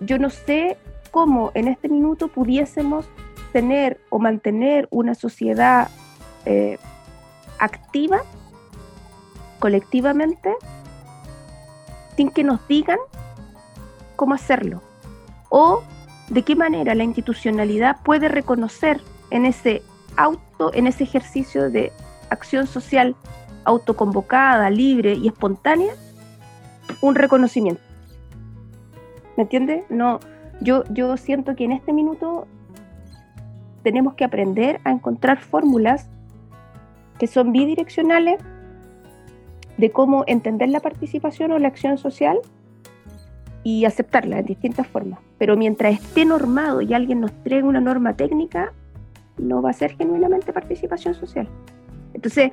yo 0.00 0.18
no 0.18 0.28
sé 0.28 0.76
cómo 1.14 1.52
en 1.54 1.68
este 1.68 1.88
minuto 1.88 2.26
pudiésemos 2.26 3.06
tener 3.52 4.00
o 4.10 4.18
mantener 4.18 4.88
una 4.90 5.14
sociedad 5.14 5.88
eh, 6.44 6.76
activa 7.60 8.22
colectivamente 9.60 10.52
sin 12.16 12.30
que 12.30 12.42
nos 12.42 12.66
digan 12.66 12.98
cómo 14.16 14.34
hacerlo 14.34 14.82
o 15.50 15.84
de 16.30 16.42
qué 16.42 16.56
manera 16.56 16.96
la 16.96 17.04
institucionalidad 17.04 18.02
puede 18.02 18.26
reconocer 18.26 19.00
en 19.30 19.46
ese 19.46 19.84
auto, 20.16 20.74
en 20.74 20.88
ese 20.88 21.04
ejercicio 21.04 21.70
de 21.70 21.92
acción 22.30 22.66
social 22.66 23.14
autoconvocada, 23.62 24.68
libre 24.68 25.14
y 25.14 25.28
espontánea, 25.28 25.94
un 27.00 27.14
reconocimiento. 27.14 27.82
¿Me 29.36 29.44
entiende? 29.44 29.84
No, 29.88 30.18
yo, 30.60 30.84
yo 30.90 31.16
siento 31.16 31.56
que 31.56 31.64
en 31.64 31.72
este 31.72 31.92
minuto 31.92 32.46
tenemos 33.82 34.14
que 34.14 34.24
aprender 34.24 34.80
a 34.84 34.90
encontrar 34.90 35.38
fórmulas 35.40 36.08
que 37.18 37.26
son 37.26 37.52
bidireccionales 37.52 38.40
de 39.76 39.90
cómo 39.90 40.24
entender 40.26 40.68
la 40.68 40.80
participación 40.80 41.52
o 41.52 41.58
la 41.58 41.68
acción 41.68 41.98
social 41.98 42.38
y 43.62 43.84
aceptarla 43.84 44.38
en 44.38 44.46
distintas 44.46 44.86
formas. 44.86 45.20
Pero 45.38 45.56
mientras 45.56 45.94
esté 45.94 46.24
normado 46.24 46.80
y 46.80 46.94
alguien 46.94 47.20
nos 47.20 47.32
traiga 47.42 47.66
una 47.66 47.80
norma 47.80 48.14
técnica, 48.14 48.72
no 49.38 49.62
va 49.62 49.70
a 49.70 49.72
ser 49.72 49.96
genuinamente 49.96 50.52
participación 50.52 51.14
social. 51.14 51.48
Entonces, 52.12 52.52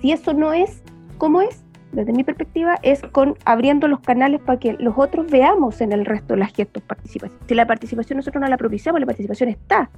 si 0.00 0.12
eso 0.12 0.32
no 0.32 0.52
es, 0.52 0.82
¿cómo 1.18 1.42
es? 1.42 1.62
Desde 1.92 2.12
mi 2.12 2.24
perspectiva, 2.24 2.78
es 2.82 3.02
con 3.12 3.36
abriendo 3.44 3.86
los 3.86 4.00
canales 4.00 4.40
para 4.40 4.58
que 4.58 4.72
los 4.74 4.94
otros 4.96 5.30
veamos 5.30 5.80
en 5.80 5.92
el 5.92 6.06
resto 6.06 6.36
las 6.36 6.52
gestos 6.52 6.82
participación. 6.82 7.38
Si 7.46 7.54
la 7.54 7.66
participación 7.66 8.16
nosotros 8.16 8.40
no 8.40 8.48
la 8.48 8.56
propiciamos, 8.56 9.00
la 9.00 9.06
participación 9.06 9.50
está, 9.50 9.90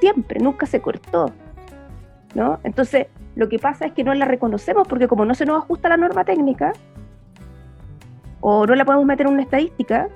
siempre, 0.00 0.40
nunca 0.40 0.66
se 0.66 0.80
cortó. 0.80 1.32
¿no? 2.34 2.58
Entonces, 2.64 3.06
lo 3.34 3.48
que 3.48 3.58
pasa 3.58 3.86
es 3.86 3.92
que 3.92 4.02
no 4.02 4.14
la 4.14 4.24
reconocemos 4.24 4.88
porque 4.88 5.08
como 5.08 5.24
no 5.24 5.34
se 5.34 5.46
nos 5.46 5.58
ajusta 5.58 5.88
la 5.90 5.96
norma 5.98 6.24
técnica, 6.24 6.72
o 8.40 8.66
no 8.66 8.74
la 8.74 8.84
podemos 8.84 9.06
meter 9.06 9.26
en 9.26 9.34
una 9.34 9.42
estadística, 9.42 10.08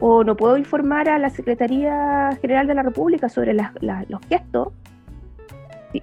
o 0.00 0.24
no 0.24 0.36
puedo 0.36 0.56
informar 0.56 1.08
a 1.08 1.18
la 1.18 1.30
Secretaría 1.30 2.30
General 2.40 2.66
de 2.66 2.74
la 2.74 2.82
República 2.82 3.28
sobre 3.28 3.54
los 3.54 4.20
gestos, 4.28 4.68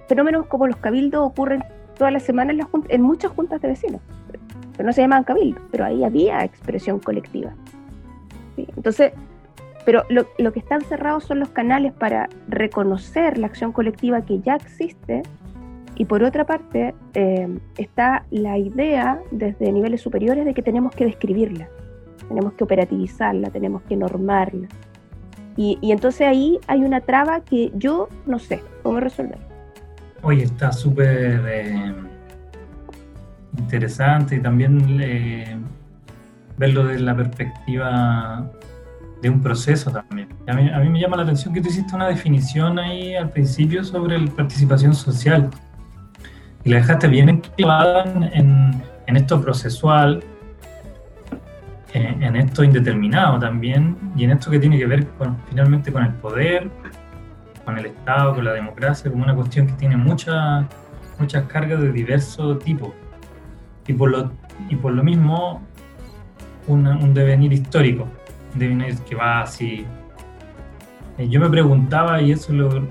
fenómenos 0.08 0.46
como 0.46 0.66
los 0.66 0.76
cabildos 0.76 1.22
ocurren 1.22 1.64
todas 1.96 2.12
las 2.12 2.22
semanas 2.22 2.56
en 2.88 3.02
muchas 3.02 3.30
juntas 3.32 3.60
de 3.60 3.68
vecinos 3.68 4.00
no 4.82 4.92
se 4.92 5.02
llamaban 5.02 5.24
cabildo, 5.24 5.60
pero 5.70 5.84
ahí 5.84 6.04
había 6.04 6.44
expresión 6.44 6.98
colectiva. 6.98 7.52
Entonces, 8.56 9.12
pero 9.84 10.04
lo, 10.08 10.52
que 10.52 10.58
están 10.58 10.82
cerrados 10.82 11.24
son 11.24 11.40
los 11.40 11.48
canales 11.48 11.92
para 11.92 12.28
reconocer 12.48 13.38
la 13.38 13.46
acción 13.46 13.72
colectiva 13.72 14.22
que 14.22 14.40
ya 14.40 14.56
existe 14.56 15.22
y 15.96 16.04
por 16.04 16.22
otra 16.22 16.44
parte 16.44 16.94
eh, 17.14 17.48
está 17.76 18.24
la 18.30 18.58
idea 18.58 19.20
desde 19.30 19.72
niveles 19.72 20.00
superiores 20.00 20.44
de 20.44 20.54
que 20.54 20.62
tenemos 20.62 20.94
que 20.94 21.04
describirla, 21.04 21.68
tenemos 22.28 22.52
que 22.54 22.64
operativizarla, 22.64 23.50
tenemos 23.50 23.82
que 23.82 23.96
normarla. 23.96 24.68
Y, 25.56 25.78
entonces 25.82 26.26
ahí 26.26 26.58
hay 26.68 26.84
una 26.84 27.00
traba 27.00 27.40
que 27.40 27.70
yo 27.74 28.08
no 28.24 28.38
sé 28.38 28.62
cómo 28.82 28.98
resolver. 29.00 29.38
Oye, 30.22 30.44
está 30.44 30.72
súper 30.72 31.42
eh, 31.46 31.94
interesante 33.60 34.36
y 34.36 34.40
también 34.40 34.98
eh, 35.00 35.56
verlo 36.56 36.84
desde 36.84 37.02
la 37.02 37.16
perspectiva 37.16 38.50
de 39.22 39.30
un 39.30 39.42
proceso 39.42 39.90
también. 39.90 40.28
A 40.46 40.54
mí, 40.54 40.88
me 40.88 41.00
llama 41.00 41.16
la 41.16 41.22
atención 41.24 41.52
que 41.52 41.60
tú 41.60 41.68
hiciste 41.68 41.94
una 41.94 42.08
definición 42.08 42.78
ahí 42.78 43.14
al 43.14 43.30
principio 43.30 43.84
sobre 43.84 44.18
la 44.18 44.30
participación 44.30 44.94
social 44.94 45.50
y 46.64 46.70
la 46.70 46.76
dejaste 46.76 47.08
bien 47.08 47.28
enclavada 47.28 48.04
en, 48.32 48.82
en 49.06 49.16
esto 49.16 49.40
procesual, 49.40 50.22
en, 51.92 52.36
esto 52.36 52.62
indeterminado 52.64 53.38
también 53.38 53.96
y 54.16 54.24
en 54.24 54.30
esto 54.30 54.50
que 54.50 54.58
tiene 54.58 54.78
que 54.78 54.86
ver 54.86 55.06
con, 55.18 55.36
finalmente 55.48 55.92
con 55.92 56.04
el 56.04 56.12
poder, 56.14 56.70
con 57.64 57.78
el 57.78 57.86
Estado, 57.86 58.34
con 58.34 58.44
la 58.44 58.52
democracia, 58.52 59.10
como 59.10 59.24
una 59.24 59.34
cuestión 59.34 59.66
que 59.66 59.72
tiene 59.74 59.96
muchas 59.96 60.66
muchas 61.18 61.44
cargas 61.44 61.80
de 61.80 61.92
diverso 61.92 62.56
tipo. 62.58 62.94
Y 63.90 63.92
por 63.92 64.10
lo, 64.10 64.30
y 64.68 64.76
por 64.76 64.92
lo 64.92 65.02
mismo, 65.02 65.60
un 66.68 67.12
devenir 67.12 67.52
histórico, 67.52 68.06
un 68.54 68.60
devenir 68.60 68.96
que 68.98 69.16
va 69.16 69.40
así. 69.40 69.84
Eh, 71.18 71.28
yo 71.28 71.40
me 71.40 71.50
preguntaba, 71.50 72.22
y 72.22 72.30
eso 72.30 72.52
lo 72.52 72.86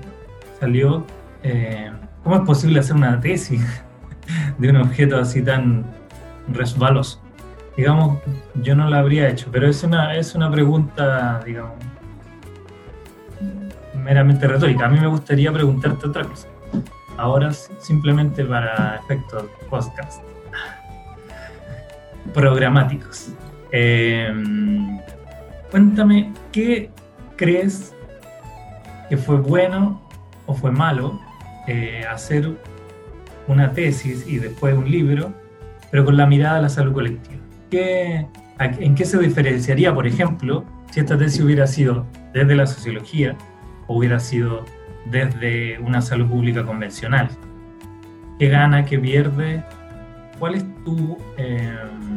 salió, 0.60 1.06
eh, 1.42 1.90
¿cómo 2.22 2.36
es 2.36 2.42
posible 2.42 2.80
hacer 2.80 2.96
una 2.96 3.18
tesis 3.18 3.64
de 4.58 4.68
un 4.68 4.76
objeto 4.76 5.16
así 5.18 5.40
tan 5.42 5.86
resbaloso? 6.52 7.18
digamos, 7.78 8.18
yo 8.56 8.74
no 8.74 8.90
la 8.90 8.98
habría 8.98 9.30
hecho, 9.30 9.48
pero 9.50 9.66
es 9.66 9.82
una, 9.82 10.14
es 10.14 10.34
una 10.34 10.50
pregunta, 10.50 11.40
digamos, 11.46 11.76
meramente 13.94 14.46
retórica. 14.46 14.84
A 14.84 14.88
mí 14.90 15.00
me 15.00 15.06
gustaría 15.06 15.50
preguntarte 15.50 16.06
otra 16.06 16.24
cosa. 16.24 16.46
Ahora 17.16 17.52
simplemente 17.52 18.44
para 18.44 18.96
efectos 18.96 19.44
podcast 19.70 20.22
programáticos. 22.32 23.32
Em, 23.72 24.98
cuéntame, 25.70 26.32
¿qué 26.52 26.90
crees 27.36 27.94
que 29.08 29.16
fue 29.16 29.36
bueno 29.36 30.00
o 30.46 30.54
fue 30.54 30.70
malo 30.70 31.20
eh, 31.66 32.04
hacer 32.10 32.50
una 33.46 33.72
tesis 33.72 34.26
y 34.26 34.38
después 34.38 34.76
un 34.76 34.90
libro, 34.90 35.32
pero 35.90 36.04
con 36.04 36.16
la 36.16 36.26
mirada 36.26 36.58
a 36.58 36.62
la 36.62 36.68
salud 36.68 36.92
colectiva? 36.92 37.40
¿en 37.72 38.94
qué 38.94 39.04
se 39.04 39.18
diferenciaría, 39.18 39.94
por 39.94 40.06
ejemplo, 40.06 40.64
si 40.90 41.00
esta 41.00 41.16
tesis 41.16 41.40
hubiera 41.40 41.66
sido 41.66 42.06
desde 42.32 42.54
la 42.54 42.66
sociología 42.66 43.36
o 43.86 43.98
hubiera 43.98 44.18
sido 44.18 44.64
desde 45.06 45.78
una 45.78 46.02
salud 46.02 46.28
pública 46.28 46.64
convencional? 46.64 47.28
¿Qué 48.38 48.48
gana, 48.48 48.84
qué 48.84 48.98
pierde? 48.98 49.62
¿Cuál 50.38 50.54
es 50.56 50.84
tu 50.84 51.16
em, 51.36 52.09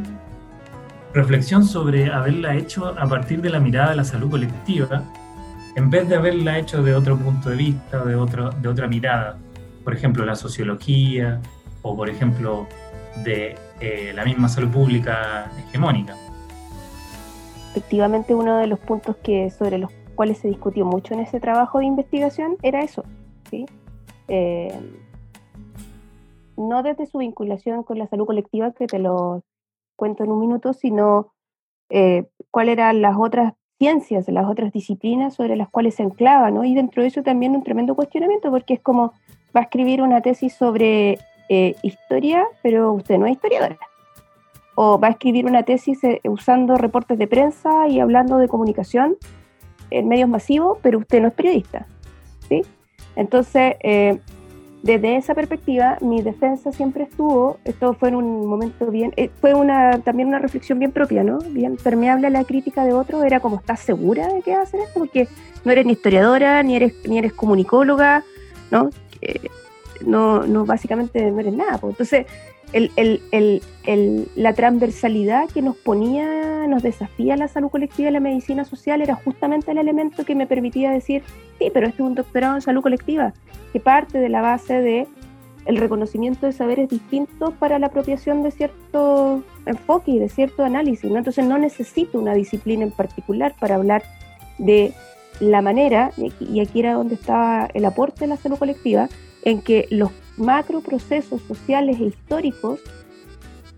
reflexión 1.13 1.63
sobre 1.63 2.11
haberla 2.11 2.55
hecho 2.55 2.87
a 2.87 3.07
partir 3.07 3.41
de 3.41 3.49
la 3.49 3.59
mirada 3.59 3.91
de 3.91 3.97
la 3.97 4.03
salud 4.03 4.31
colectiva 4.31 5.03
en 5.75 5.89
vez 5.89 6.07
de 6.07 6.15
haberla 6.15 6.59
hecho 6.59 6.83
de 6.83 6.93
otro 6.93 7.17
punto 7.17 7.49
de 7.49 7.55
vista, 7.55 8.03
de, 8.03 8.15
otro, 8.15 8.51
de 8.51 8.67
otra 8.67 8.87
mirada? 8.87 9.37
Por 9.83 9.93
ejemplo, 9.93 10.25
la 10.25 10.35
sociología 10.35 11.41
o, 11.81 11.95
por 11.95 12.09
ejemplo, 12.09 12.67
de 13.23 13.55
eh, 13.79 14.11
la 14.13 14.23
misma 14.23 14.49
salud 14.49 14.69
pública 14.69 15.51
hegemónica. 15.57 16.15
Efectivamente, 17.71 18.35
uno 18.35 18.57
de 18.57 18.67
los 18.67 18.79
puntos 18.79 19.15
que 19.17 19.49
sobre 19.49 19.79
los 19.79 19.91
cuales 20.15 20.37
se 20.37 20.47
discutió 20.47 20.85
mucho 20.85 21.15
en 21.15 21.21
ese 21.21 21.39
trabajo 21.39 21.79
de 21.79 21.85
investigación 21.85 22.55
era 22.61 22.81
eso, 22.81 23.03
¿sí? 23.49 23.65
Eh, 24.27 24.73
no 26.55 26.83
desde 26.83 27.07
su 27.07 27.17
vinculación 27.17 27.81
con 27.81 27.97
la 27.97 28.07
salud 28.07 28.27
colectiva, 28.27 28.71
que 28.73 28.85
te 28.85 28.99
lo 28.99 29.43
cuento 29.95 30.23
en 30.23 30.31
un 30.31 30.39
minuto, 30.39 30.73
sino 30.73 31.33
eh, 31.89 32.25
cuáles 32.51 32.73
eran 32.73 33.01
las 33.01 33.15
otras 33.17 33.53
ciencias, 33.77 34.27
las 34.29 34.47
otras 34.47 34.71
disciplinas 34.71 35.35
sobre 35.35 35.55
las 35.55 35.69
cuales 35.69 35.95
se 35.95 36.03
enclava, 36.03 36.51
¿no? 36.51 36.63
Y 36.63 36.73
dentro 36.75 37.01
de 37.01 37.09
eso 37.09 37.23
también 37.23 37.55
un 37.55 37.63
tremendo 37.63 37.95
cuestionamiento, 37.95 38.49
porque 38.51 38.75
es 38.75 38.79
como 38.79 39.13
va 39.55 39.61
a 39.61 39.63
escribir 39.63 40.01
una 40.01 40.21
tesis 40.21 40.53
sobre 40.53 41.19
eh, 41.49 41.75
historia, 41.81 42.45
pero 42.61 42.93
usted 42.93 43.17
no 43.17 43.25
es 43.25 43.33
historiadora. 43.33 43.77
O 44.75 44.99
va 44.99 45.09
a 45.09 45.11
escribir 45.11 45.45
una 45.45 45.63
tesis 45.63 46.03
eh, 46.03 46.21
usando 46.23 46.77
reportes 46.77 47.17
de 47.17 47.27
prensa 47.27 47.87
y 47.87 47.99
hablando 47.99 48.37
de 48.37 48.47
comunicación 48.47 49.17
en 49.91 50.07
medios 50.07 50.29
masivos, 50.29 50.79
pero 50.81 50.99
usted 50.99 51.21
no 51.21 51.27
es 51.27 51.33
periodista. 51.33 51.85
¿sí? 52.47 52.61
Entonces, 53.15 53.75
eh, 53.81 54.19
desde 54.83 55.15
esa 55.15 55.33
perspectiva, 55.33 55.97
mi 56.01 56.21
defensa 56.21 56.73
siempre 56.73 57.03
estuvo, 57.05 57.57
esto 57.63 57.93
fue 57.93 58.09
en 58.09 58.15
un 58.15 58.45
momento 58.45 58.87
bien, 58.87 59.13
fue 59.39 59.53
una, 59.53 59.99
también 59.99 60.27
una 60.27 60.39
reflexión 60.39 60.77
bien 60.77 60.91
propia, 60.91 61.23
¿no? 61.23 61.39
Bien 61.39 61.77
permeable 61.77 62.27
a 62.27 62.29
la 62.29 62.43
crítica 62.43 62.83
de 62.83 62.91
otros, 62.91 63.23
era 63.23 63.39
como, 63.39 63.55
¿estás 63.55 63.79
segura 63.79 64.27
de 64.27 64.41
que 64.41 64.51
vas 64.51 64.59
a 64.59 64.63
hacer 64.63 64.81
esto? 64.81 64.99
Porque 64.99 65.29
no 65.63 65.71
eres 65.71 65.85
ni 65.85 65.93
historiadora, 65.93 66.61
ni 66.63 66.75
eres, 66.75 66.93
ni 67.07 67.17
eres 67.17 67.31
comunicóloga, 67.31 68.25
¿no? 68.71 68.89
no, 70.05 70.45
no 70.45 70.65
básicamente 70.65 71.31
no 71.31 71.39
eres 71.39 71.53
nada. 71.53 71.79
Entonces, 71.81 72.25
la 72.73 74.53
transversalidad 74.53 75.49
que 75.49 75.61
nos 75.61 75.77
ponía, 75.77 76.67
nos 76.67 76.81
desafía 76.81 77.37
la 77.37 77.47
salud 77.47 77.69
colectiva 77.69 78.09
y 78.09 78.13
la 78.13 78.19
medicina 78.19 78.65
social 78.65 79.01
era 79.01 79.15
justamente 79.15 79.71
el 79.71 79.77
elemento 79.77 80.25
que 80.25 80.35
me 80.35 80.47
permitía 80.47 80.91
decir, 80.91 81.23
sí, 81.59 81.69
pero 81.73 81.87
este 81.87 82.01
es 82.01 82.07
un 82.07 82.15
doctorado 82.15 82.55
en 82.55 82.61
salud 82.61 82.81
colectiva, 82.81 83.33
que 83.71 83.79
parte 83.79 84.17
de 84.17 84.29
la 84.29 84.41
base 84.41 84.81
de 84.81 85.07
el 85.65 85.77
reconocimiento 85.77 86.45
de 86.45 86.51
saberes 86.51 86.89
distintos 86.89 87.53
para 87.53 87.79
la 87.79 87.87
apropiación 87.87 88.43
de 88.43 88.51
cierto 88.51 89.43
enfoque 89.65 90.11
y 90.11 90.19
de 90.19 90.27
cierto 90.27 90.65
análisis. 90.65 91.09
Entonces 91.09 91.45
no 91.45 91.57
necesito 91.57 92.19
una 92.19 92.33
disciplina 92.33 92.83
en 92.83 92.91
particular 92.91 93.55
para 93.59 93.75
hablar 93.75 94.03
de 94.57 94.93
la 95.39 95.61
manera, 95.61 96.11
y 96.39 96.59
aquí 96.59 96.79
era 96.79 96.93
donde 96.93 97.15
estaba 97.15 97.69
el 97.73 97.85
aporte 97.85 98.21
de 98.21 98.27
la 98.27 98.37
salud 98.37 98.57
colectiva, 98.57 99.09
en 99.45 99.61
que 99.61 99.87
los 99.89 100.11
macroprocesos 100.37 101.41
sociales 101.41 101.99
e 101.99 102.05
históricos 102.05 102.79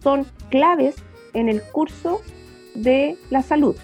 son 0.02 0.26
claves 0.50 0.96
en 1.34 1.50
el 1.50 1.62
curso 1.62 2.22
de 2.74 3.18
la 3.30 3.42
salud. 3.42 3.76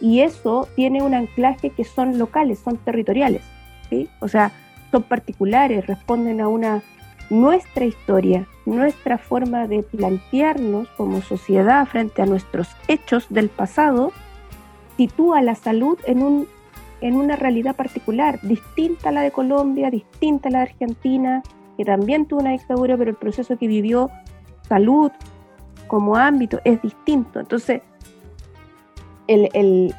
Y 0.00 0.20
eso 0.20 0.68
tiene 0.76 1.02
un 1.02 1.14
anclaje 1.14 1.70
que 1.70 1.84
son 1.84 2.18
locales, 2.18 2.58
son 2.58 2.76
territoriales. 2.76 3.42
¿sí? 3.88 4.08
O 4.20 4.28
sea, 4.28 4.52
son 4.90 5.02
particulares, 5.02 5.86
responden 5.86 6.40
a 6.40 6.48
una 6.48 6.82
nuestra 7.30 7.84
historia, 7.84 8.46
nuestra 8.66 9.18
forma 9.18 9.66
de 9.66 9.82
plantearnos 9.82 10.88
como 10.96 11.22
sociedad 11.22 11.86
frente 11.86 12.22
a 12.22 12.26
nuestros 12.26 12.68
hechos 12.88 13.26
del 13.30 13.48
pasado, 13.48 14.12
sitúa 14.96 15.42
la 15.42 15.54
salud 15.54 15.98
en 16.06 16.22
un 16.22 16.48
en 17.00 17.16
una 17.16 17.36
realidad 17.36 17.76
particular, 17.76 18.40
distinta 18.42 19.10
a 19.10 19.12
la 19.12 19.22
de 19.22 19.30
Colombia, 19.30 19.90
distinta 19.90 20.48
a 20.48 20.52
la 20.52 20.58
de 20.58 20.64
Argentina, 20.64 21.42
que 21.76 21.84
también 21.84 22.26
tuvo 22.26 22.40
una 22.40 22.52
dictadura, 22.52 22.96
pero 22.96 23.10
el 23.10 23.16
proceso 23.16 23.56
que 23.58 23.66
vivió 23.66 24.10
salud 24.68 25.12
como 25.86 26.16
ámbito 26.16 26.60
es 26.64 26.80
distinto. 26.82 27.40
Entonces, 27.40 27.82
el, 29.28 29.94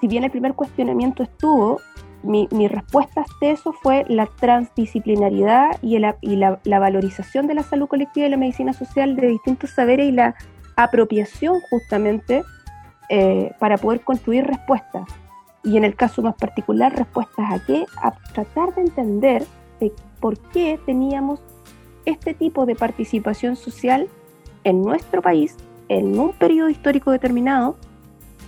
si 0.00 0.08
bien 0.08 0.24
el 0.24 0.30
primer 0.30 0.54
cuestionamiento 0.54 1.22
estuvo, 1.22 1.80
mi, 2.22 2.46
respuesta 2.68 3.22
a 3.22 3.24
eso 3.40 3.72
fue 3.72 4.04
la 4.08 4.26
transdisciplinaridad 4.26 5.76
y, 5.82 5.96
y 6.20 6.36
la, 6.36 6.60
valorización 6.64 7.48
de 7.48 7.54
la 7.54 7.64
salud 7.64 7.88
colectiva 7.88 8.28
y 8.28 8.30
la 8.30 8.36
medicina 8.36 8.72
social 8.72 9.16
de 9.16 9.26
distintos 9.26 9.70
saberes 9.70 10.06
y 10.06 10.12
la 10.12 10.36
apropiación 10.76 11.60
justamente 11.68 12.44
eh, 13.08 13.52
para 13.58 13.76
poder 13.76 14.02
construir 14.02 14.46
respuestas 14.46 15.02
y 15.64 15.76
en 15.76 15.84
el 15.84 15.94
caso 15.94 16.22
más 16.22 16.34
particular, 16.34 16.96
respuestas 16.96 17.52
a 17.52 17.64
qué? 17.64 17.86
A 18.02 18.12
tratar 18.32 18.74
de 18.74 18.82
entender 18.82 19.44
por 20.20 20.38
qué 20.38 20.78
teníamos 20.86 21.40
este 22.04 22.34
tipo 22.34 22.66
de 22.66 22.76
participación 22.76 23.56
social 23.56 24.08
en 24.64 24.82
nuestro 24.82 25.22
país 25.22 25.56
en 25.88 26.18
un 26.18 26.32
periodo 26.32 26.68
histórico 26.68 27.10
determinado, 27.10 27.76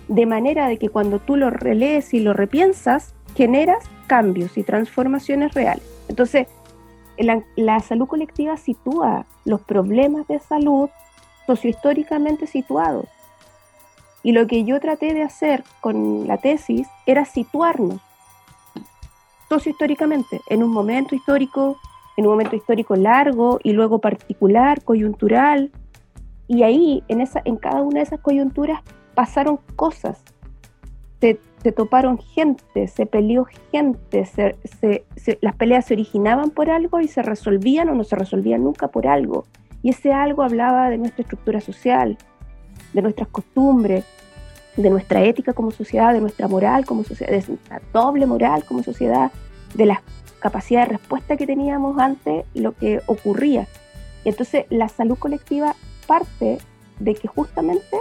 de 0.08 0.26
manera 0.26 0.68
de 0.68 0.78
que 0.78 0.88
cuando 0.88 1.18
tú 1.18 1.36
lo 1.36 1.50
relees 1.50 2.14
y 2.14 2.20
lo 2.20 2.32
repiensas, 2.32 3.14
generas 3.34 3.84
cambios 4.06 4.56
y 4.56 4.62
transformaciones 4.62 5.54
reales. 5.54 5.84
Entonces, 6.08 6.46
la, 7.18 7.42
la 7.56 7.80
salud 7.80 8.06
colectiva 8.06 8.56
sitúa 8.56 9.26
los 9.44 9.60
problemas 9.62 10.26
de 10.28 10.38
salud 10.38 10.88
sociohistóricamente 11.46 12.46
situados 12.46 13.06
y 14.24 14.32
lo 14.32 14.48
que 14.48 14.64
yo 14.64 14.80
traté 14.80 15.14
de 15.14 15.22
hacer 15.22 15.62
con 15.80 16.26
la 16.26 16.38
tesis 16.38 16.88
era 17.06 17.24
situarnos 17.24 18.00
sociohistóricamente 19.48 20.40
en 20.48 20.64
un 20.64 20.72
momento 20.72 21.14
histórico, 21.14 21.76
en 22.16 22.24
un 22.24 22.32
momento 22.32 22.56
histórico 22.56 22.96
largo 22.96 23.60
y 23.62 23.72
luego 23.72 24.00
particular, 24.00 24.82
coyuntural. 24.82 25.70
Y 26.48 26.64
ahí, 26.64 27.04
en, 27.06 27.56
cada 27.58 27.82
una 27.82 28.00
de 28.00 28.04
esas 28.04 28.20
coyunturas, 28.20 28.80
pasaron 29.14 29.60
cosas 29.76 30.24
se, 31.62 31.72
toparon 31.72 32.18
gente, 32.18 32.88
se 32.88 33.06
peleó 33.06 33.46
gente, 33.72 34.28
las 35.40 35.56
peleas 35.56 35.86
se 35.86 35.94
originaban 35.94 36.50
por 36.50 36.68
algo 36.68 37.00
y 37.00 37.08
se 37.08 37.22
resolvían 37.22 37.88
o 37.88 37.94
no 37.94 38.04
se 38.04 38.16
resolvían 38.16 38.64
nunca 38.64 38.88
por 38.88 39.06
algo. 39.06 39.46
Y 39.82 39.90
ese 39.90 40.12
algo 40.12 40.42
hablaba 40.42 40.90
de 40.90 40.98
nuestra 40.98 41.22
estructura 41.22 41.60
social, 41.60 42.18
de 42.94 43.02
nuestras 43.02 43.28
costumbres, 43.28 44.04
de 44.76 44.90
nuestra 44.90 45.22
ética 45.22 45.52
como 45.52 45.70
sociedad, 45.70 46.14
de 46.14 46.20
nuestra 46.20 46.48
moral 46.48 46.86
como 46.86 47.04
sociedad, 47.04 47.32
de 47.32 47.44
nuestra 47.46 47.82
doble 47.92 48.26
moral 48.26 48.64
como 48.64 48.82
sociedad, 48.82 49.30
de 49.74 49.86
la 49.86 50.02
capacidad 50.40 50.86
de 50.86 50.96
respuesta 50.96 51.36
que 51.36 51.46
teníamos 51.46 51.98
ante 51.98 52.44
lo 52.54 52.72
que 52.72 53.02
ocurría. 53.06 53.68
Y 54.24 54.30
entonces 54.30 54.66
la 54.70 54.88
salud 54.88 55.18
colectiva 55.18 55.76
parte 56.06 56.58
de 56.98 57.14
que 57.14 57.28
justamente 57.28 57.98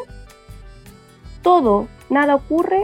todo, 1.42 1.88
nada 2.10 2.36
ocurre 2.36 2.82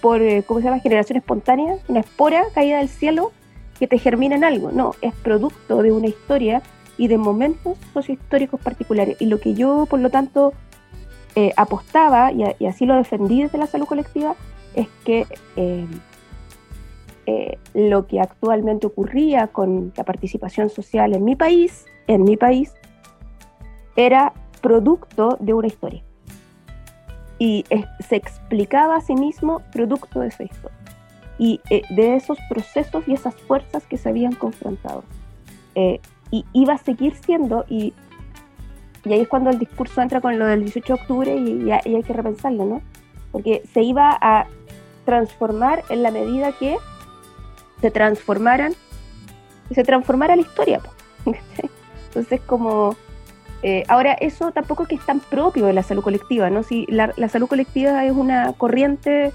por, 0.00 0.22
eh, 0.22 0.42
¿cómo 0.46 0.60
se 0.60 0.64
llama?, 0.64 0.80
generación 0.80 1.18
espontánea, 1.18 1.76
una 1.88 2.00
espora 2.00 2.44
caída 2.54 2.78
del 2.78 2.88
cielo 2.88 3.32
que 3.78 3.86
te 3.86 3.98
germina 3.98 4.36
en 4.36 4.44
algo. 4.44 4.72
No, 4.72 4.94
es 5.00 5.14
producto 5.14 5.82
de 5.82 5.92
una 5.92 6.06
historia 6.06 6.62
y 7.00 7.08
de 7.08 7.16
momentos 7.16 7.78
sociohistóricos 7.94 8.60
particulares. 8.60 9.16
Y 9.20 9.24
lo 9.24 9.40
que 9.40 9.54
yo, 9.54 9.86
por 9.88 10.00
lo 10.00 10.10
tanto, 10.10 10.52
eh, 11.34 11.50
apostaba, 11.56 12.30
y, 12.30 12.66
así 12.66 12.84
lo 12.84 12.94
defendí 12.94 13.42
desde 13.42 13.56
la 13.56 13.66
salud 13.66 13.86
colectiva, 13.86 14.36
es 14.74 14.86
que 15.02 15.26
eh, 15.56 15.86
lo 17.72 18.06
que 18.06 18.20
actualmente 18.20 18.86
ocurría 18.86 19.46
con 19.46 19.94
la 19.96 20.04
participación 20.04 20.68
social 20.68 21.14
en 21.14 21.24
mi 21.24 21.36
país, 21.36 21.86
en 22.06 22.24
mi 22.24 22.36
país, 22.36 22.74
era 23.96 24.34
producto 24.60 25.38
de 25.40 25.54
una 25.54 25.68
historia 25.68 26.02
y 27.38 27.64
se 28.06 28.16
explicaba 28.16 28.96
a 28.96 29.00
sí 29.00 29.14
mismo 29.14 29.62
producto 29.72 30.20
de 30.20 30.28
esa 30.28 30.42
historia 30.42 30.76
y 31.38 31.60
eh, 31.70 31.80
de 31.88 32.16
esos 32.16 32.36
procesos 32.50 33.08
y 33.08 33.14
esas 33.14 33.34
fuerzas 33.34 33.86
que 33.86 33.96
se 33.96 34.10
habían 34.10 34.34
confrontado. 34.34 35.02
Eh, 36.32 36.36
y 36.36 36.44
iba 36.52 36.74
a 36.74 36.78
seguir 36.78 37.14
siendo, 37.14 37.64
y, 37.68 37.92
y, 39.04 39.12
ahí 39.12 39.20
es 39.20 39.28
cuando 39.28 39.50
el 39.50 39.58
discurso 39.58 40.00
entra 40.00 40.20
con 40.20 40.38
lo 40.38 40.46
del 40.46 40.60
18 40.64 40.86
de 40.86 41.00
octubre 41.00 41.36
y, 41.36 41.70
hay 41.70 42.02
que 42.02 42.12
repensarlo, 42.12 42.64
¿no? 42.64 42.82
Porque 43.32 43.62
se 43.72 43.82
iba 43.82 44.16
a 44.20 44.46
transformar 45.04 45.84
en 45.88 46.02
la 46.02 46.10
medida 46.10 46.52
que 46.52 46.76
se 47.80 47.90
transformaran, 47.90 48.74
se 49.70 49.84
transformara 49.84 50.36
la 50.36 50.42
historia. 50.42 50.80
Entonces, 52.08 52.40
como 52.42 52.96
eh, 53.62 53.84
ahora, 53.88 54.14
eso 54.14 54.52
tampoco 54.52 54.84
es 54.84 54.88
que 54.88 54.94
es 54.94 55.06
tan 55.06 55.20
propio 55.20 55.66
de 55.66 55.72
la 55.72 55.82
salud 55.82 56.02
colectiva, 56.02 56.50
¿no? 56.50 56.62
Si 56.62 56.86
la, 56.86 57.12
salud 57.28 57.46
colectiva 57.46 58.04
es 58.04 58.12
una 58.12 58.52
corriente 58.54 59.32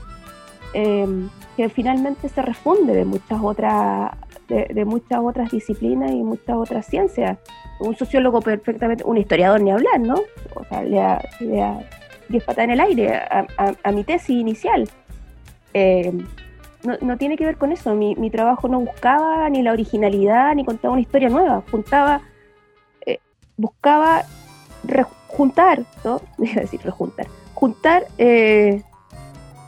em, 0.73 1.29
que 1.55 1.69
finalmente 1.69 2.27
se 2.29 2.41
refunde 2.41 2.93
de 2.93 3.05
muchas 3.05 3.39
otras 3.41 4.12
de, 4.47 4.86
muchas 4.86 5.19
otras 5.21 5.51
disciplinas 5.51 6.12
y 6.12 6.23
muchas 6.23 6.55
otras 6.55 6.86
ciencias. 6.86 7.38
Un 7.79 7.95
sociólogo 7.95 8.41
perfectamente, 8.41 9.03
un 9.03 9.17
historiador 9.17 9.62
ni 9.62 9.71
hablar, 9.71 9.99
¿no? 9.99 10.15
O 10.55 10.63
sea, 10.65 10.84
le 10.84 10.97
da, 10.97 11.21
le 11.39 11.86
10 12.29 12.43
patas 12.43 12.63
en 12.63 12.71
el 12.71 12.79
aire 12.79 13.15
a, 13.15 13.91
mi 13.91 14.03
tesis 14.03 14.29
inicial. 14.29 14.89
Em, 15.73 16.25
no, 17.01 17.17
tiene 17.17 17.38
que 17.38 17.45
ver 17.45 17.58
con 17.58 17.71
eso. 17.71 17.95
Mi, 17.95 18.15
mi, 18.15 18.29
trabajo 18.29 18.67
no 18.67 18.79
buscaba 18.79 19.49
ni 19.49 19.62
la 19.62 19.71
originalidad 19.73 20.53
ni 20.55 20.63
contaba 20.63 20.93
una 20.93 21.01
historia 21.01 21.29
nueva. 21.29 21.63
Juntaba 21.71 22.21
buscaba 23.58 24.23
juntar, 25.27 25.84
¿no? 26.03 26.21
decir 26.38 26.81
rejuntar, 26.84 27.27
juntar, 27.53 28.08
eh, 28.17 28.84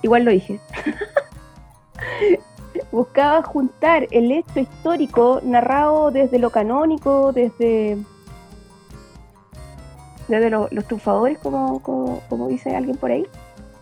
igual 0.02 0.24
lo 0.24 0.32
dije, 0.32 0.60
buscaba 2.92 3.42
juntar 3.44 4.08
el 4.12 4.32
hecho 4.32 4.60
histórico 4.60 5.42
narrado 5.44 6.12
desde 6.12 6.40
lo 6.40 6.50
canónico, 6.50 7.32
desde, 7.34 7.98
desde 10.28 10.50
los 10.50 10.86
triunfadores, 10.86 11.38
como, 11.40 11.82
como, 11.82 12.48
dice 12.48 12.76
alguien 12.76 12.98
por 12.98 13.12
ahí, 13.12 13.26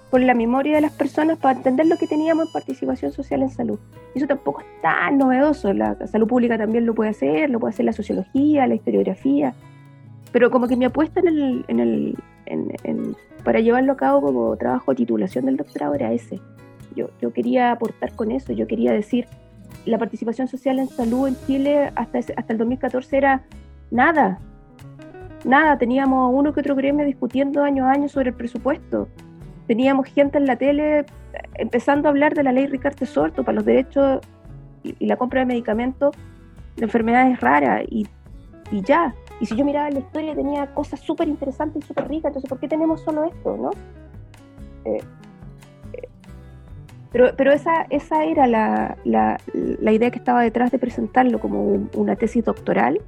por 0.10 0.22
la 0.22 0.34
memoria 0.34 0.76
de 0.76 0.82
las 0.82 0.92
personas 0.92 1.38
para 1.38 1.58
entender 1.58 1.86
lo 1.88 1.98
que 1.98 2.08
teníamos 2.08 2.48
en 2.48 2.54
participación 2.54 3.12
social 3.12 3.42
en 3.42 3.50
salud. 3.50 3.80
Eso 4.14 4.28
tampoco 4.28 4.62
es 4.62 4.82
tan 4.82 5.18
novedoso, 5.18 5.74
la 5.74 5.96
salud 6.08 6.28
pública 6.28 6.58
también 6.58 6.86
lo 6.86 6.96
puede 6.96 7.12
hacer, 7.12 7.50
lo 7.50 7.60
puede 7.60 7.74
hacer 7.74 7.86
la 7.86 7.94
sociología, 7.94 8.68
la 8.68 8.76
historiografía, 8.76 9.54
pero 10.32 10.52
como 10.52 10.68
que 10.68 10.76
mi 10.76 10.86
apuesta 10.86 11.20
en 11.22 11.28
el, 11.28 11.66
en 11.68 11.80
el, 11.80 12.18
en, 12.46 13.16
para 13.46 13.60
llevarlo 13.62 13.94
a 13.94 13.98
cabo 13.98 14.22
como 14.22 14.58
trabajo 14.58 14.92
de 14.92 14.98
titulación 14.98 15.46
del 15.46 15.56
doctorado 15.56 15.94
era 15.96 16.12
ese. 16.12 16.42
Yo, 16.96 17.10
yo 17.22 17.34
quería 17.34 17.72
aportar 17.72 18.14
con 18.14 18.32
eso, 18.32 18.54
yo 18.54 18.68
quería 18.68 18.92
decir, 18.92 19.28
la 19.86 19.98
participación 19.98 20.48
social 20.48 20.80
en 20.80 20.88
salud 20.88 21.28
en 21.28 21.36
Chile 21.46 21.92
hasta, 21.96 22.20
hasta 22.20 22.54
el 22.54 22.58
2014 22.58 23.18
era 23.18 23.44
nada, 23.92 24.40
nada, 25.44 25.78
teníamos 25.78 26.34
uno 26.34 26.54
que 26.54 26.62
otro 26.62 26.76
gremio 26.76 27.06
discutiendo 27.06 27.64
año 27.64 27.86
a 27.86 27.92
año 27.92 28.10
sobre 28.10 28.30
el 28.30 28.36
presupuesto, 28.36 29.08
teníamos 29.68 30.08
gente 30.08 30.38
en 30.38 30.46
la 30.46 30.56
tele 30.56 31.06
empezando 31.56 32.08
a 32.08 32.12
hablar 32.12 32.34
de 32.34 32.44
la 32.44 32.52
ley 32.52 32.68
Ricardo 32.68 33.06
Sorto 33.06 33.44
para 33.44 33.56
los 33.56 33.66
derechos 33.66 34.22
y, 34.84 35.06
la 35.06 35.18
compra 35.18 35.42
de 35.42 35.46
medicamentos 35.48 36.16
de 36.76 36.84
enfermedades 36.84 37.40
raras 37.40 37.84
y, 37.90 38.08
y 38.72 38.82
ya, 38.82 39.14
y 39.40 39.46
si 39.46 39.56
yo 39.56 39.66
miraba 39.66 39.90
la 39.90 40.00
historia 40.00 40.36
tenía 40.36 40.74
cosas 40.74 41.00
súper 41.00 41.28
interesantes 41.28 41.84
y 41.84 41.88
súper 41.88 42.08
ricas, 42.08 42.30
entonces 42.30 42.50
¿por 42.50 42.60
qué 42.60 42.68
tenemos 42.68 43.02
solo 43.02 43.26
esto, 43.26 43.58
no? 43.58 43.72
Eh, 44.86 44.98
eh, 44.98 45.02
pero, 47.16 47.34
pero 47.38 47.54
esa, 47.54 47.84
esa 47.92 48.26
era 48.26 48.46
la, 48.46 48.98
la, 49.06 49.40
la, 49.54 49.92
idea 49.94 50.12
que 50.12 50.18
estaba 50.18 50.42
detrás 50.42 50.70
de 50.70 50.80
presentarlo 50.80 51.40
como 51.40 51.88
una 51.94 52.18
tesis 52.18 52.44
doctoral. 52.44 53.00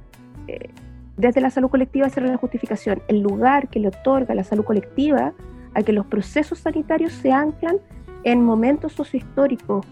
Eh, 0.46 0.70
desde 1.18 1.42
la 1.42 1.50
salud 1.50 1.68
colectiva 1.68 2.06
hacer 2.06 2.22
la 2.22 2.38
justificación, 2.38 3.02
el 3.08 3.20
lugar 3.20 3.68
que 3.68 3.80
le 3.80 3.88
otorga 3.88 4.34
la 4.34 4.44
salud 4.44 4.64
colectiva 4.64 5.34
a 5.74 5.82
que 5.82 5.92
los 5.92 6.06
procesos 6.06 6.60
sanitarios 6.60 7.12
se 7.12 7.32
anclan 7.32 7.76
en 8.24 8.42
momentos 8.42 8.94
sociohistóricos 8.94 9.84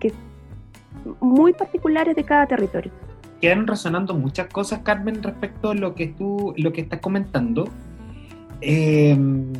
que, 0.00 0.12
muy 1.20 1.52
particulares 1.52 2.16
de 2.16 2.24
cada 2.24 2.48
territorio 2.48 2.90
quedan 3.40 3.68
resonando 3.68 4.12
muchas 4.14 4.48
cosas, 4.48 4.80
Carmen, 4.80 5.22
respecto 5.22 5.70
a 5.70 5.74
lo 5.74 5.94
que 5.94 6.08
tú 6.08 6.52
lo 6.56 6.72
que 6.72 6.80
estás 6.80 6.98
comentando. 6.98 7.68
Em, 8.60 9.52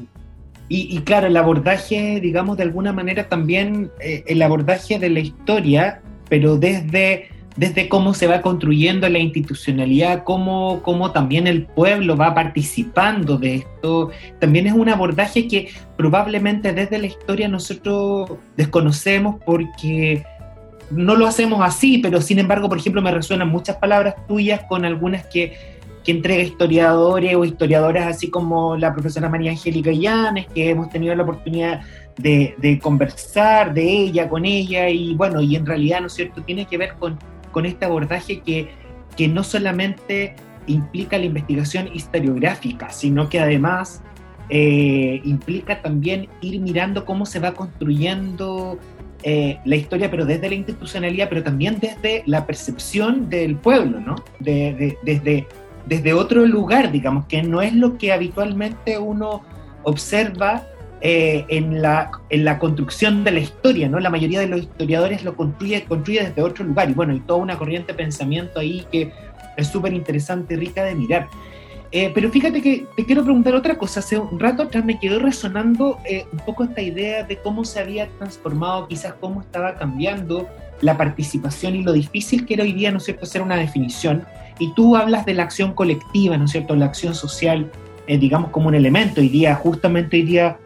y, 0.73 1.01
claro, 1.01 1.27
el 1.27 1.37
abordaje, 1.37 2.21
digamos, 2.21 2.57
de 2.57 2.63
alguna 2.63 2.93
manera 2.93 3.29
también 3.29 3.91
eh, 4.01 4.23
el 4.29 4.41
abordaje 4.41 5.01
de 5.01 5.11
la 5.11 5.19
historia, 5.19 6.01
pero 6.29 6.59
desde, 6.59 7.29
desde 7.57 7.89
cómo 7.89 8.15
se 8.15 8.29
va 8.29 8.41
construyendo 8.41 9.09
la 9.09 9.19
institucionalidad, 9.19 10.23
cómo, 10.23 10.81
cómo 10.85 11.11
también 11.11 11.49
el 11.49 11.67
pueblo 11.67 12.17
va 12.17 12.37
participando 12.37 13.37
de 13.37 13.57
esto, 13.57 14.13
también 14.39 14.69
es 14.69 14.73
un 14.73 14.89
abordaje 14.89 15.49
que 15.49 15.71
probablemente 15.97 16.73
desde 16.73 16.99
la 16.99 17.09
historia 17.09 17.49
nosotros 17.49 18.31
desconocemos 18.57 19.43
porque 19.45 20.23
no 20.93 21.17
lo 21.17 21.27
hacemos 21.27 21.63
así, 21.63 21.99
pero 21.99 22.21
sin 22.21 22.39
embargo, 22.39 22.69
por 22.69 22.79
ejemplo, 22.79 23.03
me 23.03 23.11
resuenan 23.11 23.49
muchas 23.49 23.77
palabras 23.79 24.15
tuyas 24.29 24.63
con 24.69 24.85
algunas 24.85 25.27
que, 25.27 25.70
que 26.05 26.13
entrega 26.13 26.43
historiadores 26.43 27.35
o 27.35 27.45
historiadoras, 27.45 28.07
así 28.07 28.31
como 28.31 28.77
la 28.77 28.93
profesora 28.93 29.29
María 29.29 29.51
Angélica 29.51 29.93
Llanes, 29.93 30.47
que 30.55 30.71
hemos 30.71 30.89
tenido 30.91 31.15
la 31.15 31.23
oportunidad 31.23 31.81
de, 32.17 32.79
conversar 32.83 33.75
de 33.75 33.83
ella, 33.83 34.29
con 34.29 34.45
ella, 34.45 34.89
y 34.89 35.15
bueno, 35.15 35.41
y 35.41 35.57
en 35.57 35.67
realidad, 35.67 36.01
¿no 36.01 36.07
es 36.07 36.15
cierto?, 36.15 36.43
tiene 36.43 36.67
que 36.67 36.79
ver 36.79 36.95
con, 36.99 37.19
con 37.53 37.67
este 37.67 37.85
abordaje 37.85 38.41
que, 38.41 38.69
que 39.17 39.29
no 39.29 39.43
solamente 39.43 40.35
implica 40.67 41.19
la 41.19 41.25
investigación 41.25 41.91
historiográfica, 41.93 42.91
sino 42.91 43.29
que 43.29 43.41
además 43.41 44.03
eh, 44.49 45.21
implica 45.25 45.81
también 45.81 46.29
ir 46.41 46.61
mirando 46.61 47.05
cómo 47.05 47.25
se 47.25 47.39
va 47.39 47.55
construyendo 47.55 48.79
eh, 49.23 49.59
la 49.65 49.77
historia, 49.77 50.11
pero 50.11 50.25
desde 50.25 50.49
la 50.49 50.55
institucionalidad, 50.55 51.29
pero 51.29 51.43
también 51.43 51.79
desde 51.79 52.23
la 52.27 52.47
percepción 52.47 53.29
del 53.29 53.57
pueblo, 53.57 54.01
¿no? 54.01 54.17
desde, 54.39 55.47
desde 55.91 56.13
otro 56.15 56.47
lugar, 56.47 56.93
digamos, 56.93 57.27
que 57.27 57.43
no 57.43 57.61
es 57.61 57.75
lo 57.75 57.99
que 57.99 58.13
habitualmente 58.13 58.97
uno 58.97 59.43
observa 59.83 60.63
eh, 61.01 61.45
en, 61.49 61.83
la, 61.83 62.13
en 62.31 62.45
la 62.45 62.61
construcción 62.61 63.25
de 63.25 63.33
la 63.33 63.41
historia, 63.41 63.89
¿no? 63.89 63.99
La 63.99 64.09
mayoría 64.09 64.39
de 64.39 64.47
los 64.47 64.61
historiadores 64.61 65.25
lo 65.25 65.35
construye, 65.35 65.83
construye 65.85 66.23
desde 66.23 66.43
otro 66.43 66.65
lugar, 66.65 66.89
y 66.89 66.95
bueno, 66.95 67.13
hay 67.13 67.19
toda 67.19 67.41
una 67.41 67.59
corriente 67.59 67.91
de 67.93 67.99
pensamiento 67.99 68.61
ahí 68.61 68.87
que 68.93 69.11
es 69.57 69.67
súper 69.67 69.93
interesante 69.93 70.55
y 70.55 70.59
rica 70.59 70.85
de 70.85 70.95
mirar. 70.95 71.29
Eh, 71.91 72.13
pero 72.15 72.31
fíjate 72.31 72.63
que 72.63 72.87
te 72.97 73.05
quiero 73.05 73.25
preguntar 73.25 73.57
otra 73.57 73.77
cosa. 73.77 73.99
Hace 73.99 74.17
un 74.17 74.39
rato 74.39 74.63
atrás 74.63 74.85
me 74.85 75.01
quedó 75.01 75.19
resonando 75.19 75.99
eh, 76.09 76.25
un 76.33 76.39
poco 76.39 76.63
esta 76.63 76.81
idea 76.81 77.25
de 77.25 77.37
cómo 77.39 77.65
se 77.65 77.81
había 77.81 78.07
transformado, 78.11 78.87
quizás 78.87 79.15
cómo 79.15 79.41
estaba 79.41 79.75
cambiando 79.75 80.49
la 80.83 80.97
participación 80.97 81.75
y 81.75 81.83
lo 81.83 81.93
difícil 81.93 82.47
que 82.47 82.55
era 82.55 82.63
hoy 82.63 82.75
día, 82.75 82.93
¿no 82.93 82.99
es 82.99 83.05
cierto?, 83.07 83.25
hacer 83.25 83.43
una 83.43 83.57
definición. 83.57 84.25
Y 84.61 84.73
tú 84.75 84.95
hablas 84.95 85.25
de 85.25 85.35
la 85.35 85.43
acción 85.43 85.73
colectiva, 85.73 86.37
¿no 86.37 86.45
es 86.45 86.53
cierto?, 86.53 86.77
la 86.77 86.85
acción 86.85 87.15
social, 87.15 87.73
eh, 88.07 88.19
digamos, 88.19 88.51
como 88.51 88.69
un 88.69 88.75
elemento. 88.75 89.23
Hoy 89.23 89.47
justamente 89.61 90.19
hoy 90.19 90.23
día, 90.23 90.59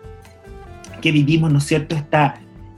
qué 1.00 1.12
vivimos, 1.12 1.50
¿no 1.50 1.58
es 1.58 1.64
cierto?, 1.64 1.94
esta, 1.94 2.34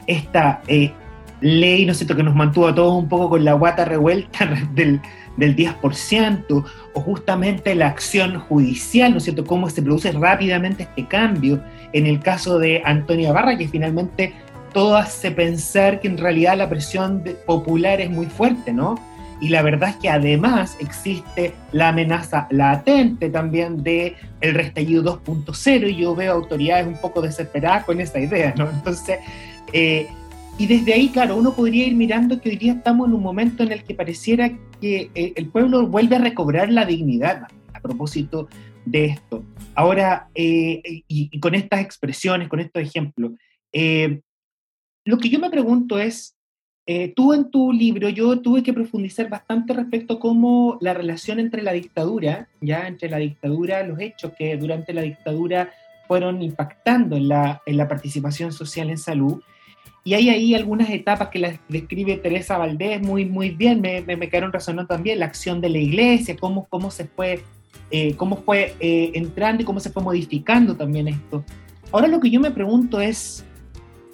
esta 0.07 0.63
eh, 0.69 0.93
ley, 1.41 1.87
¿no 1.87 1.93
es 1.93 1.99
cierto?, 1.99 2.15
que 2.15 2.23
nos 2.23 2.35
mantuvo 2.35 2.69
a 2.69 2.75
todos 2.75 2.95
un 2.95 3.09
poco 3.09 3.31
con 3.31 3.45
la 3.47 3.55
guata 3.55 3.87
revuelta 3.87 4.47
del, 4.75 5.01
del 5.39 5.57
10%, 5.57 6.65
o 6.93 7.01
justamente 7.01 7.75
la 7.75 7.87
acción 7.87 8.39
judicial, 8.39 9.13
¿no 9.13 9.17
es 9.17 9.25
cierto?, 9.25 9.47
cómo 9.47 9.71
se 9.71 9.81
produce 9.81 10.13
rápidamente 10.13 10.83
este 10.83 11.07
cambio. 11.07 11.63
En 11.95 12.07
el 12.07 12.21
caso 12.21 12.59
de 12.59 12.83
Antonia 12.85 13.33
Barra, 13.33 13.57
que 13.57 13.69
finalmente 13.69 14.35
todo 14.75 14.99
hace 14.99 15.31
pensar 15.31 16.01
que 16.01 16.09
en 16.09 16.19
realidad 16.19 16.59
la 16.59 16.69
presión 16.69 17.25
popular 17.47 18.03
es 18.03 18.11
muy 18.11 18.27
fuerte, 18.27 18.75
¿no? 18.75 18.97
Y 19.41 19.51
la 19.51 19.63
verdad 19.63 19.91
es 19.91 19.97
que 19.97 20.09
además 20.09 20.77
existe 20.81 21.53
la 21.73 21.89
amenaza 21.89 22.47
latente 22.51 23.29
también 23.29 23.83
de 23.83 24.17
el 24.41 24.55
restallido 24.55 25.23
2.0 25.23 25.91
y 25.91 25.97
yo 25.97 26.15
veo 26.15 26.33
autoridades 26.33 26.87
un 26.87 26.99
poco 27.01 27.21
desesperadas 27.21 27.85
con 27.85 28.01
esa 28.01 28.19
idea, 28.19 28.55
¿no? 28.57 28.71
Entonces, 28.71 29.19
eh, 29.73 30.09
y 30.59 30.67
desde 30.67 30.95
ahí, 30.95 31.11
claro, 31.11 31.37
uno 31.37 31.55
podría 31.55 31.87
ir 31.87 31.95
mirando 31.95 32.41
que 32.41 32.49
hoy 32.49 32.57
día 32.57 32.73
estamos 32.73 33.09
en 33.09 33.15
un 33.15 33.23
momento 33.23 33.63
en 33.63 33.73
el 33.73 33.85
que 33.85 33.95
pareciera 33.95 34.51
que 34.81 35.11
eh, 35.15 35.33
el 35.37 35.49
pueblo 35.49 35.87
vuelve 35.87 36.17
a 36.17 36.21
recobrar 36.21 36.71
la 36.71 36.87
dignidad 36.87 37.47
a 37.75 37.81
propósito 37.81 38.49
de 38.87 39.05
esto. 39.07 39.45
Ahora, 39.75 40.29
eh, 40.35 40.81
y, 41.09 41.39
con 41.41 41.55
estas 41.55 41.81
expresiones, 41.81 42.49
con 42.49 42.61
estos 42.61 42.83
ejemplos, 42.83 43.33
lo 45.05 45.19
que 45.19 45.29
yo 45.29 45.39
me 45.39 45.51
pregunto 45.51 45.99
es, 45.99 46.36
eh, 46.89 47.13
tú 47.17 47.33
en 47.33 47.51
tu 47.51 47.73
libro, 47.73 48.09
yo 48.09 48.39
tuve 48.41 48.63
que 48.63 48.73
profundizar 48.73 49.29
bastante 49.29 49.73
respecto 49.73 50.15
a 50.15 50.21
cómo 50.21 50.79
la 50.81 50.95
relación 50.95 51.41
entre 51.41 51.63
la 51.63 51.73
dictadura, 51.73 52.47
ya 52.61 52.87
entre 52.87 53.11
la 53.11 53.17
dictadura, 53.17 53.85
los 53.85 53.99
hechos 53.99 54.33
que 54.39 54.57
durante 54.57 54.95
la 54.95 55.03
dictadura 55.03 55.73
fueron 56.07 56.43
impactando 56.43 57.17
en 57.17 57.27
la, 57.27 57.61
en 57.67 57.77
la 57.77 57.89
participación 57.89 58.53
social 58.53 58.89
en 58.89 58.99
salud. 58.99 59.43
Y 60.05 60.15
hay 60.15 60.29
ahí 60.29 60.55
algunas 60.55 60.89
etapas 60.91 61.31
que 61.31 61.41
las 61.41 61.59
describe 61.69 62.19
Teresa 62.19 62.57
Valdés 62.57 63.03
muy, 63.03 63.25
muy 63.25 63.51
bien, 63.51 63.81
me, 63.81 64.03
me, 64.03 64.29
quedaron 64.29 64.53
resonando 64.53 64.87
también, 64.87 65.19
la 65.19 65.27
acción 65.27 65.61
de 65.61 65.71
la 65.71 65.79
iglesia, 65.79 66.37
cómo, 66.37 66.69
cómo 66.69 66.93
se 66.93 67.07
fue, 67.07 67.43
eh, 67.91 68.15
cómo 68.15 68.37
fue 68.37 68.77
eh, 68.79 69.11
entrando 69.15 69.65
y 69.65 69.67
cómo 69.67 69.81
se 69.81 69.91
fue 69.91 70.05
modificando 70.05 70.77
también 70.77 71.09
esto. 71.09 71.45
Ahora 71.91 72.07
lo 72.07 72.21
que 72.21 72.31
yo 72.31 72.39
me 72.39 72.53
pregunto 72.53 73.01
es, 73.01 73.45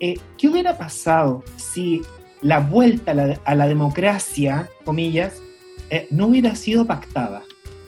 ¿qué 0.01 0.49
hubiera 0.49 0.77
pasado 0.77 1.45
si 1.57 2.03
la 2.43 2.61
vuelta 2.61 3.13
a 3.45 3.55
la, 3.55 3.67
democracia, 3.69 4.69
comillas, 4.85 5.41
eh, 5.91 6.09
no 6.11 6.27
hubiera 6.27 6.55
sido 6.57 6.87
pactada, 6.87 7.43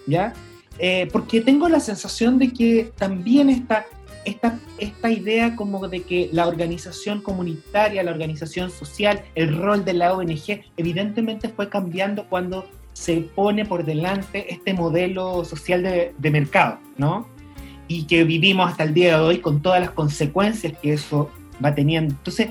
¿ya? 0.07 0.33
Eh, 0.79 1.09
porque 1.13 1.41
tengo 1.41 1.69
la 1.69 1.81
sensación 1.81 2.39
de 2.39 2.53
que 2.53 2.93
también 2.97 3.51
está 3.51 3.87
esta, 4.25 4.59
esta 4.79 5.11
idea 5.11 5.55
como 5.55 5.87
de 5.89 6.03
que 6.03 6.31
la 6.33 6.47
organización 6.47 7.21
comunitaria, 7.21 8.03
la 8.03 8.11
organización 8.11 8.71
social, 8.71 9.23
el 9.35 9.57
rol 9.57 9.85
de 9.85 9.93
la 9.93 10.15
ONG, 10.15 10.63
evidentemente 10.77 11.49
fue 11.49 11.69
cambiando 11.69 12.27
cuando 12.29 12.67
se 12.93 13.17
pone 13.21 13.67
por 13.67 13.85
delante 13.85 14.53
este 14.53 14.73
modelo 14.73 15.45
social 15.45 15.83
de, 15.83 16.15
de 16.17 16.31
mercado, 16.31 16.79
¿no? 16.97 17.29
Y 17.87 18.05
que 18.05 18.25
vivimos 18.25 18.71
hasta 18.71 18.85
el 18.85 18.95
día 18.95 19.19
de 19.19 19.23
hoy 19.23 19.39
con 19.39 19.61
todas 19.61 19.81
las 19.81 19.91
consecuencias 19.91 20.73
que 20.81 20.95
eso 20.95 21.31
va 21.63 21.75
teniendo. 21.75 22.15
Entonces, 22.15 22.49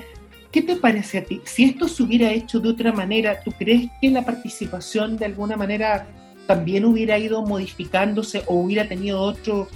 ¿Qué 0.54 0.62
te 0.62 0.76
parece 0.76 1.18
a 1.18 1.24
ti? 1.24 1.40
Si 1.42 1.64
esto 1.64 1.88
se 1.88 2.04
hubiera 2.04 2.30
hecho 2.30 2.60
de 2.60 2.68
otra 2.68 2.92
manera, 2.92 3.40
¿tú 3.40 3.50
crees 3.50 3.90
que 4.00 4.08
la 4.08 4.24
participación 4.24 5.16
de 5.16 5.24
alguna 5.24 5.56
manera 5.56 6.06
también 6.46 6.84
hubiera 6.84 7.18
ido 7.18 7.44
modificándose 7.44 8.44
o 8.46 8.60
hubiera 8.60 8.86
tenido 8.86 9.20
otro, 9.20 9.66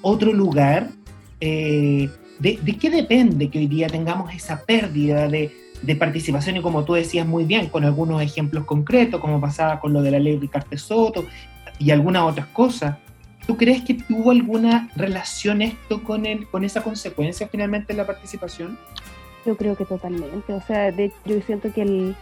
otro 0.00 0.32
lugar? 0.32 0.90
Eh, 1.40 2.08
de, 2.38 2.56
qué 2.80 2.88
depende 2.88 3.50
que 3.50 3.58
hoy 3.58 3.66
día 3.66 3.88
tengamos 3.88 4.32
esa 4.32 4.64
pérdida 4.64 5.26
de, 5.26 5.50
participación? 5.98 6.56
Y 6.56 6.62
como 6.62 6.84
tú 6.84 6.94
decías 6.94 7.26
muy 7.26 7.42
bien, 7.42 7.66
con 7.66 7.84
algunos 7.84 8.22
ejemplos 8.22 8.64
concretos, 8.64 9.20
como 9.20 9.40
pasaba 9.40 9.80
con 9.80 9.92
lo 9.92 10.02
de 10.02 10.12
la 10.12 10.20
ley 10.20 10.38
de 10.38 10.78
Soto 10.78 11.26
y 11.80 11.90
algunas 11.90 12.22
otras 12.22 12.46
cosas. 12.46 12.96
¿Tú 13.44 13.56
crees 13.56 13.82
que 13.82 13.94
tuvo 13.94 14.30
alguna 14.30 14.88
relación 14.94 15.62
esto 15.62 16.04
con, 16.04 16.26
el, 16.26 16.46
con 16.46 16.62
esa 16.62 16.84
consecuencia 16.84 17.48
finalmente 17.48 17.92
de 17.92 17.96
la 17.96 18.06
participación? 18.06 18.78
Yo 19.44 19.56
creo 19.56 19.76
que 19.76 19.84
totalmente. 19.84 20.52
O 20.52 20.60
sea, 20.60 20.90
de, 20.92 21.12
yo 21.24 21.40
siento 21.40 21.72
que 21.72 21.82
el, 21.82 22.16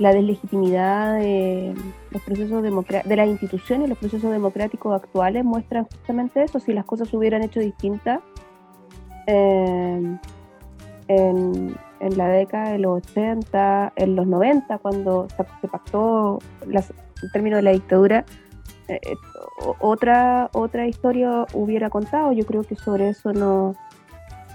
la 0.00 0.14
deslegitimidad 0.14 1.18
de 1.18 1.74
los 2.10 2.22
procesos 2.22 2.62
de 2.62 3.16
las 3.16 3.28
instituciones, 3.28 3.88
los 3.88 3.98
procesos 3.98 4.30
democráticos 4.30 4.94
actuales 4.94 5.44
muestran 5.44 5.84
justamente 5.84 6.42
eso. 6.42 6.58
Si 6.58 6.72
las 6.72 6.86
cosas 6.86 7.08
se 7.08 7.16
hubieran 7.16 7.42
hecho 7.42 7.60
distintas 7.60 8.20
eh, 9.26 10.16
en, 11.08 11.76
en, 12.00 12.16
la 12.16 12.28
década 12.28 12.72
de 12.72 12.78
los 12.78 13.02
80, 13.08 13.92
en 13.96 14.16
los 14.16 14.26
90, 14.26 14.78
cuando 14.78 15.28
se, 15.28 15.68
pactó 15.68 16.38
el 16.66 17.32
término 17.32 17.56
de 17.56 17.62
la 17.62 17.72
dictadura, 17.72 18.24
eh, 18.88 18.98
eh, 19.02 19.16
otra, 19.80 20.48
otra 20.54 20.86
historia 20.86 21.46
hubiera 21.52 21.90
contado. 21.90 22.32
Yo 22.32 22.46
creo 22.46 22.62
que 22.64 22.74
sobre 22.74 23.10
eso 23.10 23.32
no 23.32 23.74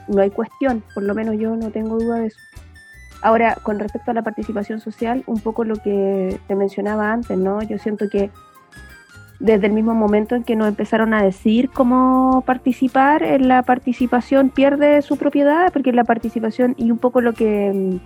no 0.07 0.21
hay 0.21 0.31
cuestión, 0.31 0.83
por 0.93 1.03
lo 1.03 1.13
menos 1.15 1.35
yo 1.37 1.55
no 1.55 1.71
tengo 1.71 1.97
duda 1.97 2.19
de 2.19 2.27
eso. 2.27 2.39
Ahora, 3.21 3.57
con 3.63 3.79
respecto 3.79 4.11
a 4.11 4.13
la 4.13 4.21
participación 4.21 4.79
social, 4.79 5.23
un 5.25 5.39
poco 5.39 5.63
lo 5.63 5.75
que 5.77 6.39
te 6.47 6.55
mencionaba 6.55 7.11
antes, 7.11 7.37
¿no? 7.37 7.61
Yo 7.63 7.77
siento 7.79 8.09
que 8.09 8.29
desde 9.39 9.67
el 9.67 9.73
mismo 9.73 9.93
momento 9.93 10.35
en 10.35 10.43
que 10.43 10.55
nos 10.55 10.67
empezaron 10.67 11.13
a 11.13 11.23
decir 11.23 11.69
cómo 11.69 12.43
participar, 12.45 13.23
en 13.23 13.47
la 13.47 13.63
participación 13.63 14.49
pierde 14.49 15.01
su 15.01 15.17
propiedad, 15.17 15.71
porque 15.73 15.91
la 15.91 16.03
participación 16.03 16.75
y 16.77 16.91
un 16.91 16.97
poco 16.97 17.21
lo 17.21 17.33
que 17.33 17.99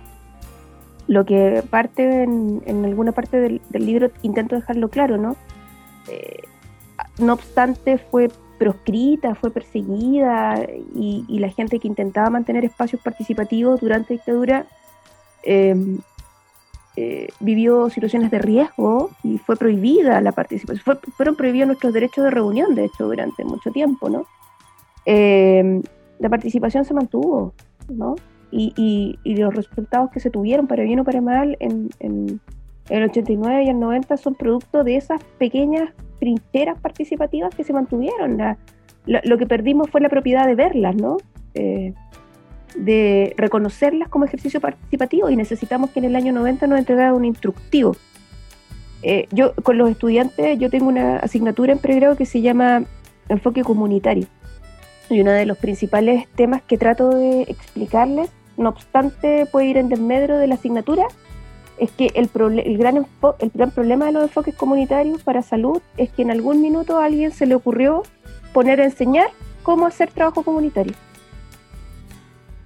lo 1.06 1.24
que 1.24 1.64
parte 1.68 2.22
en, 2.22 2.84
alguna 2.84 3.12
parte 3.12 3.40
del, 3.40 3.60
libro 3.72 4.10
intento 4.22 4.54
dejarlo 4.54 4.88
claro, 4.88 5.16
¿no? 5.16 5.36
Eh, 6.08 6.44
no 7.18 7.32
obstante, 7.32 7.98
fue 7.98 8.28
proscrita, 8.60 9.34
fue 9.34 9.50
perseguida 9.50 10.66
y, 10.94 11.38
la 11.38 11.48
gente 11.48 11.78
que 11.78 11.88
intentaba 11.88 12.28
mantener 12.28 12.62
espacios 12.66 13.00
participativos 13.00 13.80
durante 13.80 14.12
la 14.12 14.18
dictadura 14.18 14.66
em, 15.42 15.98
eh, 16.94 17.28
vivió 17.40 17.88
situaciones 17.88 18.30
de 18.30 18.38
riesgo 18.38 19.12
y 19.24 19.38
fue 19.38 19.56
prohibida 19.56 20.20
la 20.20 20.32
participación. 20.32 20.98
fueron 21.16 21.36
prohibidos 21.36 21.68
nuestros 21.68 21.94
derechos 21.94 22.22
de 22.22 22.30
reunión, 22.30 22.74
de 22.74 22.84
hecho, 22.84 23.06
durante 23.06 23.44
mucho 23.44 23.70
tiempo, 23.70 24.10
¿no? 24.10 24.26
Em, 25.06 25.80
la 26.18 26.28
participación 26.28 26.84
se 26.84 26.92
mantuvo, 26.92 27.54
¿no? 27.88 28.16
Y, 28.50 29.18
los 29.24 29.54
resultados 29.54 30.10
que 30.10 30.20
se 30.20 30.28
tuvieron, 30.28 30.66
para 30.66 30.82
bien 30.82 31.00
o 31.00 31.04
para 31.04 31.22
mal, 31.22 31.56
en, 31.60 31.88
en 31.98 32.40
el 32.90 33.04
89 33.04 33.64
y 33.64 33.68
el 33.68 33.78
90 33.78 34.16
son 34.16 34.34
producto 34.34 34.84
de 34.84 34.96
esas 34.96 35.22
pequeñas 35.38 35.90
trincheras 36.18 36.78
participativas 36.80 37.54
que 37.54 37.64
se 37.64 37.72
mantuvieron. 37.72 38.38
lo 39.06 39.38
que 39.38 39.46
perdimos 39.46 39.88
fue 39.90 40.00
la 40.00 40.08
propiedad 40.08 40.46
de 40.46 40.54
verlas, 40.54 40.94
¿no? 40.96 41.16
Eh, 41.54 41.94
de 42.76 43.34
reconocerlas 43.36 44.08
como 44.08 44.24
ejercicio 44.24 44.60
participativo 44.60 45.28
y 45.28 45.36
necesitamos 45.36 45.90
que 45.90 45.98
en 45.98 46.04
el 46.04 46.16
año 46.16 46.32
90 46.32 46.66
nos 46.66 46.78
entregara 46.78 47.14
un 47.14 47.24
instructivo. 47.24 47.96
Eh, 49.02 49.26
yo 49.32 49.54
con 49.62 49.78
los 49.78 49.90
estudiantes, 49.90 50.58
yo 50.58 50.70
tengo 50.70 50.86
una 50.86 51.16
asignatura 51.16 51.72
en 51.72 51.78
pregrado 51.78 52.16
que 52.16 52.26
se 52.26 52.42
llama 52.42 52.84
enfoque 53.28 53.62
comunitario 53.62 54.26
y 55.10 55.20
uno 55.20 55.32
de 55.32 55.44
los 55.44 55.58
principales 55.58 56.28
temas 56.36 56.62
que 56.62 56.78
trato 56.78 57.10
de 57.10 57.42
explicarles, 57.42 58.30
no 58.56 58.68
obstante 58.68 59.46
puede 59.46 59.66
ir 59.66 59.76
en 59.76 59.88
desmedro 59.88 60.38
de 60.38 60.46
la 60.46 60.54
asignatura, 60.54 61.06
es 61.80 61.90
que 61.92 62.12
el, 62.14 62.30
el, 62.64 62.78
gran 62.78 63.06
el 63.38 63.50
gran 63.54 63.70
problema 63.70 64.06
de 64.06 64.12
los 64.12 64.22
enfoques 64.24 64.54
comunitarios 64.54 65.22
para 65.22 65.42
salud 65.42 65.80
es 65.96 66.10
que 66.10 66.22
en 66.22 66.30
algún 66.30 66.60
minuto 66.60 66.98
a 66.98 67.06
alguien 67.06 67.32
se 67.32 67.46
le 67.46 67.54
ocurrió 67.54 68.02
poner 68.52 68.80
a 68.80 68.84
enseñar 68.84 69.28
cómo 69.62 69.86
hacer 69.86 70.10
trabajo 70.10 70.42
comunitario. 70.42 70.92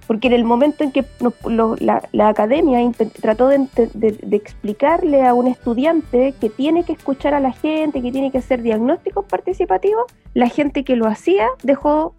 Porque 0.05 0.27
en 0.27 0.33
el 0.33 0.43
momento 0.43 0.83
en 0.83 0.91
que 0.91 1.03
la, 1.79 2.27
academia 2.27 2.79
trató 3.21 3.47
de, 3.47 3.67
explicarle 4.31 5.25
a 5.25 5.33
un 5.33 5.47
estudiante 5.47 6.35
que 6.39 6.49
tiene 6.49 6.83
que 6.83 6.93
escuchar 6.93 7.33
a 7.33 7.39
la 7.39 7.51
gente, 7.51 8.03
que 8.03 8.11
tiene 8.11 8.31
que 8.31 8.37
hacer 8.37 8.61
diagnósticos 8.61 9.25
participativos, 9.25 10.03
la 10.35 10.47
gente 10.47 10.83
que 10.83 10.95
lo 10.95 11.07
hacía 11.07 11.47
dejó 11.63 12.13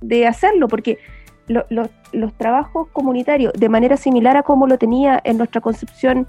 de 0.00 0.26
hacerlo, 0.28 0.68
porque 0.68 0.98
los 1.48 2.32
trabajos 2.36 2.88
comunitarios, 2.92 3.52
de 3.54 3.68
manera 3.68 3.96
similar 3.96 4.36
a 4.36 4.44
como 4.44 4.68
lo 4.68 4.78
tenía 4.78 5.20
en 5.24 5.38
nuestra 5.38 5.60
concepción 5.60 6.28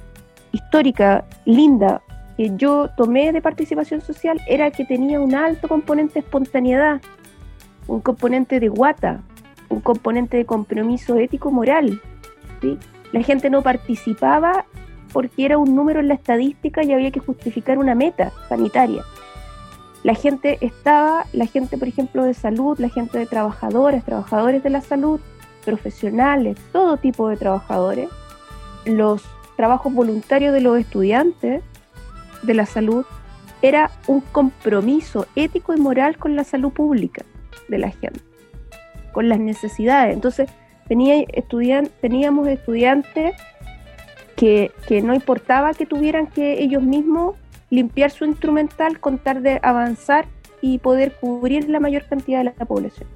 histórica, 0.53 1.25
linda, 1.45 2.01
que 2.37 2.55
yo 2.55 2.89
tomé 2.95 3.33
de 3.33 3.41
participación 3.41 4.01
social 4.01 4.39
era 4.47 4.71
que 4.71 4.85
tenía 4.85 5.19
un 5.19 5.35
alto 5.35 5.67
componente 5.67 6.15
de 6.15 6.19
espontaneidad, 6.21 7.01
un 7.87 7.99
componente 7.99 8.59
de 8.59 8.69
guata, 8.69 9.21
un 9.69 9.81
componente 9.81 10.37
de 10.37 10.45
compromiso 10.45 11.17
ético-moral. 11.17 12.01
¿sí? 12.61 12.77
La 13.11 13.21
gente 13.21 13.49
no 13.49 13.61
participaba 13.61 14.65
porque 15.11 15.45
era 15.45 15.57
un 15.57 15.75
número 15.75 15.99
en 15.99 16.07
la 16.07 16.15
estadística 16.15 16.83
y 16.83 16.93
había 16.93 17.11
que 17.11 17.19
justificar 17.19 17.77
una 17.77 17.93
meta 17.93 18.31
sanitaria. 18.49 19.03
La 20.03 20.15
gente 20.15 20.57
estaba, 20.61 21.25
la 21.33 21.45
gente, 21.45 21.77
por 21.77 21.87
ejemplo, 21.87 22.23
de 22.23 22.33
salud, 22.33 22.77
la 22.79 22.89
gente 22.89 23.19
de 23.19 23.25
trabajadoras, 23.25 24.03
trabajadores 24.03 24.61
de 24.63 24.69
la 24.69 24.81
salud, 24.81 25.19
profesionales, 25.63 26.57
todo 26.71 26.97
tipo 26.97 27.29
de 27.29 27.37
trabajadores, 27.37 28.09
los 28.85 29.23
trabajos 29.55 29.93
voluntarios 29.93 30.53
de 30.53 30.61
los 30.61 30.77
estudiantes 30.77 31.63
de 32.41 32.53
la 32.53 32.65
salud, 32.65 33.05
era 33.61 33.91
un 34.07 34.19
compromiso 34.19 35.25
ético 35.35 35.73
y 35.73 35.79
moral 35.79 36.17
con 36.17 36.35
la 36.35 36.43
salud 36.43 36.71
pública 36.71 37.23
de 37.69 37.77
la 37.77 37.89
gente, 37.89 38.19
con 39.13 39.29
las 39.29 39.39
necesidades. 39.39 40.13
Entonces, 40.13 40.49
tenía 40.87 41.23
teníamos 42.01 42.47
estudiantes 42.47 43.35
que, 44.35 44.71
que, 44.87 45.01
no 45.01 45.13
importaba 45.13 45.73
que 45.73 45.85
tuvieran 45.85 46.27
que 46.27 46.61
ellos 46.61 46.83
mismos 46.83 47.35
limpiar 47.69 48.11
su 48.11 48.25
instrumental, 48.25 48.99
contar 48.99 49.41
de 49.41 49.59
avanzar 49.63 50.25
y 50.61 50.79
poder 50.79 51.13
cubrir 51.13 51.69
la 51.69 51.79
mayor 51.79 52.05
cantidad 52.07 52.39
de 52.39 52.53
la 52.57 52.65
población. 52.65 53.07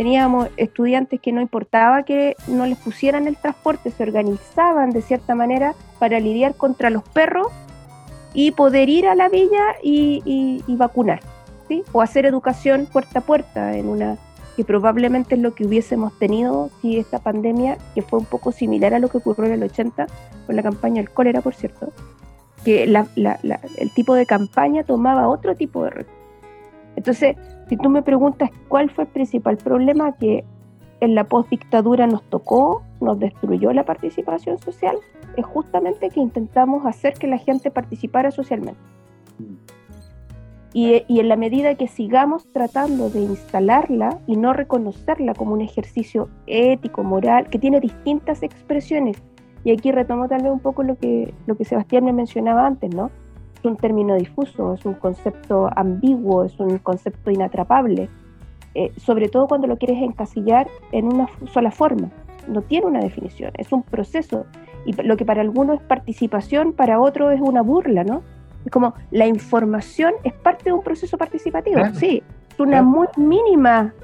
Teníamos 0.00 0.48
estudiantes 0.56 1.20
que 1.20 1.30
no 1.30 1.42
importaba 1.42 2.04
que 2.04 2.34
no 2.48 2.64
les 2.64 2.78
pusieran 2.78 3.26
el 3.26 3.36
transporte, 3.36 3.90
se 3.90 4.02
organizaban 4.02 4.92
de 4.92 5.02
cierta 5.02 5.34
manera 5.34 5.74
para 5.98 6.18
lidiar 6.18 6.54
contra 6.54 6.88
los 6.88 7.02
perros 7.02 7.48
y 8.32 8.52
poder 8.52 8.88
ir 8.88 9.06
a 9.06 9.14
la 9.14 9.28
villa 9.28 9.76
y, 9.82 10.64
vacunar, 10.68 11.20
¿sí? 11.68 11.82
o 11.92 12.00
hacer 12.00 12.24
educación 12.24 12.86
puerta 12.90 13.18
a 13.18 13.22
puerta 13.22 13.76
en 13.76 13.90
una 13.90 14.16
que 14.56 14.64
probablemente 14.64 15.34
es 15.34 15.42
lo 15.42 15.54
que 15.54 15.66
hubiésemos 15.66 16.18
tenido 16.18 16.70
si 16.80 16.96
esta 16.96 17.18
pandemia, 17.18 17.76
que 17.94 18.00
fue 18.00 18.20
un 18.20 18.24
poco 18.24 18.52
similar 18.52 18.94
a 18.94 19.00
lo 19.00 19.08
que 19.08 19.18
ocurrió 19.18 19.44
en 19.48 19.52
el 19.52 19.64
80 19.64 20.06
con 20.46 20.56
la 20.56 20.62
campaña 20.62 21.02
del 21.02 21.10
cólera, 21.10 21.42
por 21.42 21.54
cierto, 21.54 21.92
que 22.64 22.84
el 22.84 23.90
tipo 23.94 24.14
de 24.14 24.24
campaña 24.24 24.82
tomaba 24.82 25.28
otro 25.28 25.54
tipo 25.56 25.84
de 25.84 25.90
recursos. 25.90 26.20
Entonces, 26.96 27.36
si 27.70 27.76
tú 27.76 27.88
me 27.88 28.02
preguntas 28.02 28.50
cuál 28.66 28.90
fue 28.90 29.04
el 29.04 29.10
principal 29.10 29.56
problema 29.56 30.10
que 30.16 30.44
en 30.98 31.14
la 31.14 31.22
postdictadura 31.22 32.08
nos 32.08 32.24
tocó, 32.24 32.82
nos 33.00 33.20
destruyó 33.20 33.72
la 33.72 33.84
participación 33.84 34.58
social, 34.58 34.96
es 35.36 35.46
justamente 35.46 36.10
que 36.10 36.18
intentamos 36.18 36.84
hacer 36.84 37.14
que 37.14 37.28
la 37.28 37.38
gente 37.38 37.70
participara 37.70 38.32
socialmente. 38.32 38.80
Y, 40.72 41.04
y, 41.06 41.20
en 41.20 41.28
la 41.28 41.36
medida 41.36 41.76
que 41.76 41.86
sigamos 41.86 42.50
tratando 42.52 43.08
de 43.08 43.20
instalarla 43.20 44.18
y 44.26 44.36
no 44.36 44.52
reconocerla 44.52 45.34
como 45.34 45.54
un 45.54 45.60
ejercicio 45.60 46.28
ético, 46.48 47.04
moral, 47.04 47.50
que 47.50 47.60
tiene 47.60 47.78
distintas 47.78 48.42
expresiones, 48.42 49.22
y 49.62 49.70
aquí 49.70 49.92
retomo 49.92 50.26
tal 50.26 50.42
vez 50.42 50.50
un 50.50 50.60
poco 50.60 50.82
lo 50.82 50.98
que, 50.98 51.32
lo 51.46 51.56
que 51.56 51.64
Sebastián 51.64 52.04
me 52.04 52.12
mencionaba 52.12 52.66
antes, 52.66 52.92
¿no? 52.92 53.12
Es 53.60 53.64
un 53.66 53.76
término 53.76 54.14
difuso, 54.16 54.74
es 54.74 54.86
un 54.86 54.94
concepto 54.94 55.68
ambiguo, 55.76 56.44
es 56.44 56.58
un 56.58 56.78
concepto 56.78 57.30
inatrapable, 57.30 58.08
eh, 58.74 58.90
sobre 58.96 59.28
todo 59.28 59.48
cuando 59.48 59.66
lo 59.66 59.76
quieres 59.76 60.02
encasillar 60.02 60.66
en 60.92 61.12
una 61.12 61.28
sola 61.52 61.70
forma. 61.70 62.10
No 62.48 62.62
tiene 62.62 62.86
una 62.86 63.00
definición, 63.00 63.52
es 63.58 63.70
un 63.70 63.82
proceso. 63.82 64.46
Y 64.86 64.94
lo 65.02 65.18
que 65.18 65.26
para 65.26 65.42
algunos 65.42 65.80
es 65.80 65.86
participación, 65.86 66.72
para 66.72 67.00
otros 67.00 67.34
es 67.34 67.40
una 67.40 67.60
burla, 67.60 68.02
¿no? 68.02 68.22
Es 68.64 68.72
como 68.72 68.94
la 69.10 69.26
información 69.26 70.14
es 70.24 70.32
parte 70.32 70.64
de 70.64 70.72
un 70.72 70.82
proceso 70.82 71.18
participativo, 71.18 71.80
sí, 71.94 72.22
es 72.50 72.60
una 72.60 72.82
muy 72.82 73.08
mínima 73.16 73.94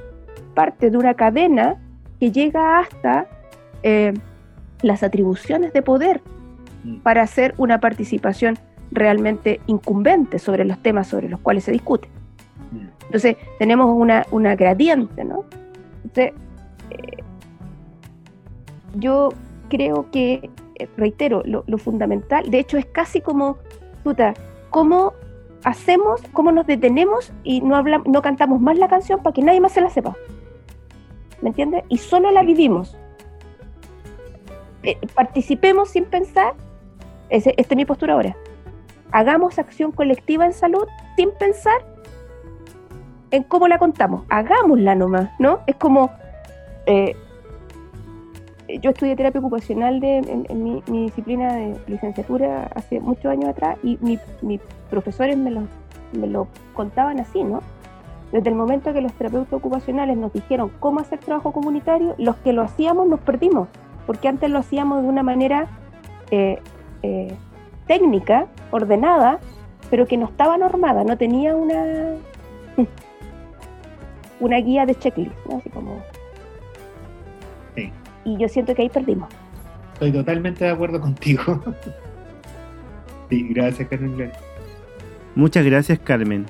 parte 0.54 0.90
de 0.90 0.96
una 0.96 1.14
cadena 1.14 1.76
que 2.18 2.30
llega 2.30 2.78
hasta 2.78 3.26
eh, 3.82 4.14
las 4.82 5.02
atribuciones 5.02 5.72
de 5.72 5.82
poder 5.82 6.20
mm. 6.84 6.98
para 6.98 7.22
hacer 7.22 7.54
una 7.58 7.80
participación 7.80 8.58
realmente 8.90 9.60
incumbente 9.66 10.38
sobre 10.38 10.64
los 10.64 10.78
temas 10.82 11.08
sobre 11.08 11.28
los 11.28 11.40
cuales 11.40 11.64
se 11.64 11.72
discute. 11.72 12.08
Entonces, 13.06 13.36
tenemos 13.58 13.94
una, 13.96 14.26
una 14.30 14.56
gradiente, 14.56 15.24
¿no? 15.24 15.44
Entonces, 16.04 16.32
eh, 16.90 17.22
yo 18.94 19.30
creo 19.68 20.10
que, 20.10 20.50
eh, 20.76 20.88
reitero, 20.96 21.42
lo, 21.44 21.78
fundamental, 21.78 22.50
de 22.50 22.58
hecho 22.58 22.76
es 22.76 22.86
casi 22.86 23.20
como, 23.20 23.58
puta, 24.02 24.34
¿cómo 24.70 25.12
hacemos, 25.64 26.20
cómo 26.32 26.52
nos 26.52 26.66
detenemos 26.66 27.32
y 27.44 27.60
no, 27.60 27.76
hablamos, 27.76 28.08
no 28.08 28.22
cantamos 28.22 28.60
más 28.60 28.78
la 28.78 28.88
canción 28.88 29.22
para 29.22 29.34
que 29.34 29.42
nadie 29.42 29.60
más 29.60 29.72
se 29.72 29.80
la 29.80 29.90
sepa? 29.90 30.16
¿Me 31.42 31.50
entiendes? 31.50 31.84
Y 31.88 31.98
solo 31.98 32.30
la 32.30 32.42
vivimos. 32.42 32.96
Eh, 34.82 34.98
participemos 35.14 35.90
sin 35.90 36.04
pensar, 36.04 36.54
esta 37.28 37.50
es 37.56 37.76
mi 37.76 37.84
postura 37.84 38.14
ahora, 38.14 38.36
hagamos 39.12 39.58
acción 39.58 39.92
colectiva 39.92 40.44
en 40.44 40.52
salud 40.52 40.86
sin 41.16 41.30
pensar 41.32 41.84
en 43.30 43.42
cómo 43.42 43.68
la 43.68 43.78
contamos, 43.78 44.24
hagámosla 44.28 44.94
nomás, 44.94 45.30
¿no? 45.38 45.60
Es 45.66 45.76
como, 45.76 46.10
eh, 46.86 47.16
yo 48.80 48.90
estudié 48.90 49.16
terapia 49.16 49.40
ocupacional 49.40 50.00
de, 50.00 50.18
en, 50.48 50.62
mi, 50.62 50.82
disciplina 51.04 51.54
de 51.54 51.76
licenciatura 51.86 52.70
hace 52.74 53.00
muchos 53.00 53.26
años 53.26 53.50
atrás 53.50 53.78
y 53.82 53.98
mis 54.00 54.60
profesores 54.90 55.36
me 55.36 55.50
lo, 55.50 55.62
me 56.12 56.26
lo 56.26 56.48
contaban 56.74 57.20
así, 57.20 57.42
¿no? 57.42 57.60
Desde 58.32 58.48
el 58.48 58.54
momento 58.56 58.92
que 58.92 59.00
los 59.00 59.12
terapeutas 59.12 59.52
ocupacionales 59.52 60.16
nos 60.16 60.32
dijeron 60.32 60.70
cómo 60.80 61.00
hacer 61.00 61.18
trabajo 61.18 61.52
comunitario, 61.52 62.14
los 62.18 62.36
que 62.36 62.52
lo 62.52 62.62
hacíamos 62.62 63.06
nos 63.08 63.20
perdimos 63.20 63.68
porque 64.06 64.28
antes 64.28 64.48
lo 64.48 64.58
hacíamos 64.58 65.02
de 65.02 65.08
una 65.08 65.22
manera 65.22 65.66
eh, 66.30 66.60
eh, 67.02 67.34
técnica, 67.86 68.46
ordenada, 68.70 69.38
pero 69.90 70.06
que 70.06 70.16
no 70.16 70.26
estaba 70.26 70.56
normada, 70.58 71.04
no 71.04 71.16
tenía 71.16 71.54
una, 71.54 72.14
una 74.40 74.56
guía 74.58 74.86
de 74.86 74.94
checklist, 74.94 75.34
Así 75.52 75.70
como... 75.70 76.02
Y 78.24 78.36
yo 78.38 78.48
siento 78.48 78.74
que 78.74 78.82
ahí 78.82 78.88
perdimos. 78.88 79.28
Estoy 79.92 80.10
totalmente 80.10 80.64
de 80.64 80.70
acuerdo 80.72 81.00
contigo. 81.00 81.62
sí, 83.30 83.48
gracias, 83.50 83.88
Carmen. 83.88 84.32
Muchas 85.36 85.64
gracias, 85.64 86.00
Carmen. 86.00 86.44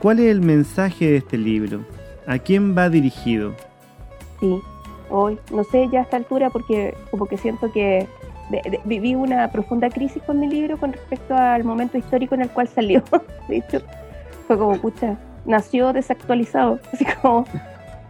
¿Cuál 0.00 0.20
es 0.20 0.26
el 0.26 0.40
mensaje 0.40 1.06
de 1.10 1.16
este 1.16 1.36
libro? 1.36 1.80
¿A 2.26 2.38
quién 2.38 2.76
va 2.76 2.88
dirigido? 2.88 3.52
Sí, 4.38 4.60
hoy. 5.10 5.38
No 5.50 5.64
sé 5.64 5.88
ya 5.90 6.00
a 6.00 6.02
esta 6.02 6.18
altura 6.18 6.50
porque 6.50 6.94
como 7.10 7.26
que 7.26 7.36
siento 7.36 7.72
que 7.72 8.06
viví 8.84 9.14
una 9.14 9.50
profunda 9.50 9.88
crisis 9.90 10.22
con 10.22 10.40
mi 10.40 10.48
libro 10.48 10.78
con 10.78 10.92
respecto 10.92 11.34
al 11.34 11.64
momento 11.64 11.98
histórico 11.98 12.34
en 12.34 12.42
el 12.42 12.50
cual 12.50 12.68
salió. 12.68 13.02
De 13.48 13.58
hecho, 13.58 13.80
fue 14.46 14.58
como, 14.58 14.76
pucha, 14.76 15.16
nació 15.44 15.92
desactualizado. 15.92 16.78
Así 16.92 17.04
como, 17.04 17.46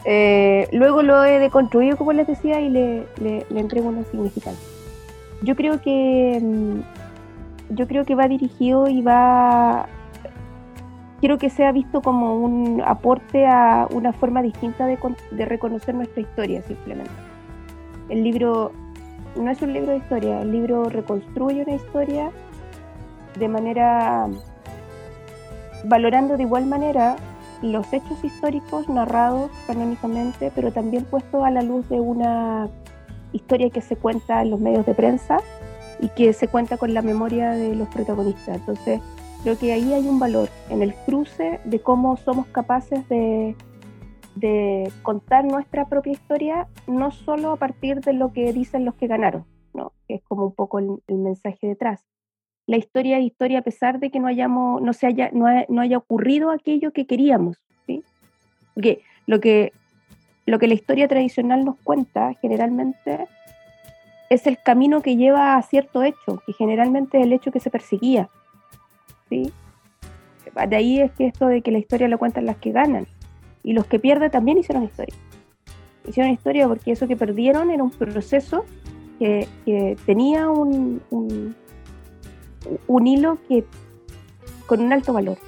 eh, 0.05 0.69
luego 0.73 1.03
lo 1.03 1.25
he 1.25 1.39
deconstruido, 1.39 1.97
como 1.97 2.13
les 2.13 2.27
decía, 2.27 2.61
y 2.61 2.69
le, 2.71 3.07
le, 3.21 3.47
le 3.49 3.61
entrego 3.61 3.89
una 3.89 4.05
significancia. 4.05 4.69
Yo 5.43 5.57
creo 5.57 5.81
que 5.81 6.41
mm, 6.43 7.75
yo 7.75 7.87
creo 7.87 8.05
que 8.05 8.15
va 8.15 8.29
dirigido 8.29 8.89
y 8.89 9.03
va 9.03 9.87
quiero 11.25 11.39
que 11.39 11.49
sea 11.49 11.73
visto 11.73 12.03
como 12.03 12.37
un 12.37 12.83
aporte 12.85 13.47
a 13.47 13.89
una 13.91 14.13
forma 14.13 14.43
distinta 14.43 14.87
de, 14.87 14.99
reconocer 15.47 15.95
nuestra 15.95 16.21
historia, 16.21 16.61
simplemente. 16.61 17.11
El 18.11 18.23
libro 18.23 18.73
no 19.37 19.51
es 19.51 19.61
un 19.63 19.73
libro 19.73 19.93
de 19.93 19.99
historia, 19.99 20.43
el 20.43 20.53
libro 20.53 20.85
reconstruye 20.85 21.63
una 21.63 21.75
historia 21.75 22.31
de 23.39 23.49
manera, 23.49 24.29
valorando 25.85 26.37
de 26.37 26.45
igual 26.45 26.67
manera 26.67 27.17
los 27.63 27.93
hechos 27.93 28.23
históricos 28.23 28.89
narrados 28.89 29.51
canónicamente, 29.67 30.53
pero 30.55 30.73
también 30.73 31.05
puestos 31.05 31.45
a 31.45 31.51
la 31.51 31.63
luz 31.63 31.89
de 31.89 32.01
una 32.01 32.69
historia 33.33 33.71
que 33.71 33.81
se 33.81 33.97
cuenta 33.97 34.43
en 34.43 34.51
los 34.51 34.61
medios 34.61 34.87
de 34.87 34.95
prensa 34.95 35.39
y 36.01 36.09
que 36.11 36.33
se 36.33 36.49
cuenta 36.49 36.77
con 36.77 36.95
la 36.95 37.03
memoria 37.03 37.51
de 37.51 37.75
los 37.75 37.89
protagonistas. 37.89 38.57
Entonces, 38.57 39.01
Creo 39.45 39.59
que 39.59 39.73
ahí 39.75 39.93
hay 39.93 40.09
un 40.09 40.19
valor 40.19 40.49
en 40.71 40.83
el 40.83 40.95
cruce 40.95 41.61
de 41.65 41.79
cómo 41.79 42.17
somos 42.17 42.47
capaces 42.47 43.07
de, 43.11 43.55
contar 45.03 45.45
nuestra 45.45 45.89
propia 45.89 46.13
historia, 46.13 46.69
no 46.87 47.11
solo 47.11 47.53
a 47.53 47.57
partir 47.57 48.01
de 48.01 48.13
lo 48.13 48.33
que 48.33 48.53
dicen 48.53 48.85
los 48.85 48.95
que 48.95 49.07
ganaron, 49.07 49.45
¿no? 49.73 49.93
que 50.09 50.15
es 50.15 50.23
como 50.23 50.47
un 50.47 50.55
poco 50.55 50.79
el, 50.79 51.01
mensaje 51.09 51.67
detrás. 51.67 52.05
La 52.67 52.77
historia 52.77 53.19
es 53.19 53.25
historia 53.25 53.61
a 53.61 53.63
pesar 53.63 54.01
de 54.01 54.11
que 54.11 54.21
no, 54.21 54.27
hayamos, 54.27 54.81
no, 54.83 54.93
se 54.93 55.07
haya, 55.07 55.31
no, 55.33 55.81
haya 55.81 55.99
ocurrido 55.99 56.51
aquello 56.51 56.93
que 56.93 57.07
queríamos. 57.07 57.59
¿sí? 57.87 58.03
Porque 58.75 59.03
lo 59.27 59.41
que, 59.41 59.73
lo 60.47 60.59
que 60.59 60.69
la 60.69 60.75
historia 60.75 61.09
tradicional 61.09 61.65
nos 61.65 61.77
cuenta 61.77 62.33
generalmente 62.35 63.27
es 64.31 64.47
el 64.47 64.59
camino 64.59 65.03
que 65.03 65.17
lleva 65.17 65.57
a 65.57 65.63
cierto 65.63 66.03
hecho, 66.03 66.43
que 66.47 66.53
generalmente 66.55 67.19
es 67.19 67.25
el 67.25 67.33
hecho 67.33 67.53
que 67.53 67.61
se 67.61 67.71
perseguía. 67.71 68.29
¿sí? 69.29 69.53
De 70.69 70.77
ahí 70.77 71.01
es 71.01 71.13
que 71.13 71.27
esto 71.27 71.47
de 71.47 71.63
que 71.63 71.71
la 71.71 71.79
historia 71.79 72.09
lo 72.09 72.19
cuentan 72.19 72.47
las 72.47 72.57
que 72.57 72.73
ganan. 72.73 73.07
Y 73.65 73.73
los 73.73 73.87
que 73.87 73.99
pierden 73.99 74.31
también 74.31 74.59
hicieron 74.59 74.85
historia. 74.85 75.15
Hicieron 76.07 76.33
historia 76.33 76.69
porque 76.69 76.93
eso 76.93 77.09
que 77.09 77.17
perdieron 77.17 77.71
era 77.71 77.83
un 77.83 77.91
proceso 77.91 78.65
que, 79.19 79.97
tenía 80.07 80.51
un, 80.51 81.01
un, 81.11 83.07
hilo 83.07 83.39
que 83.49 83.65
con 84.67 84.81
un 84.81 84.93
alto 84.93 85.13
valor. 85.13 85.39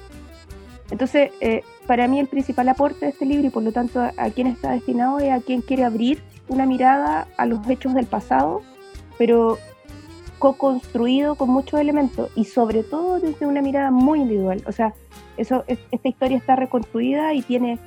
Entonces, 0.89 1.31
eh, 1.41 1.63
para 1.85 2.07
mí 2.07 2.19
el 2.19 2.27
principal 2.27 2.69
aporte 2.69 3.05
de 3.05 3.11
este 3.11 3.25
libro 3.25 3.47
y 3.47 3.49
por 3.49 3.63
lo 3.63 3.71
tanto 3.71 3.99
a, 4.01 4.29
quien 4.31 4.47
está 4.47 4.71
destinado 4.71 5.19
es 5.19 5.31
a 5.31 5.41
quien 5.41 5.61
quiere 5.61 5.83
abrir 5.83 6.21
una 6.47 6.65
mirada 6.65 7.27
a 7.37 7.45
los 7.45 7.67
hechos 7.69 7.93
del 7.93 8.05
pasado, 8.05 8.61
pero 9.17 9.57
co-construido 10.39 11.35
con 11.35 11.49
muchos 11.49 11.79
elementos 11.79 12.29
y 12.35 12.45
sobre 12.45 12.83
todo 12.83 13.19
desde 13.19 13.45
una 13.45 13.61
mirada 13.61 13.91
muy 13.91 14.21
individual. 14.21 14.63
O 14.65 14.71
sea, 14.71 14.93
eso, 15.35 15.65
esta 15.67 16.07
historia 16.07 16.37
está 16.37 16.55
reconstruida 16.55 17.33
y 17.33 17.41
tiene 17.41 17.79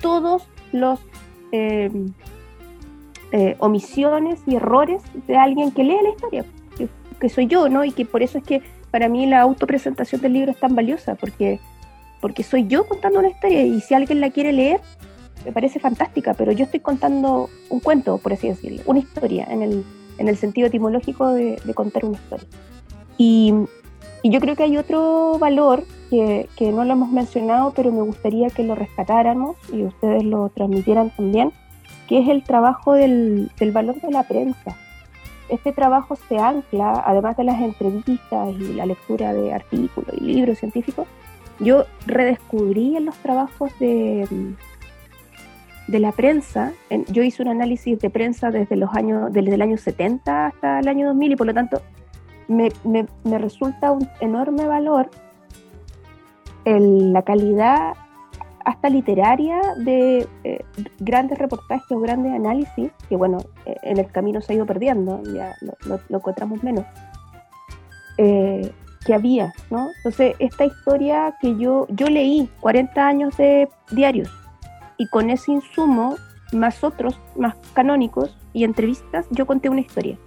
todos 0.00 0.48
los 0.72 1.00
eh, 1.52 1.90
eh, 3.32 3.56
omisiones 3.58 4.40
y 4.46 4.56
errores 4.56 5.02
de 5.26 5.36
alguien 5.36 5.70
que 5.70 5.84
lee 5.84 5.98
la 6.02 6.10
historia, 6.10 6.44
que, 7.20 7.28
soy 7.28 7.46
yo, 7.46 7.68
¿no? 7.68 7.84
Y 7.84 7.92
que 7.92 8.04
por 8.04 8.22
eso 8.22 8.38
es 8.38 8.44
que 8.44 8.62
para 8.90 9.08
mí 9.08 9.26
la 9.26 9.40
autopresentación 9.40 10.20
del 10.20 10.32
libro 10.32 10.52
es 10.52 10.58
tan 10.58 10.74
valiosa, 10.74 11.14
porque, 11.14 11.60
porque 12.20 12.42
soy 12.42 12.66
yo 12.68 12.86
contando 12.86 13.18
una 13.18 13.28
historia 13.28 13.62
y 13.62 13.80
si 13.80 13.94
alguien 13.94 14.20
la 14.20 14.30
quiere 14.30 14.52
leer, 14.52 14.80
me 15.44 15.52
parece 15.52 15.78
fantástica, 15.78 16.34
pero 16.34 16.52
yo 16.52 16.64
estoy 16.64 16.80
contando 16.80 17.50
un 17.68 17.80
cuento, 17.80 18.18
por 18.18 18.32
así 18.32 18.48
decirlo, 18.48 18.82
una 18.86 19.00
historia, 19.00 19.46
en 19.50 19.62
el, 19.62 19.84
en 20.18 20.28
el 20.28 20.36
sentido 20.36 20.68
etimológico 20.68 21.32
de, 21.32 21.60
contar 21.74 22.04
una 22.04 22.16
historia. 22.16 22.46
Y, 23.18 23.52
y, 24.22 24.30
yo 24.30 24.40
creo 24.40 24.56
que 24.56 24.62
hay 24.62 24.76
otro 24.76 25.38
valor 25.38 25.84
que, 26.10 26.48
que, 26.56 26.72
no 26.72 26.84
lo 26.84 26.92
hemos 26.92 27.10
mencionado, 27.10 27.72
pero 27.74 27.92
me 27.92 28.02
gustaría 28.02 28.48
que 28.50 28.62
lo 28.62 28.74
rescatáramos 28.74 29.56
y 29.72 29.84
ustedes 29.84 30.24
lo 30.24 30.48
transmitieran 30.50 31.10
también, 31.10 31.52
que 32.08 32.18
es 32.18 32.28
el 32.28 32.42
trabajo 32.42 32.94
del, 32.94 33.50
del 33.58 33.72
valor 33.72 34.00
de 34.00 34.10
la 34.10 34.22
prensa. 34.22 34.76
Este 35.48 35.72
trabajo 35.72 36.16
se 36.28 36.38
ancla, 36.38 37.02
además 37.06 37.36
de 37.36 37.44
las 37.44 37.60
entrevistas 37.60 38.50
y 38.58 38.74
la 38.74 38.86
lectura 38.86 39.32
de 39.32 39.52
artículos 39.52 40.14
y 40.20 40.34
libros 40.34 40.58
científicos, 40.58 41.06
yo 41.58 41.84
redescubrí 42.06 42.96
en 42.96 43.06
los 43.06 43.16
trabajos 43.16 43.72
de, 43.80 44.28
de 45.88 45.98
la 45.98 46.12
prensa, 46.12 46.72
yo 47.08 47.22
hice 47.22 47.42
un 47.42 47.48
análisis 47.48 47.98
de 47.98 48.10
prensa 48.10 48.50
desde 48.50 48.76
los 48.76 48.94
años, 48.94 49.32
desde 49.32 49.54
el 49.54 49.62
año 49.62 49.78
70 49.78 50.46
hasta 50.46 50.80
el 50.80 50.88
año 50.88 51.08
2000 51.08 51.32
y 51.32 51.36
por 51.36 51.46
lo 51.46 51.54
tanto 51.54 51.82
me, 52.46 52.70
resulta 53.38 53.92
un 53.92 54.08
enorme 54.20 54.66
valor 54.66 55.10
la 56.68 57.22
calidad 57.22 57.94
hasta 58.68 58.90
literaria 58.90 59.60
de 59.78 60.28
eh, 60.44 60.64
grandes 60.98 61.38
reportajes 61.38 61.90
o 61.90 62.00
grandes 62.00 62.32
análisis, 62.32 62.90
que 63.08 63.16
bueno, 63.16 63.38
eh, 63.64 63.76
en 63.82 63.98
el 63.98 64.10
camino 64.12 64.42
se 64.42 64.52
ha 64.52 64.56
ido 64.56 64.66
perdiendo, 64.66 65.22
ya 65.34 65.54
lo, 65.88 66.00
encontramos 66.10 66.62
menos, 66.62 66.84
eh, 68.18 68.70
que 69.06 69.14
había, 69.14 69.54
¿no? 69.70 69.88
Entonces, 69.98 70.36
esta 70.38 70.66
historia 70.66 71.34
que 71.40 71.56
yo, 71.56 71.86
yo 71.88 72.08
leí 72.08 72.50
40 72.60 73.06
años 73.06 73.36
de 73.38 73.70
diarios 73.90 74.30
y 74.98 75.08
con 75.08 75.30
ese 75.30 75.52
insumo, 75.52 76.16
más 76.52 76.84
otros, 76.84 77.18
más 77.36 77.56
canónicos 77.72 78.36
y 78.52 78.64
entrevistas, 78.64 79.26
yo 79.30 79.46
conté 79.46 79.70
una 79.70 79.80
historia. 79.80 80.18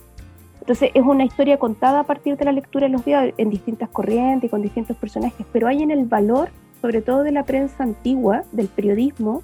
Entonces 0.62 0.92
es 0.94 1.04
una 1.04 1.26
historia 1.26 1.58
contada 1.58 2.02
a 2.02 2.04
partir 2.04 2.38
de 2.38 2.46
la 2.46 2.52
lectura 2.52 2.86
de 2.86 2.94
los 2.94 3.04
diarios 3.04 3.34
en 3.38 3.50
distintas 3.50 3.90
corrientes 3.90 4.48
y 4.48 4.50
con 4.50 4.62
distintos 4.62 4.96
personajes, 4.96 5.46
pero 5.52 5.68
hay 5.68 5.82
en 5.82 5.92
el 5.92 6.06
valor, 6.06 6.50
sobre 6.82 7.02
todo 7.02 7.24
de 7.24 7.32
la 7.32 7.44
prensa 7.44 7.84
antigua, 7.84 8.44
del 8.52 8.68
periodismo, 8.68 9.42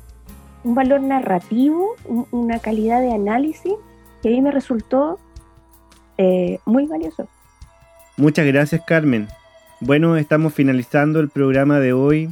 un 0.64 0.76
valor 0.76 1.02
narrativo, 1.02 1.96
una 2.32 2.60
calidad 2.60 3.02
de 3.02 3.14
análisis 3.14 3.74
que 4.22 4.30
a 4.30 4.32
mí 4.32 4.42
me 4.42 4.52
resultó 4.52 5.20
eh, 6.18 6.60
muy 6.66 6.86
valioso. 6.86 7.28
Muchas 8.16 8.46
gracias 8.46 8.82
Carmen. 8.86 9.28
Bueno, 9.80 10.18
estamos 10.18 10.54
finalizando 10.54 11.20
el 11.20 11.30
programa 11.30 11.80
de 11.80 11.94
hoy 11.94 12.30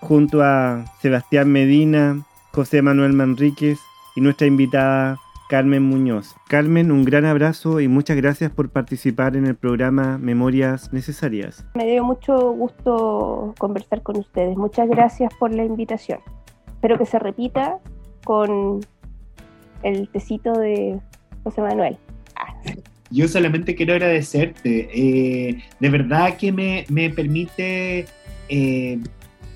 junto 0.00 0.42
a 0.42 0.84
Sebastián 1.00 1.50
Medina, 1.50 2.22
José 2.52 2.80
Manuel 2.80 3.12
Manríquez 3.12 3.78
y 4.16 4.20
nuestra 4.20 4.46
invitada 4.46 5.18
Carmen 5.48 5.82
Muñoz. 5.82 6.34
Carmen, 6.48 6.92
un 6.92 7.04
gran 7.04 7.24
abrazo 7.24 7.80
y 7.80 7.88
muchas 7.88 8.16
gracias 8.16 8.50
por 8.50 8.70
participar 8.70 9.34
en 9.34 9.46
el 9.46 9.56
programa 9.56 10.18
Memorias 10.18 10.92
Necesarias. 10.92 11.66
Me 11.74 11.86
dio 11.86 12.04
mucho 12.04 12.52
gusto 12.52 13.54
conversar 13.58 14.02
con 14.02 14.18
ustedes. 14.18 14.56
Muchas 14.56 14.88
gracias 14.88 15.32
por 15.38 15.54
la 15.54 15.64
invitación. 15.64 16.20
Espero 16.68 16.98
que 16.98 17.06
se 17.06 17.18
repita 17.18 17.78
con 18.24 18.80
el 19.82 20.08
tecito 20.10 20.52
de 20.52 21.00
José 21.44 21.62
Manuel. 21.62 21.96
Ah. 22.36 22.54
Yo 23.10 23.26
solamente 23.26 23.74
quiero 23.74 23.94
agradecerte. 23.94 24.90
Eh, 24.92 25.64
de 25.80 25.88
verdad 25.88 26.36
que 26.36 26.52
me, 26.52 27.10
permite 27.10 28.04
eh, 28.50 29.00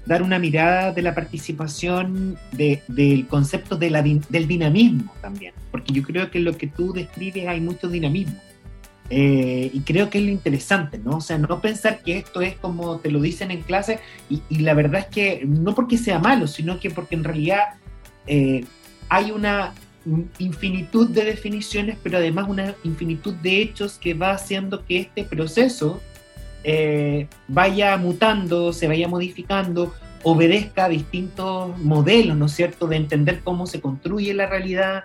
dar 0.07 0.23
una 0.23 0.39
mirada 0.39 0.93
de 0.93 1.03
la 1.03 1.15
participación 1.15 2.39
del 2.53 3.27
concepto 3.29 3.77
de 3.77 3.91
la, 3.91 4.03
del 4.03 4.49
dinamismo 4.49 5.13
también, 5.21 5.53
yo 5.93 6.03
creo 6.03 6.31
que 6.31 6.41
lo 6.41 6.57
que 6.57 6.67
tú 6.67 6.93
describes 6.93 7.47
hay 7.49 7.61
mucho 7.61 7.89
dinamismo. 7.89 8.39
Eh, 9.11 9.71
y 9.73 9.81
creo 9.81 10.09
que 10.09 10.19
es 10.19 10.25
lo 10.25 10.31
interesante, 10.31 10.99
¿no? 10.99 11.19
O 11.19 11.21
sea, 11.21 11.37
no 11.37 11.61
pensar 11.61 12.03
que 12.03 12.17
esto 12.17 12.41
es 12.41 12.57
como 12.57 12.99
te 12.99 13.11
lo 13.11 13.21
dicen 13.21 13.51
en 13.51 13.61
clase 13.61 13.99
y, 14.31 14.41
la 14.61 14.73
verdad 14.73 15.01
es 15.01 15.07
que 15.07 15.45
no 15.47 15.75
porque 15.75 15.99
sea 15.99 16.19
malo, 16.19 16.47
sino 16.47 16.81
que 16.81 16.89
porque 16.91 17.15
en 17.15 17.25
realidad 17.25 17.75
eh, 18.27 18.65
hay 19.11 19.31
una 19.31 19.75
infinitud 20.39 21.11
de 21.11 21.25
definiciones, 21.25 21.99
pero 22.03 22.19
además 22.19 22.49
una 22.49 22.75
infinitud 22.85 23.35
de 23.35 23.61
hechos 23.61 23.99
que 23.99 24.15
va 24.15 24.33
haciendo 24.33 24.85
que 24.85 25.01
este 25.01 25.25
proceso 25.25 26.01
eh, 26.65 27.29
vaya 27.49 27.97
mutando, 27.97 28.73
se 28.73 28.89
vaya 28.89 29.09
modificando, 29.09 29.93
obedezca 30.23 30.87
a 30.87 30.89
distintos 30.89 31.77
modelos, 31.79 32.37
¿no 32.37 32.47
es 32.47 32.53
cierto?, 32.53 32.87
de 32.87 32.97
entender 32.97 33.41
cómo 33.43 33.67
se 33.67 33.81
construye 33.81 34.33
la 34.35 34.47
realidad 34.47 35.05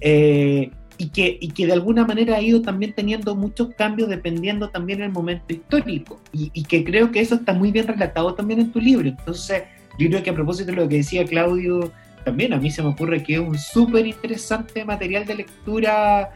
eh, 0.00 0.70
y, 0.96 1.08
que, 1.10 1.38
y 1.40 1.48
que 1.50 1.66
de 1.66 1.72
alguna 1.72 2.04
manera 2.04 2.36
ha 2.36 2.42
ido 2.42 2.60
también 2.62 2.92
teniendo 2.92 3.34
muchos 3.36 3.74
cambios 3.76 4.08
dependiendo 4.08 4.68
también 4.70 4.98
del 4.98 5.10
momento 5.10 5.52
histórico 5.52 6.20
y, 6.32 6.50
y, 6.52 6.64
que 6.64 6.84
creo 6.84 7.10
que 7.12 7.20
eso 7.20 7.36
está 7.36 7.52
muy 7.52 7.70
bien 7.70 7.86
relatado 7.86 8.34
también 8.34 8.60
en 8.60 8.72
tu 8.72 8.80
libro. 8.80 9.08
Entonces, 9.08 9.62
yo 9.98 10.08
creo 10.08 10.22
que 10.22 10.30
a 10.30 10.34
propósito 10.34 10.70
de 10.70 10.76
lo 10.76 10.88
que 10.88 10.96
decía 10.96 11.24
Claudio, 11.24 11.92
también 12.24 12.52
a 12.52 12.58
mí 12.58 12.70
se 12.70 12.82
me 12.82 12.88
ocurre 12.88 13.22
que 13.22 13.34
es 13.34 13.40
un 13.40 13.58
súper 13.58 14.06
interesante 14.06 14.84
material 14.84 15.24
de 15.24 15.36
lectura 15.36 16.30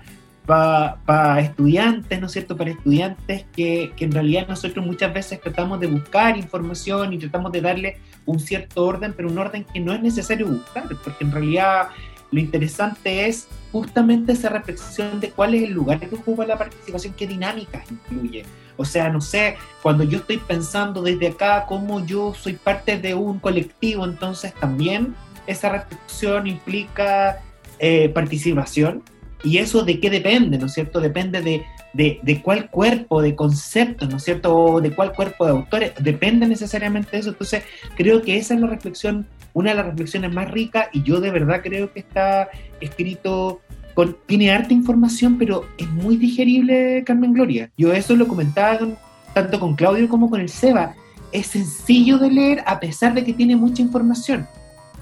para 0.46 1.40
estudiantes, 1.40 2.20
¿no 2.20 2.26
es 2.26 2.32
cierto? 2.32 2.56
Para 2.56 2.70
estudiantes 2.70 3.44
que, 3.54 3.92
que, 3.96 4.04
en 4.04 4.12
realidad 4.12 4.48
nosotros 4.48 4.84
muchas 4.84 5.14
veces 5.14 5.40
tratamos 5.40 5.78
de 5.78 5.86
buscar 5.86 6.36
información 6.36 7.12
y 7.12 7.18
tratamos 7.18 7.52
de 7.52 7.60
darle 7.60 7.98
un 8.26 8.40
cierto 8.40 8.84
orden, 8.84 9.14
pero 9.16 9.28
un 9.28 9.38
orden 9.38 9.64
que 9.72 9.80
no 9.80 9.92
es 9.92 10.02
necesario 10.02 10.46
buscar, 10.46 10.84
porque 10.88 11.24
en 11.24 11.30
realidad 11.30 11.88
lo 12.32 12.40
interesante 12.40 13.28
es 13.28 13.46
justamente 13.70 14.32
esa 14.32 14.48
reflexión 14.48 15.20
de 15.20 15.30
cuál 15.30 15.54
es 15.54 15.62
el 15.62 15.72
lugar 15.72 16.00
que 16.00 16.14
ocupa 16.14 16.44
la 16.44 16.58
participación, 16.58 17.14
qué 17.14 17.26
dinámicas 17.26 17.84
incluye. 17.90 18.44
O 18.76 18.84
sea, 18.84 19.10
no 19.10 19.20
sé, 19.20 19.56
cuando 19.82 20.02
yo 20.02 20.18
estoy 20.18 20.38
pensando 20.38 21.02
desde 21.02 21.28
acá 21.28 21.66
cómo 21.68 22.04
yo 22.04 22.34
soy 22.34 22.54
parte 22.54 22.98
de 22.98 23.14
un 23.14 23.38
colectivo, 23.38 24.04
entonces 24.04 24.52
también 24.54 25.14
esa 25.46 25.68
reflexión 25.68 26.46
implica 26.46 27.40
eh, 27.78 28.08
participación 28.08 29.02
¿Y 29.44 29.58
eso 29.58 29.84
de 29.84 29.98
qué 29.98 30.08
depende, 30.08 30.58
no 30.58 30.66
es 30.66 30.74
cierto? 30.74 31.00
Depende 31.00 31.42
de, 31.42 32.20
de, 32.22 32.42
cuál 32.42 32.70
cuerpo 32.70 33.20
de 33.20 33.34
conceptos, 33.34 34.08
¿no 34.08 34.18
es 34.18 34.24
cierto? 34.24 34.56
O 34.56 34.80
de 34.80 34.92
cuál 34.92 35.12
cuerpo 35.12 35.44
de 35.44 35.50
autores. 35.50 35.92
Depende 35.98 36.46
necesariamente 36.46 37.10
de 37.12 37.18
eso. 37.18 37.30
Entonces, 37.30 37.64
creo 37.96 38.22
que 38.22 38.36
esa 38.36 38.54
es 38.54 38.60
la 38.60 38.68
reflexión, 38.68 39.26
una 39.52 39.70
de 39.70 39.76
las 39.76 39.86
reflexiones 39.86 40.32
más 40.32 40.50
ricas 40.50 40.88
y 40.92 41.02
yo 41.02 41.20
de 41.20 41.30
verdad 41.30 41.60
creo 41.62 41.92
que 41.92 42.00
está 42.00 42.48
escrito 42.80 43.60
con, 43.94 44.16
tiene 44.26 44.50
harta 44.50 44.72
información, 44.72 45.38
pero 45.38 45.66
es 45.78 45.88
muy 45.88 46.16
digerible, 46.16 47.02
Carmen 47.04 47.32
Gloria. 47.32 47.70
Yo 47.76 47.92
eso 47.92 48.16
lo 48.16 48.26
comentaba 48.26 48.78
tanto 49.34 49.60
con 49.60 49.74
Claudio 49.74 50.08
como 50.08 50.30
con 50.30 50.40
el 50.40 50.48
Seba. 50.48 50.94
Es 51.30 51.48
sencillo 51.48 52.18
de 52.18 52.30
leer 52.30 52.62
a 52.66 52.80
pesar 52.80 53.14
de 53.14 53.24
que 53.24 53.32
tiene 53.32 53.56
mucha 53.56 53.82
información. 53.82 54.46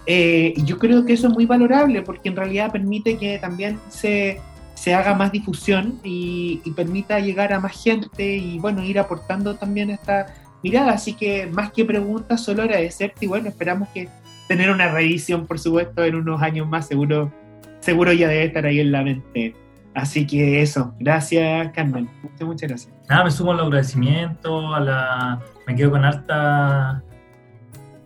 Eh, 0.06 0.54
y 0.56 0.64
yo 0.64 0.78
creo 0.78 1.04
que 1.04 1.12
eso 1.12 1.28
es 1.28 1.34
muy 1.34 1.46
valorable 1.46 2.02
porque 2.02 2.30
en 2.30 2.36
realidad 2.36 2.72
permite 2.72 3.16
que 3.16 3.38
también 3.38 3.78
se, 3.90 4.40
se 4.74 4.94
haga 4.94 5.14
más 5.14 5.30
difusión 5.30 6.00
y, 6.02 6.62
permita 6.74 7.20
llegar 7.20 7.52
a 7.52 7.60
más 7.60 7.80
gente 7.82 8.36
y 8.36 8.58
bueno, 8.58 8.82
ir 8.82 8.98
aportando 8.98 9.56
también 9.56 9.90
esta 9.90 10.34
mirada. 10.62 10.92
Así 10.92 11.12
que 11.12 11.46
más 11.46 11.70
que 11.72 11.84
preguntas, 11.84 12.42
solo 12.42 12.62
agradecerte 12.62 13.26
y 13.26 13.28
bueno, 13.28 13.48
esperamos 13.48 13.88
que 13.90 14.08
tener 14.50 14.68
una 14.68 14.88
revisión, 14.88 15.46
por 15.46 15.60
supuesto, 15.60 16.02
en 16.02 16.16
unos 16.16 16.42
años 16.42 16.66
más, 16.66 16.88
seguro, 16.88 17.32
seguro 17.78 18.12
ya 18.12 18.26
debe 18.26 18.46
estar 18.46 18.66
ahí 18.66 18.80
en 18.80 18.90
la 18.90 19.04
mente. 19.04 19.54
Así 19.94 20.26
que 20.26 20.60
eso, 20.60 20.92
gracias 20.98 21.70
Carmen, 21.72 22.10
muchas, 22.40 22.68
gracias. 22.68 22.92
Nada, 23.08 23.22
me 23.22 23.30
sumo 23.30 23.52
al 23.52 23.60
agradecimiento, 23.60 24.74
a 24.74 24.80
la, 24.80 25.40
me 25.68 25.76
quedo 25.76 25.92
con 25.92 26.04
harta, 26.04 27.00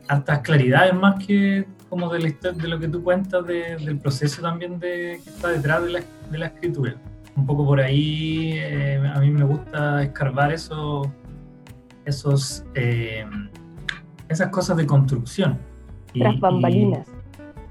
hartas 0.06 0.38
claridades 0.40 0.92
más 0.92 1.24
que 1.24 1.64
como 1.88 2.12
de, 2.12 2.36
de 2.56 2.68
lo 2.68 2.78
que 2.78 2.88
tú 2.88 3.02
cuentas 3.02 3.46
del 3.46 3.98
proceso 3.98 4.42
también 4.42 4.78
de, 4.78 5.22
que 5.24 5.30
está 5.30 5.48
detrás 5.48 5.82
de 5.82 5.92
la, 5.92 6.00
de 6.30 6.38
la 6.38 6.46
escritura. 6.48 6.94
Un 7.36 7.46
poco 7.46 7.64
por 7.64 7.80
ahí 7.80 8.52
eh, 8.58 9.00
a 9.14 9.18
mí 9.18 9.30
me 9.30 9.44
gusta 9.44 10.02
escarbar 10.02 10.52
eso, 10.52 11.10
esos, 12.04 12.66
eh, 12.74 13.24
esas 14.28 14.50
cosas 14.50 14.76
de 14.76 14.84
construcción. 14.84 15.58
Las 16.14 16.38
bambalinas. 16.38 17.06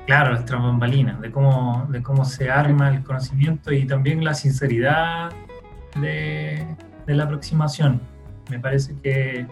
claro, 0.05 0.33
las 0.33 0.49
bambalinas, 0.49 1.19
de 1.21 1.31
cómo, 1.31 1.87
de 1.89 2.03
cómo 2.03 2.25
se 2.25 2.51
arma 2.51 2.89
el 2.93 3.03
conocimiento 3.03 3.71
y 3.71 3.85
también 3.85 4.23
la 4.23 4.33
sinceridad 4.33 5.31
de, 5.99 6.65
la 7.07 7.23
aproximación. 7.23 8.01
Me 8.49 8.59
parece 8.59 8.95
que, 9.01 9.47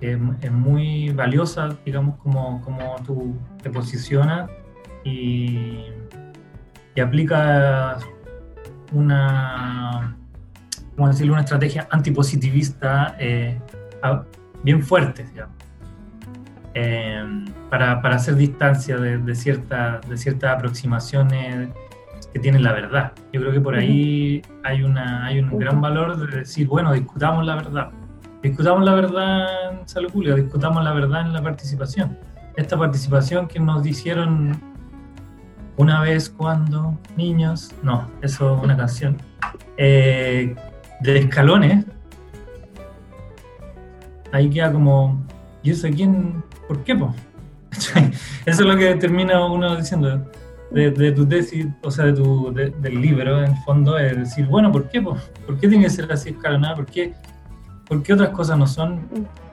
es 0.00 0.52
muy 0.52 1.10
valiosa, 1.10 1.76
digamos, 1.84 2.16
como, 2.18 2.60
como 2.60 2.96
tú 3.06 3.34
te 3.62 3.70
posicionas 3.70 4.50
y, 5.04 5.86
y 6.94 7.00
aplicas 7.00 8.04
una, 8.92 10.16
¿cómo 10.94 11.08
decirlo? 11.08 11.34
una 11.34 11.42
estrategia 11.42 11.86
antipositivista 11.90 13.16
eh, 13.18 13.58
bien 14.62 14.82
fuerte, 14.82 15.24
digamos. 15.24 15.56
Em, 16.78 17.46
para, 17.70 18.02
para, 18.02 18.16
hacer 18.16 18.34
distancia 18.36 18.98
de, 18.98 19.16
de, 19.16 19.34
cierta, 19.34 19.98
de 20.06 20.14
ciertas 20.18 20.58
aproximaciones 20.58 21.70
que 22.34 22.38
tienen 22.38 22.62
la 22.62 22.74
verdad. 22.74 23.12
Yo 23.32 23.40
creo 23.40 23.50
que 23.50 23.62
por 23.62 23.74
ahí 23.74 24.42
hay, 24.62 24.82
una, 24.82 25.24
hay 25.24 25.38
un 25.38 25.58
gran 25.58 25.80
valor 25.80 26.18
de 26.18 26.40
decir, 26.40 26.66
bueno, 26.66 26.92
discutamos 26.92 27.46
la 27.46 27.54
verdad. 27.54 27.88
Discutamos 28.42 28.84
la 28.84 28.92
verdad 28.92 29.72
en 29.72 29.88
salud 29.88 30.12
pública, 30.12 30.34
discutamos 30.34 30.84
la 30.84 30.92
verdad 30.92 31.22
en 31.22 31.32
la 31.32 31.42
participación. 31.42 32.18
Esta 32.56 32.76
participación 32.76 33.48
que 33.48 33.58
nos 33.58 33.86
hicieron 33.86 34.60
una 35.78 36.02
vez 36.02 36.28
cuando 36.28 36.98
niños, 37.16 37.74
no, 37.82 38.10
eso 38.20 38.54
es 38.54 38.62
una 38.62 38.76
canción, 38.76 39.16
eh, 39.78 40.54
de 41.00 41.18
escalones, 41.20 41.86
ahí 44.30 44.50
queda 44.50 44.70
como, 44.70 45.25
¿y 45.66 45.70
eso 45.70 45.88
quién? 45.94 46.44
¿Por 46.68 46.84
qué? 46.84 46.94
Eso 46.96 48.12
es 48.46 48.60
lo 48.60 48.76
que 48.76 48.94
termina 48.94 49.44
uno 49.44 49.76
diciendo 49.76 50.24
de, 50.70 51.12
tu 51.12 51.26
tesis, 51.26 51.66
o 51.82 51.90
sea, 51.90 52.06
de 52.06 52.12
tu, 52.12 52.52
del 52.52 53.00
libro, 53.00 53.42
en 53.42 53.50
el 53.50 53.56
fondo, 53.64 53.98
es 53.98 54.16
decir, 54.16 54.46
bueno, 54.46 54.70
¿por 54.70 54.88
qué? 54.88 55.02
¿Por 55.02 55.18
qué 55.60 55.68
tiene 55.68 55.84
que 55.84 55.90
ser 55.90 56.10
así 56.10 56.30
escalonada? 56.30 56.76
¿Por 56.76 56.86
qué, 56.86 57.12
¿Por 57.88 58.02
qué 58.02 58.14
otras 58.14 58.30
cosas 58.30 58.56
no 58.56 58.66
son? 58.66 59.00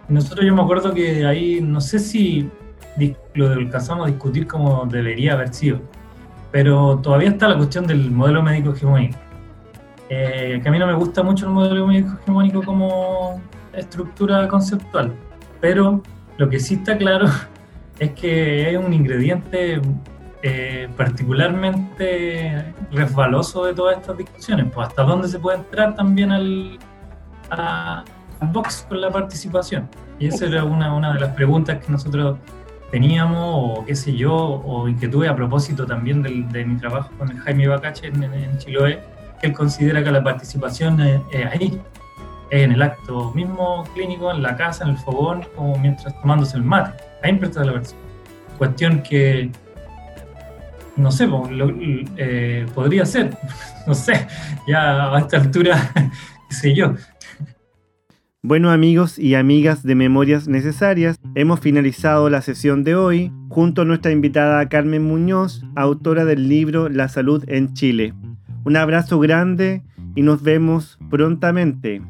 Nosotros 0.08 0.46
yo 0.46 0.54
me 0.54 0.62
acuerdo 0.62 0.94
que 0.94 1.26
ahí, 1.26 1.60
no 1.62 1.82
sé 1.82 2.00
si 2.00 2.50
lo 3.34 3.48
alcanzamos 3.48 4.08
a 4.08 4.12
discutir 4.12 4.48
como 4.48 4.86
debería 4.86 5.34
haber 5.34 5.54
sido, 5.54 5.82
pero 6.52 7.00
todavía 7.00 7.30
está 7.30 7.48
la 7.50 7.58
cuestión 7.58 7.88
del 7.88 8.12
modelo 8.12 8.44
médico 8.44 8.72
hegemónico. 8.72 9.18
Eh, 10.10 10.60
que 10.62 10.70
a 10.70 10.72
mí 10.72 10.78
no 10.78 10.86
me 10.86 10.94
gusta 10.94 11.24
mucho 11.24 11.48
el 11.48 11.52
modelo 11.52 11.88
médico 11.88 12.12
hegemónico 12.22 12.62
como 12.62 13.42
estructura 13.74 14.48
conceptual, 14.48 15.14
pero 15.64 16.04
lo 16.36 16.50
que 16.50 16.60
sí 16.60 16.74
está 16.74 16.98
claro 16.98 17.26
es 18.00 18.12
que 18.12 18.66
hay 18.66 18.76
un 18.76 18.92
ingrediente 18.92 19.80
eh, 20.42 20.90
particularmente 20.98 22.66
resbaloso 22.92 23.64
de 23.64 23.74
todas 23.74 23.98
estas 23.98 24.18
discusiones, 24.18 24.66
pues 24.74 24.90
hasta 24.90 25.04
dónde 25.04 25.30
se 25.30 25.40
puede 25.40 25.60
entrar 25.60 25.96
también 25.96 26.34
al, 26.34 26.78
box 28.52 28.86
con 28.90 29.00
la 29.00 29.10
participación. 29.10 29.88
Y 30.20 30.28
esa 30.28 30.48
era 30.48 30.66
una, 30.66 31.14
de 31.14 31.20
las 31.22 31.34
preguntas 31.34 31.78
que 31.78 31.90
nosotros 31.90 32.40
teníamos, 32.92 33.80
o 33.80 33.86
qué 33.86 33.96
sé 33.96 34.14
yo, 34.14 34.36
o 34.36 34.90
inquietudes 34.90 35.32
a 35.32 35.36
propósito 35.36 35.86
también 35.86 36.22
de 36.24 36.66
mi 36.66 36.76
trabajo 36.76 37.10
con 37.18 37.32
el 37.32 37.40
Jaime 37.40 37.70
Bacache 37.70 38.08
en, 38.08 38.22
en 38.22 38.58
Chiloé, 38.58 39.02
que 39.40 39.48
él 39.48 39.54
considera 39.54 40.04
que 40.04 40.12
la 40.12 40.22
participación 40.22 41.00
es, 41.00 41.22
ahí, 41.54 41.82
en 42.54 42.72
el 42.72 42.84
acto 42.84 43.32
mismo 43.34 43.84
clínico, 43.96 44.32
en 44.32 44.44
la 44.44 44.56
casa, 44.56 44.84
en 44.84 44.92
el 44.92 44.98
fogón, 44.98 45.42
como 45.56 45.76
mientras 45.80 46.20
tomándose 46.22 46.58
el 46.58 46.64
mate. 46.64 47.04
Ahí 47.24 47.32
empieza 47.32 47.64
la 47.64 47.74
participación. 47.74 48.14
Cuestión 48.60 49.02
que, 49.02 49.50
no 50.96 51.12
sé, 51.12 51.28
eh, 52.18 52.66
podría 52.76 53.06
ser, 53.08 53.36
no 53.88 53.96
sé, 53.96 54.28
ya 54.68 55.16
a 55.16 55.20
esta 55.20 55.38
altura, 55.38 55.92
qué 56.50 56.56
sé 56.56 56.76
yo. 56.76 56.94
Bueno 58.44 58.70
amigos 58.70 59.18
y 59.18 59.34
amigas 59.34 59.82
de 59.82 59.96
Memorias 59.96 60.48
Necesarias, 60.48 61.18
hemos 61.34 61.60
finalizado 61.60 62.30
la 62.30 62.42
sesión 62.42 62.84
de 62.84 62.94
hoy 62.94 63.32
junto 63.50 63.82
a 63.82 63.86
nuestra 63.86 64.12
invitada 64.12 64.70
Carmen 64.70 65.04
Muñoz, 65.04 65.64
autora 65.76 66.24
del 66.26 66.50
libro 66.50 66.90
La 66.90 67.08
Salud 67.08 67.44
en 67.48 67.74
Chile. 67.74 68.14
Un 68.64 68.78
abrazo 68.78 69.18
grande 69.20 69.82
y 70.14 70.22
nos 70.22 70.44
vemos 70.44 71.00
prontamente. 71.10 72.02